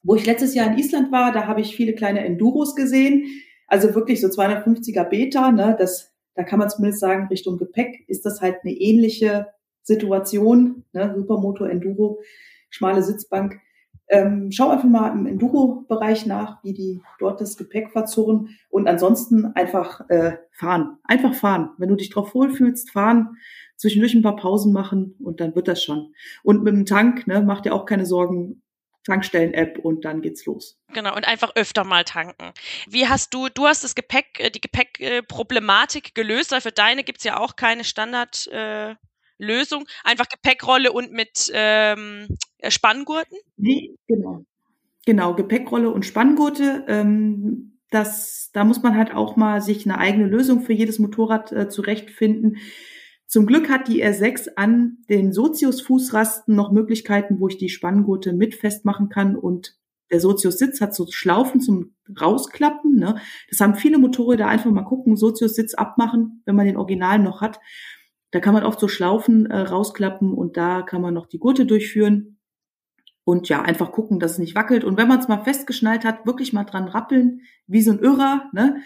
Wo 0.02 0.16
ich 0.16 0.26
letztes 0.26 0.56
Jahr 0.56 0.68
in 0.68 0.78
Island 0.78 1.12
war, 1.12 1.34
da 1.34 1.46
habe 1.46 1.60
ich 1.60 1.76
viele 1.76 1.94
kleine 1.94 2.24
Enduros 2.24 2.74
gesehen, 2.74 3.26
also 3.68 3.94
wirklich 3.96 4.22
so 4.22 4.28
250er 4.28 5.04
Beta. 5.04 5.52
Ne? 5.52 5.76
Das, 5.78 6.16
da 6.36 6.44
kann 6.44 6.60
man 6.60 6.70
zumindest 6.70 7.02
sagen, 7.02 7.28
Richtung 7.28 7.58
Gepäck 7.58 8.06
ist 8.08 8.26
das 8.26 8.40
halt 8.40 8.60
eine 8.64 8.72
ähnliche 8.72 9.48
Situation. 9.84 10.86
Ne? 10.94 11.14
Supermoto, 11.18 11.66
Enduro, 11.66 12.22
schmale 12.70 13.04
Sitzbank. 13.04 13.60
Ähm, 14.10 14.52
schau 14.52 14.70
einfach 14.70 14.88
mal 14.88 15.12
im 15.12 15.26
Enduro-Bereich 15.26 16.26
nach, 16.26 16.64
wie 16.64 16.74
die 16.74 17.02
dort 17.20 17.42
das 17.42 17.58
Gepäck 17.58 17.92
verzurren 17.92 18.58
und 18.70 18.88
ansonsten 18.88 19.46
einfach 19.56 20.10
äh, 20.10 20.38
fahren. 20.52 20.98
Einfach 21.04 21.34
fahren. 21.34 21.72
Wenn 21.78 21.90
du 21.90 21.96
dich 21.96 22.10
drauf 22.10 22.34
wohlfühlst, 22.34 22.92
fahren, 22.92 23.38
zwischendurch 23.76 24.14
ein 24.16 24.22
paar 24.22 24.36
Pausen 24.36 24.74
machen 24.74 25.16
und 25.20 25.40
dann 25.40 25.56
wird 25.56 25.68
das 25.68 25.84
schon. 25.84 26.14
Und 26.44 26.64
mit 26.64 26.74
dem 26.74 26.86
Tank, 26.86 27.28
ne, 27.28 27.42
macht 27.42 27.66
dir 27.66 27.74
auch 27.74 27.86
keine 27.86 28.06
Sorgen, 28.06 28.62
Tankstellen-App 29.08 29.80
und 29.80 30.04
dann 30.06 30.22
geht's 30.22 30.46
los. 30.46 30.78
Genau, 30.94 31.16
und 31.16 31.26
einfach 31.26 31.56
öfter 31.56 31.84
mal 31.84 32.04
tanken. 32.04 32.52
Wie 32.90 33.08
hast 33.08 33.34
du, 33.34 33.48
du 33.50 33.66
hast 33.66 33.84
das 33.84 33.96
Gepäck, 33.96 34.40
äh, 34.40 34.50
die 34.50 34.62
Gepäckproblematik 34.62 36.14
gelöst, 36.14 36.52
weil 36.52 36.62
für 36.62 36.72
deine 36.72 37.04
gibt's 37.04 37.24
ja 37.24 37.40
auch 37.40 37.56
keine 37.56 37.84
Standard, 37.84 38.48
äh, 38.48 38.96
Lösung? 39.38 39.86
Einfach 40.04 40.30
Gepäckrolle 40.30 40.92
und 40.92 41.12
mit 41.12 41.52
ähm, 41.54 42.28
äh, 42.58 42.72
Spanngurten? 42.72 43.38
Nee, 43.58 43.96
genau. 44.08 44.44
Genau, 45.06 45.34
Gepäckrolle 45.36 45.90
und 45.90 46.06
Spanngurte. 46.06 46.84
Ähm, 46.88 47.80
das, 47.90 48.50
da 48.54 48.66
muss 48.66 48.84
man 48.84 48.96
halt 48.98 49.14
auch 49.14 49.38
mal 49.38 49.62
sich 49.62 49.86
eine 49.86 49.98
eigene 49.98 50.28
Lösung 50.28 50.62
für 50.62 50.74
jedes 50.74 51.00
Motorrad 51.00 51.52
äh, 51.52 51.70
zurechtfinden. 51.70 52.58
Zum 53.26 53.46
Glück 53.46 53.70
hat 53.70 53.88
die 53.88 54.04
R6 54.04 54.50
an 54.56 54.98
den 55.10 55.34
Sozius-Fußrasten 55.34 56.56
noch 56.56 56.72
Möglichkeiten, 56.72 57.40
wo 57.40 57.48
ich 57.48 57.58
die 57.58 57.70
Spanngurte 57.70 58.34
mit 58.34 58.56
festmachen 58.56 59.10
kann 59.10 59.36
und 59.36 59.78
der 60.12 60.22
Sozius-Sitz 60.22 60.80
hat 60.80 60.96
so 60.96 61.06
Schlaufen 61.10 61.60
zum 61.60 61.96
Rausklappen. 62.20 62.96
Ne? 62.96 63.20
Das 63.50 63.60
haben 63.60 63.76
viele 63.76 63.98
Motorräder 63.98 64.48
einfach 64.48 64.72
mal 64.72 64.84
gucken, 64.84 65.18
Sozius-Sitz 65.18 65.74
abmachen, 65.74 66.42
wenn 66.46 66.56
man 66.56 66.66
den 66.66 66.78
Original 66.78 67.20
noch 67.20 67.42
hat. 67.42 67.60
Da 68.32 68.40
kann 68.40 68.54
man 68.54 68.64
oft 68.64 68.80
so 68.80 68.88
Schlaufen 68.88 69.46
äh, 69.46 69.58
rausklappen 69.58 70.34
und 70.34 70.58
da 70.58 70.82
kann 70.82 71.02
man 71.02 71.14
noch 71.14 71.28
die 71.28 71.40
Gurte 71.40 71.66
durchführen. 71.66 72.40
Und 73.24 73.50
ja, 73.50 73.62
einfach 73.62 73.92
gucken, 73.92 74.20
dass 74.20 74.34
es 74.34 74.38
nicht 74.40 74.56
wackelt. 74.56 74.84
Und 74.84 74.98
wenn 74.98 75.08
man 75.08 75.20
es 75.20 75.28
mal 75.28 75.44
festgeschnallt 75.44 76.06
hat, 76.06 76.26
wirklich 76.26 76.54
mal 76.54 76.64
dran 76.64 76.88
rappeln, 76.88 77.42
wie 77.68 77.82
so 77.82 77.92
ein 77.92 78.00
Irrer, 78.00 78.50
ne? 78.54 78.82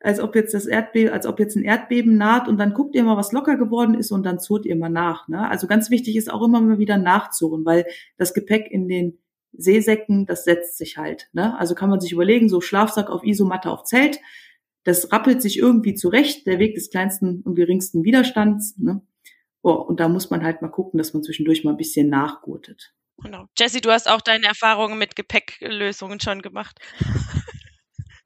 Als 0.00 0.20
ob 0.20 0.36
jetzt 0.36 0.54
das 0.54 0.66
Erdbeben, 0.66 1.12
als 1.12 1.26
ob 1.26 1.40
jetzt 1.40 1.56
ein 1.56 1.64
Erdbeben 1.64 2.16
naht 2.16 2.46
und 2.46 2.56
dann 2.58 2.72
guckt 2.72 2.94
ihr 2.94 3.02
mal, 3.02 3.16
was 3.16 3.32
locker 3.32 3.56
geworden 3.56 3.94
ist 3.94 4.12
und 4.12 4.24
dann 4.24 4.38
zurrt 4.38 4.64
ihr 4.64 4.76
mal 4.76 4.88
nach. 4.88 5.26
Ne? 5.26 5.48
Also 5.50 5.66
ganz 5.66 5.90
wichtig 5.90 6.14
ist 6.14 6.30
auch 6.30 6.40
immer 6.44 6.60
mal 6.60 6.78
wieder 6.78 6.98
nachzurren, 6.98 7.64
weil 7.64 7.84
das 8.16 8.32
Gepäck 8.32 8.70
in 8.70 8.86
den 8.86 9.18
Seesäcken, 9.52 10.24
das 10.24 10.44
setzt 10.44 10.78
sich 10.78 10.98
halt. 10.98 11.28
Ne? 11.32 11.58
Also 11.58 11.74
kann 11.74 11.90
man 11.90 12.00
sich 12.00 12.12
überlegen, 12.12 12.48
so 12.48 12.60
Schlafsack 12.60 13.10
auf 13.10 13.24
Isomatte 13.24 13.70
auf 13.70 13.82
Zelt, 13.82 14.20
das 14.84 15.12
rappelt 15.12 15.42
sich 15.42 15.58
irgendwie 15.58 15.94
zurecht, 15.94 16.46
der 16.46 16.58
Weg 16.58 16.74
des 16.74 16.90
kleinsten 16.90 17.42
und 17.42 17.54
geringsten 17.54 18.04
Widerstands. 18.04 18.76
Ne? 18.78 19.02
Oh, 19.62 19.72
und 19.72 20.00
da 20.00 20.08
muss 20.08 20.30
man 20.30 20.42
halt 20.42 20.62
mal 20.62 20.68
gucken, 20.68 20.98
dass 20.98 21.14
man 21.14 21.22
zwischendurch 21.22 21.64
mal 21.64 21.72
ein 21.72 21.76
bisschen 21.76 22.08
nachgurtet. 22.08 22.94
Genau. 23.22 23.46
Jesse, 23.58 23.80
du 23.80 23.90
hast 23.90 24.08
auch 24.08 24.20
deine 24.20 24.46
Erfahrungen 24.46 24.98
mit 24.98 25.16
Gepäcklösungen 25.16 26.20
schon 26.20 26.42
gemacht. 26.42 26.78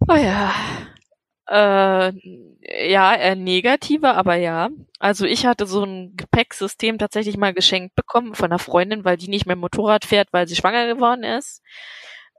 Oh 0.09 0.17
ja. 0.17 0.53
Äh, 1.49 2.13
ja, 2.91 3.15
eher 3.15 3.37
negative, 3.37 4.15
aber 4.15 4.35
ja. 4.35 4.71
Also 4.99 5.27
ich 5.27 5.47
hatte 5.47 5.67
so 5.67 5.85
ein 5.85 6.17
Gepäcksystem 6.17 6.99
tatsächlich 6.99 7.37
mal 7.37 7.55
geschenkt 7.55 7.95
bekommen 7.95 8.35
von 8.35 8.47
einer 8.47 8.59
Freundin, 8.59 9.05
weil 9.05 9.17
die 9.17 9.29
nicht 9.29 9.47
mehr 9.47 9.55
Motorrad 9.55 10.05
fährt, 10.05 10.33
weil 10.33 10.49
sie 10.49 10.57
schwanger 10.57 10.93
geworden 10.93 11.25
ist. 11.25 11.63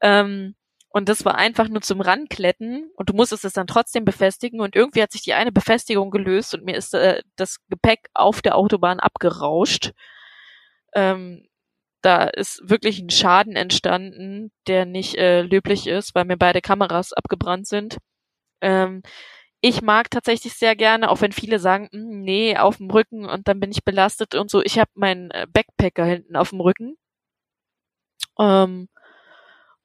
Ähm, 0.02 0.56
und 0.94 1.10
das 1.10 1.26
war 1.26 1.36
einfach 1.36 1.70
nur 1.70 1.82
zum 1.82 2.02
Rankletten 2.02 2.92
und 2.96 3.10
du 3.10 3.14
musstest 3.14 3.46
es 3.46 3.54
dann 3.54 3.66
trotzdem 3.68 4.06
befestigen 4.06 4.62
und 4.62 4.76
irgendwie 4.76 5.02
hat 5.02 5.12
sich 5.12 5.24
die 5.24 5.34
eine 5.34 5.52
Befestigung 5.52 6.12
gelöst 6.12 6.54
und 6.54 6.66
mir 6.66 6.76
ist 6.78 6.94
äh, 6.94 7.24
das 7.36 7.58
Gepäck 7.70 8.10
auf 8.14 8.44
der 8.44 8.56
Autobahn 8.56 9.00
abgerauscht. 9.00 9.94
Ähm, 10.94 11.48
da 12.04 12.26
ist 12.26 12.70
wirklich 12.70 13.00
ein 13.00 13.10
Schaden 13.10 13.56
entstanden, 13.56 14.52
der 14.68 14.86
nicht 14.86 15.16
äh, 15.18 15.42
löblich 15.42 15.88
ist, 15.88 16.14
weil 16.16 16.26
mir 16.26 16.38
beide 16.38 16.62
Kameras 16.62 17.14
abgebrannt 17.14 17.68
sind. 17.68 17.98
Ähm, 18.62 19.04
ich 19.62 19.82
mag 19.82 20.12
tatsächlich 20.12 20.54
sehr 20.56 20.76
gerne, 20.76 21.10
auch 21.10 21.22
wenn 21.22 21.32
viele 21.32 21.60
sagen, 21.60 21.90
hm, 21.92 22.22
nee, 22.24 22.58
auf 22.58 22.78
dem 22.78 22.92
Rücken 22.92 23.26
und 23.26 23.48
dann 23.48 23.60
bin 23.60 23.72
ich 23.72 23.84
belastet 23.84 24.36
und 24.36 24.52
so. 24.52 24.62
Ich 24.64 24.80
habe 24.80 24.92
meinen 24.96 25.32
äh, 25.32 25.48
Backpacker 25.52 26.06
hinten 26.06 26.36
auf 26.36 26.52
dem 26.52 26.62
Rücken. 26.62 26.98
Ähm, 28.40 28.90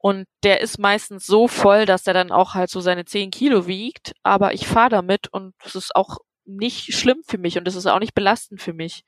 und 0.08 0.24
der 0.42 0.60
ist 0.62 0.78
meistens 0.78 1.26
so 1.26 1.48
voll, 1.48 1.84
dass 1.84 2.06
er 2.06 2.14
dann 2.14 2.32
auch 2.32 2.54
halt 2.54 2.70
so 2.70 2.80
seine 2.80 3.04
10 3.04 3.30
Kilo 3.30 3.66
wiegt. 3.66 4.12
Aber 4.22 4.54
ich 4.54 4.66
fahre 4.66 4.88
damit 4.88 5.28
und 5.32 5.54
es 5.64 5.74
ist 5.74 5.94
auch 5.94 6.16
nicht 6.46 6.94
schlimm 6.94 7.20
für 7.26 7.36
mich 7.36 7.58
und 7.58 7.68
es 7.68 7.76
ist 7.76 7.84
auch 7.86 7.98
nicht 8.00 8.14
belastend 8.14 8.62
für 8.62 8.72
mich. 8.72 9.02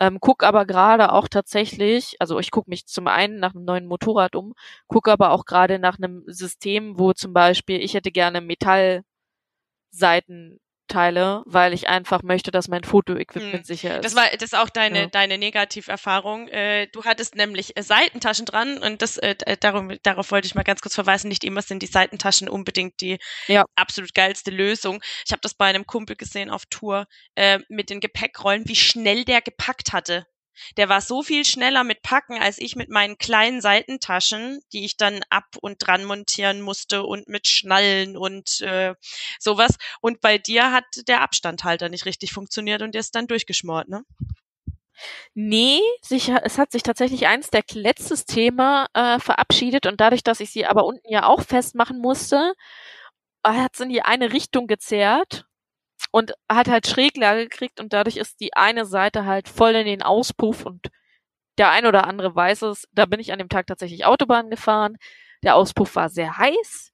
Ähm, 0.00 0.18
guck 0.20 0.44
aber 0.44 0.64
gerade 0.66 1.10
auch 1.12 1.26
tatsächlich, 1.28 2.14
also 2.20 2.38
ich 2.38 2.50
gucke 2.52 2.70
mich 2.70 2.86
zum 2.86 3.08
einen 3.08 3.40
nach 3.40 3.54
einem 3.56 3.64
neuen 3.64 3.86
Motorrad 3.86 4.36
um, 4.36 4.52
gucke 4.86 5.10
aber 5.10 5.32
auch 5.32 5.46
gerade 5.46 5.78
nach 5.80 5.98
einem 5.98 6.22
System, 6.28 6.96
wo 6.98 7.12
zum 7.12 7.32
Beispiel 7.32 7.80
ich 7.82 7.94
hätte 7.94 8.12
gerne 8.12 8.40
Metallseiten 8.40 9.02
teile, 10.86 11.42
weil 11.46 11.72
ich 11.72 11.88
einfach 11.88 12.22
möchte, 12.22 12.50
dass 12.50 12.68
mein 12.68 12.84
Fotoequipment 12.84 13.58
hm. 13.58 13.64
sicher 13.64 13.96
ist. 13.96 14.04
Das 14.04 14.14
war 14.14 14.28
das 14.30 14.42
ist 14.42 14.54
auch 14.54 14.70
deine 14.70 15.00
ja. 15.00 15.06
deine 15.06 15.38
Negativerfahrung. 15.38 16.48
Äh, 16.48 16.88
du 16.88 17.04
hattest 17.04 17.34
nämlich 17.34 17.76
äh, 17.76 17.82
Seitentaschen 17.82 18.46
dran 18.46 18.78
und 18.78 19.02
das 19.02 19.16
äh, 19.18 19.36
darum 19.60 19.96
darauf 20.02 20.30
wollte 20.30 20.46
ich 20.46 20.54
mal 20.54 20.64
ganz 20.64 20.80
kurz 20.80 20.94
verweisen. 20.94 21.28
Nicht 21.28 21.44
immer 21.44 21.62
sind 21.62 21.82
die 21.82 21.86
Seitentaschen 21.86 22.48
unbedingt 22.48 23.00
die 23.00 23.18
ja. 23.46 23.64
absolut 23.74 24.14
geilste 24.14 24.50
Lösung. 24.50 25.02
Ich 25.24 25.32
habe 25.32 25.40
das 25.40 25.54
bei 25.54 25.66
einem 25.66 25.86
Kumpel 25.86 26.16
gesehen 26.16 26.50
auf 26.50 26.66
Tour 26.66 27.06
äh, 27.34 27.58
mit 27.68 27.90
den 27.90 28.00
Gepäckrollen, 28.00 28.66
wie 28.66 28.76
schnell 28.76 29.24
der 29.24 29.42
gepackt 29.42 29.92
hatte. 29.92 30.26
Der 30.76 30.88
war 30.88 31.00
so 31.00 31.22
viel 31.22 31.44
schneller 31.44 31.84
mit 31.84 32.02
Packen 32.02 32.38
als 32.38 32.58
ich 32.58 32.76
mit 32.76 32.88
meinen 32.88 33.18
kleinen 33.18 33.60
Seitentaschen, 33.60 34.60
die 34.72 34.84
ich 34.84 34.96
dann 34.96 35.20
ab 35.30 35.56
und 35.60 35.78
dran 35.78 36.04
montieren 36.04 36.60
musste 36.60 37.02
und 37.04 37.28
mit 37.28 37.46
Schnallen 37.46 38.16
und 38.16 38.60
äh, 38.60 38.94
sowas. 39.38 39.76
Und 40.00 40.20
bei 40.20 40.38
dir 40.38 40.72
hat 40.72 40.84
der 41.08 41.22
Abstandhalter 41.22 41.88
nicht 41.88 42.06
richtig 42.06 42.32
funktioniert 42.32 42.82
und 42.82 42.94
der 42.94 43.00
ist 43.00 43.14
dann 43.14 43.26
durchgeschmort, 43.26 43.88
ne? 43.88 44.04
Nee, 45.34 45.80
sicher, 46.00 46.40
es 46.44 46.58
hat 46.58 46.72
sich 46.72 46.82
tatsächlich 46.82 47.26
eins 47.26 47.50
der 47.50 47.62
Kletzsysteme 47.62 48.86
äh, 48.94 49.18
verabschiedet 49.18 49.86
und 49.86 50.00
dadurch, 50.00 50.24
dass 50.24 50.40
ich 50.40 50.50
sie 50.50 50.64
aber 50.66 50.86
unten 50.86 51.10
ja 51.10 51.26
auch 51.26 51.42
festmachen 51.42 51.98
musste, 51.98 52.54
hat 53.44 53.74
es 53.74 53.80
in 53.80 53.90
die 53.90 54.02
eine 54.02 54.32
Richtung 54.32 54.66
gezerrt 54.66 55.45
und 56.16 56.32
hat 56.50 56.68
halt 56.68 56.86
Schräglage 56.86 57.42
gekriegt 57.42 57.78
und 57.78 57.92
dadurch 57.92 58.16
ist 58.16 58.40
die 58.40 58.54
eine 58.54 58.86
Seite 58.86 59.26
halt 59.26 59.48
voll 59.50 59.74
in 59.74 59.84
den 59.84 60.00
Auspuff 60.02 60.64
und 60.64 60.88
der 61.58 61.70
ein 61.70 61.84
oder 61.84 62.06
andere 62.06 62.34
weiß 62.34 62.62
es. 62.62 62.88
Da 62.92 63.04
bin 63.04 63.20
ich 63.20 63.32
an 63.34 63.38
dem 63.38 63.50
Tag 63.50 63.66
tatsächlich 63.66 64.06
Autobahn 64.06 64.48
gefahren. 64.48 64.96
Der 65.42 65.56
Auspuff 65.56 65.94
war 65.94 66.08
sehr 66.08 66.38
heiß. 66.38 66.92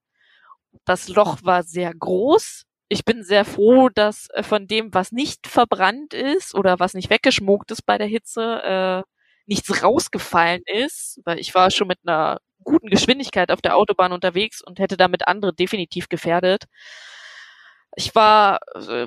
Das 0.84 1.08
Loch 1.08 1.38
war 1.44 1.62
sehr 1.62 1.94
groß. 1.94 2.64
Ich 2.88 3.04
bin 3.04 3.22
sehr 3.22 3.44
froh, 3.44 3.90
dass 3.90 4.28
äh, 4.30 4.42
von 4.42 4.66
dem, 4.66 4.92
was 4.92 5.12
nicht 5.12 5.46
verbrannt 5.46 6.14
ist 6.14 6.56
oder 6.56 6.80
was 6.80 6.94
nicht 6.94 7.08
weggeschmuckt 7.08 7.70
ist 7.70 7.82
bei 7.86 7.98
der 7.98 8.08
Hitze, 8.08 8.62
äh, 8.64 9.02
nichts 9.46 9.84
rausgefallen 9.84 10.62
ist, 10.66 11.20
weil 11.24 11.38
ich 11.38 11.54
war 11.54 11.70
schon 11.70 11.86
mit 11.86 11.98
einer 12.04 12.40
guten 12.64 12.88
Geschwindigkeit 12.88 13.52
auf 13.52 13.62
der 13.62 13.76
Autobahn 13.76 14.12
unterwegs 14.12 14.62
und 14.62 14.80
hätte 14.80 14.96
damit 14.96 15.28
andere 15.28 15.54
definitiv 15.54 16.08
gefährdet 16.08 16.64
ich 17.96 18.14
war, 18.14 18.60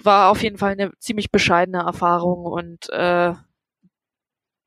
war 0.04 0.30
auf 0.32 0.42
jeden 0.44 0.58
Fall 0.58 0.74
eine 0.74 0.92
ziemlich 1.00 1.32
bescheidene 1.32 1.80
Erfahrung 1.84 2.46
und 2.46 2.90
äh, 2.90 3.34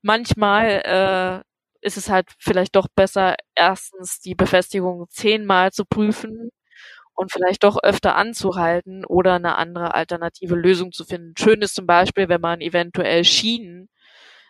manchmal 0.01 1.43
äh, 1.83 1.85
ist 1.85 1.97
es 1.97 2.09
halt 2.09 2.27
vielleicht 2.39 2.75
doch 2.75 2.87
besser, 2.95 3.35
erstens 3.55 4.19
die 4.19 4.35
Befestigung 4.35 5.05
zehnmal 5.09 5.71
zu 5.71 5.85
prüfen 5.85 6.49
und 7.15 7.31
vielleicht 7.31 7.63
doch 7.63 7.77
öfter 7.83 8.15
anzuhalten 8.17 9.05
oder 9.05 9.35
eine 9.35 9.57
andere 9.57 9.95
alternative 9.95 10.55
Lösung 10.55 10.91
zu 10.93 11.05
finden. 11.05 11.35
Schön 11.39 11.61
ist 11.61 11.75
zum 11.75 11.87
Beispiel, 11.87 12.29
wenn 12.29 12.41
man 12.41 12.61
eventuell 12.61 13.25
Schienen 13.25 13.89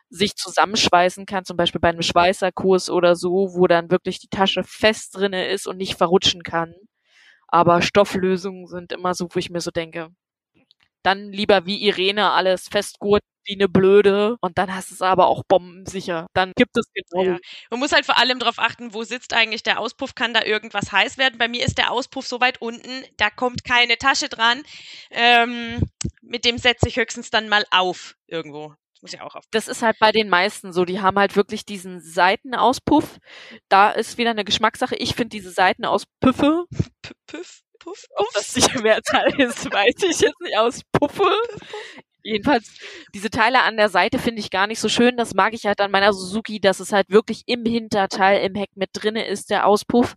sich 0.10 0.36
zusammenschweißen 0.38 1.26
kann, 1.28 1.46
zum 1.46 1.58
Beispiel 1.58 1.82
bei 1.82 1.90
einem 1.90 2.04
Schweißerkurs 2.04 2.90
oder 2.92 3.16
so, 3.16 3.54
wo 3.56 3.68
dann 3.68 3.92
wirklich 3.92 4.20
die 4.20 4.30
Tasche 4.30 4.64
fest 4.66 5.18
drinne 5.18 5.50
ist 5.50 5.68
und 5.68 5.78
nicht 5.78 5.96
verrutschen 5.98 6.44
kann. 6.44 6.76
Aber 7.52 7.82
Stofflösungen 7.82 8.68
sind 8.68 8.92
immer 8.92 9.14
so, 9.14 9.28
wo 9.32 9.40
ich 9.40 9.50
mir 9.50 9.62
so 9.62 9.72
denke, 9.72 10.10
dann 11.04 11.32
lieber 11.32 11.66
wie 11.66 11.86
Irene 11.88 12.32
alles 12.32 12.68
festgurt 12.68 13.22
wie 13.46 13.56
eine 13.56 13.68
Blöde 13.68 14.38
und 14.42 14.58
dann 14.58 14.74
hast 14.74 14.92
du 14.92 14.96
es 14.96 15.02
aber 15.02 15.28
auch 15.28 15.44
bombensicher. 15.48 16.28
Dann 16.34 16.52
gibt 16.56 16.78
es 16.78 16.86
genau. 16.94 17.24
Ja. 17.24 17.38
Man 17.72 17.80
muss 17.80 17.92
halt 17.92 18.06
vor 18.06 18.18
allem 18.18 18.38
darauf 18.38 18.60
achten, 18.60 18.94
wo 18.94 19.04
sitzt 19.04 19.34
eigentlich 19.34 19.64
der 19.64 19.80
Auspuff, 19.80 20.14
kann 20.14 20.34
da 20.34 20.44
irgendwas 20.44 20.92
heiß 20.92 21.18
werden. 21.18 21.40
Bei 21.40 21.48
mir 21.48 21.66
ist 21.66 21.78
der 21.78 21.92
Auspuff 21.92 22.28
so 22.28 22.40
weit 22.42 22.62
unten, 22.62 23.04
da 23.18 23.30
kommt 23.30 23.64
keine 23.64 23.98
Tasche 23.98 24.30
dran. 24.30 24.62
Ähm, 25.10 25.82
mit 26.22 26.46
dem 26.46 26.58
setze 26.58 26.88
ich 26.88 26.98
höchstens 26.98 27.32
dann 27.32 27.50
mal 27.50 27.66
auf 27.72 28.16
irgendwo. 28.28 28.76
Das 29.00 29.14
muss 29.14 29.20
ja 29.20 29.26
auch 29.26 29.36
auf. 29.36 29.46
Das 29.52 29.70
ist 29.70 29.82
halt 29.82 29.98
bei 30.00 30.12
den 30.12 30.28
meisten 30.28 30.74
so. 30.74 30.84
Die 30.84 31.00
haben 31.00 31.18
halt 31.18 31.38
wirklich 31.38 31.66
diesen 31.66 32.02
Seitenauspuff. 32.02 33.18
Da 33.70 33.92
ist 33.92 34.18
wieder 34.18 34.32
eine 34.32 34.44
Geschmackssache. 34.44 34.96
Ich 34.98 35.16
finde 35.16 35.30
diese 35.30 35.52
Seitenauspüffe. 35.52 36.66
Puff, 37.28 37.62
Puff, 37.80 38.06
Ob 38.16 38.28
das 38.34 38.54
nicht 38.58 38.76
Mehrzahl 38.84 39.40
ist, 39.40 39.72
weiß 39.72 39.96
ich 40.10 40.20
jetzt 40.20 40.42
nicht. 40.42 40.58
Aus 40.58 40.82
Puffe. 40.92 41.24
Jedenfalls, 42.24 42.78
diese 43.16 43.30
Teile 43.30 43.64
an 43.64 43.78
der 43.78 43.88
Seite 43.88 44.20
finde 44.20 44.42
ich 44.42 44.52
gar 44.52 44.68
nicht 44.68 44.82
so 44.82 44.90
schön. 44.90 45.16
Das 45.16 45.34
mag 45.34 45.54
ich 45.54 45.66
halt 45.66 45.80
an 45.80 45.92
meiner 45.92 46.12
Suzuki, 46.12 46.60
dass 46.60 46.82
es 46.82 46.92
halt 46.92 47.10
wirklich 47.10 47.44
im 47.46 47.66
Hinterteil, 47.66 48.42
im 48.46 48.56
Heck 48.56 48.72
mit 48.76 48.90
drinne 48.92 49.26
ist, 49.26 49.50
der 49.50 49.66
Auspuff 49.66 50.16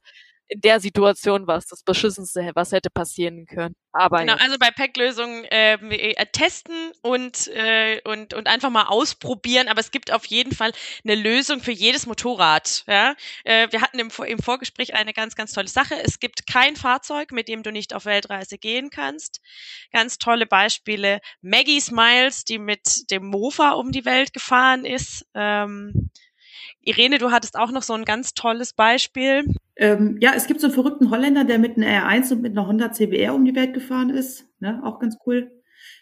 in 0.53 0.61
der 0.61 0.81
Situation 0.81 1.47
war 1.47 1.57
es 1.57 1.67
das 1.67 1.83
Beschissenste, 1.83 2.51
was 2.55 2.73
hätte 2.73 2.91
passieren 2.91 3.47
können. 3.47 3.75
Aber 3.93 4.21
genau, 4.21 4.35
also 4.35 4.57
bei 4.59 4.71
Packlösungen 4.71 5.47
ähm, 5.51 5.91
äh, 5.91 6.15
testen 6.33 6.93
und, 7.03 7.49
äh, 7.49 8.01
und, 8.05 8.35
und 8.35 8.47
einfach 8.47 8.71
mal 8.71 8.85
ausprobieren, 8.85 9.69
aber 9.69 9.81
es 9.81 9.91
gibt 9.91 10.13
auf 10.13 10.27
jeden 10.27 10.55
Fall 10.55 10.73
eine 11.05 11.15
Lösung 11.15 11.61
für 11.61 11.73
jedes 11.73 12.07
Motorrad. 12.07 12.85
Ja? 12.87 13.15
Äh, 13.45 13.69
wir 13.71 13.81
hatten 13.81 13.99
im, 13.99 14.11
im 14.27 14.39
Vorgespräch 14.39 14.95
eine 14.95 15.13
ganz, 15.13 15.35
ganz 15.35 15.53
tolle 15.53 15.69
Sache. 15.69 15.95
Es 16.03 16.21
gibt 16.21 16.47
kein 16.47 16.77
Fahrzeug, 16.77 17.33
mit 17.33 17.49
dem 17.49 17.63
du 17.63 17.73
nicht 17.73 17.95
auf 17.95 18.05
Weltreise 18.05 18.59
gehen 18.59 18.91
kannst. 18.91 19.41
Ganz 19.91 20.19
tolle 20.19 20.47
Beispiele. 20.47 21.21
Maggie 21.41 21.81
Smiles, 21.81 22.45
die 22.45 22.59
mit 22.59 23.11
dem 23.11 23.27
Mofa 23.27 23.73
um 23.73 23.93
die 23.93 24.05
Welt 24.05 24.33
gefahren 24.33 24.85
ist. 24.85 25.27
Ähm, 25.35 26.11
Irene, 26.81 27.19
du 27.19 27.31
hattest 27.31 27.57
auch 27.57 27.71
noch 27.71 27.83
so 27.83 27.95
ein 27.95 28.05
ganz 28.05 28.35
tolles 28.35 28.73
Beispiel. 28.73 29.45
Ähm, 29.77 30.19
ja, 30.21 30.33
es 30.37 30.47
gibt 30.47 30.61
so 30.61 30.67
einen 30.67 30.75
verrückten 30.75 31.11
Holländer, 31.11 31.45
der 31.45 31.59
mit 31.59 31.77
einer 31.77 31.87
R1 31.87 32.33
und 32.33 32.43
mit 32.43 32.53
einer 32.53 32.67
Honda 32.67 32.93
CBR 32.93 33.35
um 33.35 33.45
die 33.45 33.55
Welt 33.55 33.75
gefahren 33.75 34.11
ist. 34.11 34.47
Ne? 34.61 34.81
Auch 34.85 34.99
ganz 34.99 35.17
cool. 35.27 35.51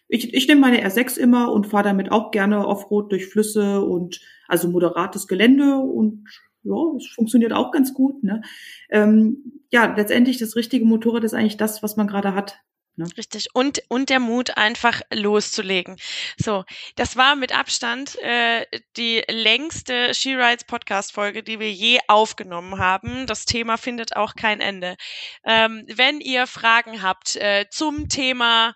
Ich, 0.09 0.35
ich 0.35 0.49
nehme 0.49 0.61
meine 0.61 0.85
R6 0.85 1.19
immer 1.19 1.53
und 1.53 1.69
fahre 1.69 1.85
damit 1.85 2.11
auch 2.11 2.33
gerne 2.33 2.67
Offroad 2.67 3.13
durch 3.13 3.27
Flüsse 3.27 3.81
und 3.83 4.21
also 4.49 4.69
moderates 4.69 5.29
Gelände 5.29 5.77
und 5.79 6.25
ja, 6.63 6.75
es 6.97 7.07
funktioniert 7.15 7.53
auch 7.53 7.71
ganz 7.71 7.95
gut. 7.95 8.23
Ne? 8.23 8.43
Ähm, 8.91 9.63
ja, 9.71 9.95
letztendlich 9.97 10.39
das 10.39 10.57
richtige 10.57 10.85
Motorrad 10.85 11.25
ist 11.25 11.35
eigentlich 11.35 11.57
das, 11.57 11.83
was 11.83 11.97
man 11.97 12.09
gerade 12.09 12.35
hat. 12.35 12.59
Ne? 12.97 13.07
Richtig. 13.17 13.49
Und, 13.55 13.83
und 13.89 14.11
der 14.11 14.21
Mut, 14.21 14.57
einfach 14.57 15.01
loszulegen. 15.13 15.97
So, 16.37 16.65
das 16.97 17.17
war 17.17 17.37
mit 17.37 17.57
Abstand 17.57 18.19
äh, 18.21 18.67
die 18.97 19.23
längste 19.29 20.15
She 20.15 20.35
Rides 20.35 20.65
Podcast-Folge, 20.65 21.43
die 21.43 21.61
wir 21.61 21.73
je 21.73 21.99
aufgenommen 22.09 22.79
haben. 22.79 23.27
Das 23.27 23.45
Thema 23.45 23.77
findet 23.77 24.17
auch 24.17 24.35
kein 24.35 24.61
Ende. 24.61 24.97
Ähm, 25.45 25.85
wenn 25.89 26.21
ihr 26.21 26.47
Fragen 26.47 27.03
habt 27.03 27.37
äh, 27.37 27.67
zum 27.71 28.09
Thema 28.09 28.75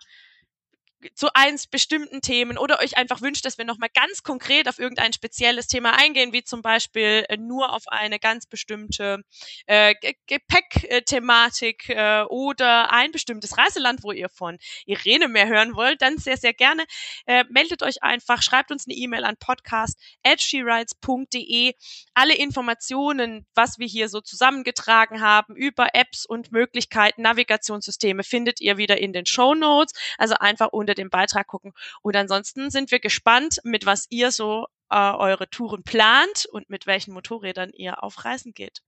zu 1.13 1.27
eins 1.33 1.67
bestimmten 1.67 2.21
Themen 2.21 2.57
oder 2.57 2.79
euch 2.79 2.97
einfach 2.97 3.21
wünscht, 3.21 3.45
dass 3.45 3.57
wir 3.57 3.65
nochmal 3.65 3.89
ganz 3.93 4.23
konkret 4.23 4.67
auf 4.67 4.79
irgendein 4.79 5.13
spezielles 5.13 5.67
Thema 5.67 5.97
eingehen, 5.97 6.33
wie 6.33 6.43
zum 6.43 6.61
Beispiel 6.61 7.25
äh, 7.29 7.37
nur 7.37 7.73
auf 7.73 7.83
eine 7.87 8.19
ganz 8.19 8.47
bestimmte 8.47 9.23
äh, 9.67 9.93
Gepäckthematik 10.27 11.89
äh, 11.89 12.23
oder 12.23 12.91
ein 12.91 13.11
bestimmtes 13.11 13.57
Reiseland, 13.57 14.03
wo 14.03 14.11
ihr 14.11 14.29
von 14.29 14.57
Irene 14.85 15.27
mehr 15.27 15.47
hören 15.47 15.75
wollt, 15.75 16.01
dann 16.01 16.17
sehr, 16.17 16.37
sehr 16.37 16.53
gerne. 16.53 16.85
Äh, 17.25 17.43
meldet 17.49 17.83
euch 17.83 18.01
einfach, 18.03 18.41
schreibt 18.41 18.71
uns 18.71 18.87
eine 18.87 18.95
E-Mail 18.95 19.23
an 19.23 19.37
podcast.sherides.de. 19.37 21.73
Alle 22.13 22.35
Informationen, 22.35 23.45
was 23.53 23.77
wir 23.77 23.87
hier 23.87 24.09
so 24.09 24.21
zusammengetragen 24.21 25.21
haben 25.21 25.55
über 25.55 25.89
Apps 25.93 26.25
und 26.25 26.51
Möglichkeiten, 26.51 27.21
Navigationssysteme, 27.21 28.23
findet 28.23 28.61
ihr 28.61 28.77
wieder 28.77 28.97
in 28.97 29.13
den 29.13 29.25
Show 29.25 29.53
Notes. 29.53 29.93
Also 30.17 30.35
einfach 30.35 30.69
unter 30.69 30.94
dem 30.95 31.09
Beitrag 31.09 31.47
gucken. 31.47 31.73
Und 32.01 32.15
ansonsten 32.15 32.69
sind 32.69 32.91
wir 32.91 32.99
gespannt, 32.99 33.59
mit 33.63 33.85
was 33.85 34.07
ihr 34.09 34.31
so 34.31 34.65
äh, 34.89 34.95
eure 34.97 35.49
Touren 35.49 35.83
plant 35.83 36.45
und 36.51 36.69
mit 36.69 36.87
welchen 36.87 37.13
Motorrädern 37.13 37.71
ihr 37.73 38.03
auf 38.03 38.23
Reisen 38.23 38.53
geht. 38.53 38.81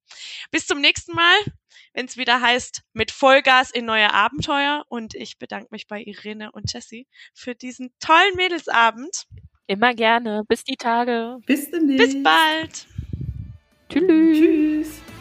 Bis 0.51 0.67
zum 0.67 0.79
nächsten 0.79 1.13
Mal, 1.13 1.35
wenn 1.93 2.05
es 2.05 2.17
wieder 2.17 2.41
heißt, 2.41 2.83
mit 2.93 3.11
Vollgas 3.11 3.71
in 3.71 3.85
neue 3.85 4.13
Abenteuer. 4.13 4.85
Und 4.89 5.15
ich 5.15 5.37
bedanke 5.37 5.67
mich 5.71 5.87
bei 5.87 6.01
Irene 6.01 6.51
und 6.51 6.71
Jessie 6.71 7.07
für 7.33 7.55
diesen 7.55 7.91
tollen 7.99 8.35
Mädelsabend. 8.35 9.25
Immer 9.67 9.93
gerne. 9.93 10.43
Bis 10.47 10.63
die 10.63 10.77
Tage. 10.77 11.37
Bis 11.45 11.69
demnächst. 11.69 12.13
Bis 12.13 12.23
bald. 12.23 12.87
Tschüss. 13.89 14.37
Tschüss. 14.37 15.16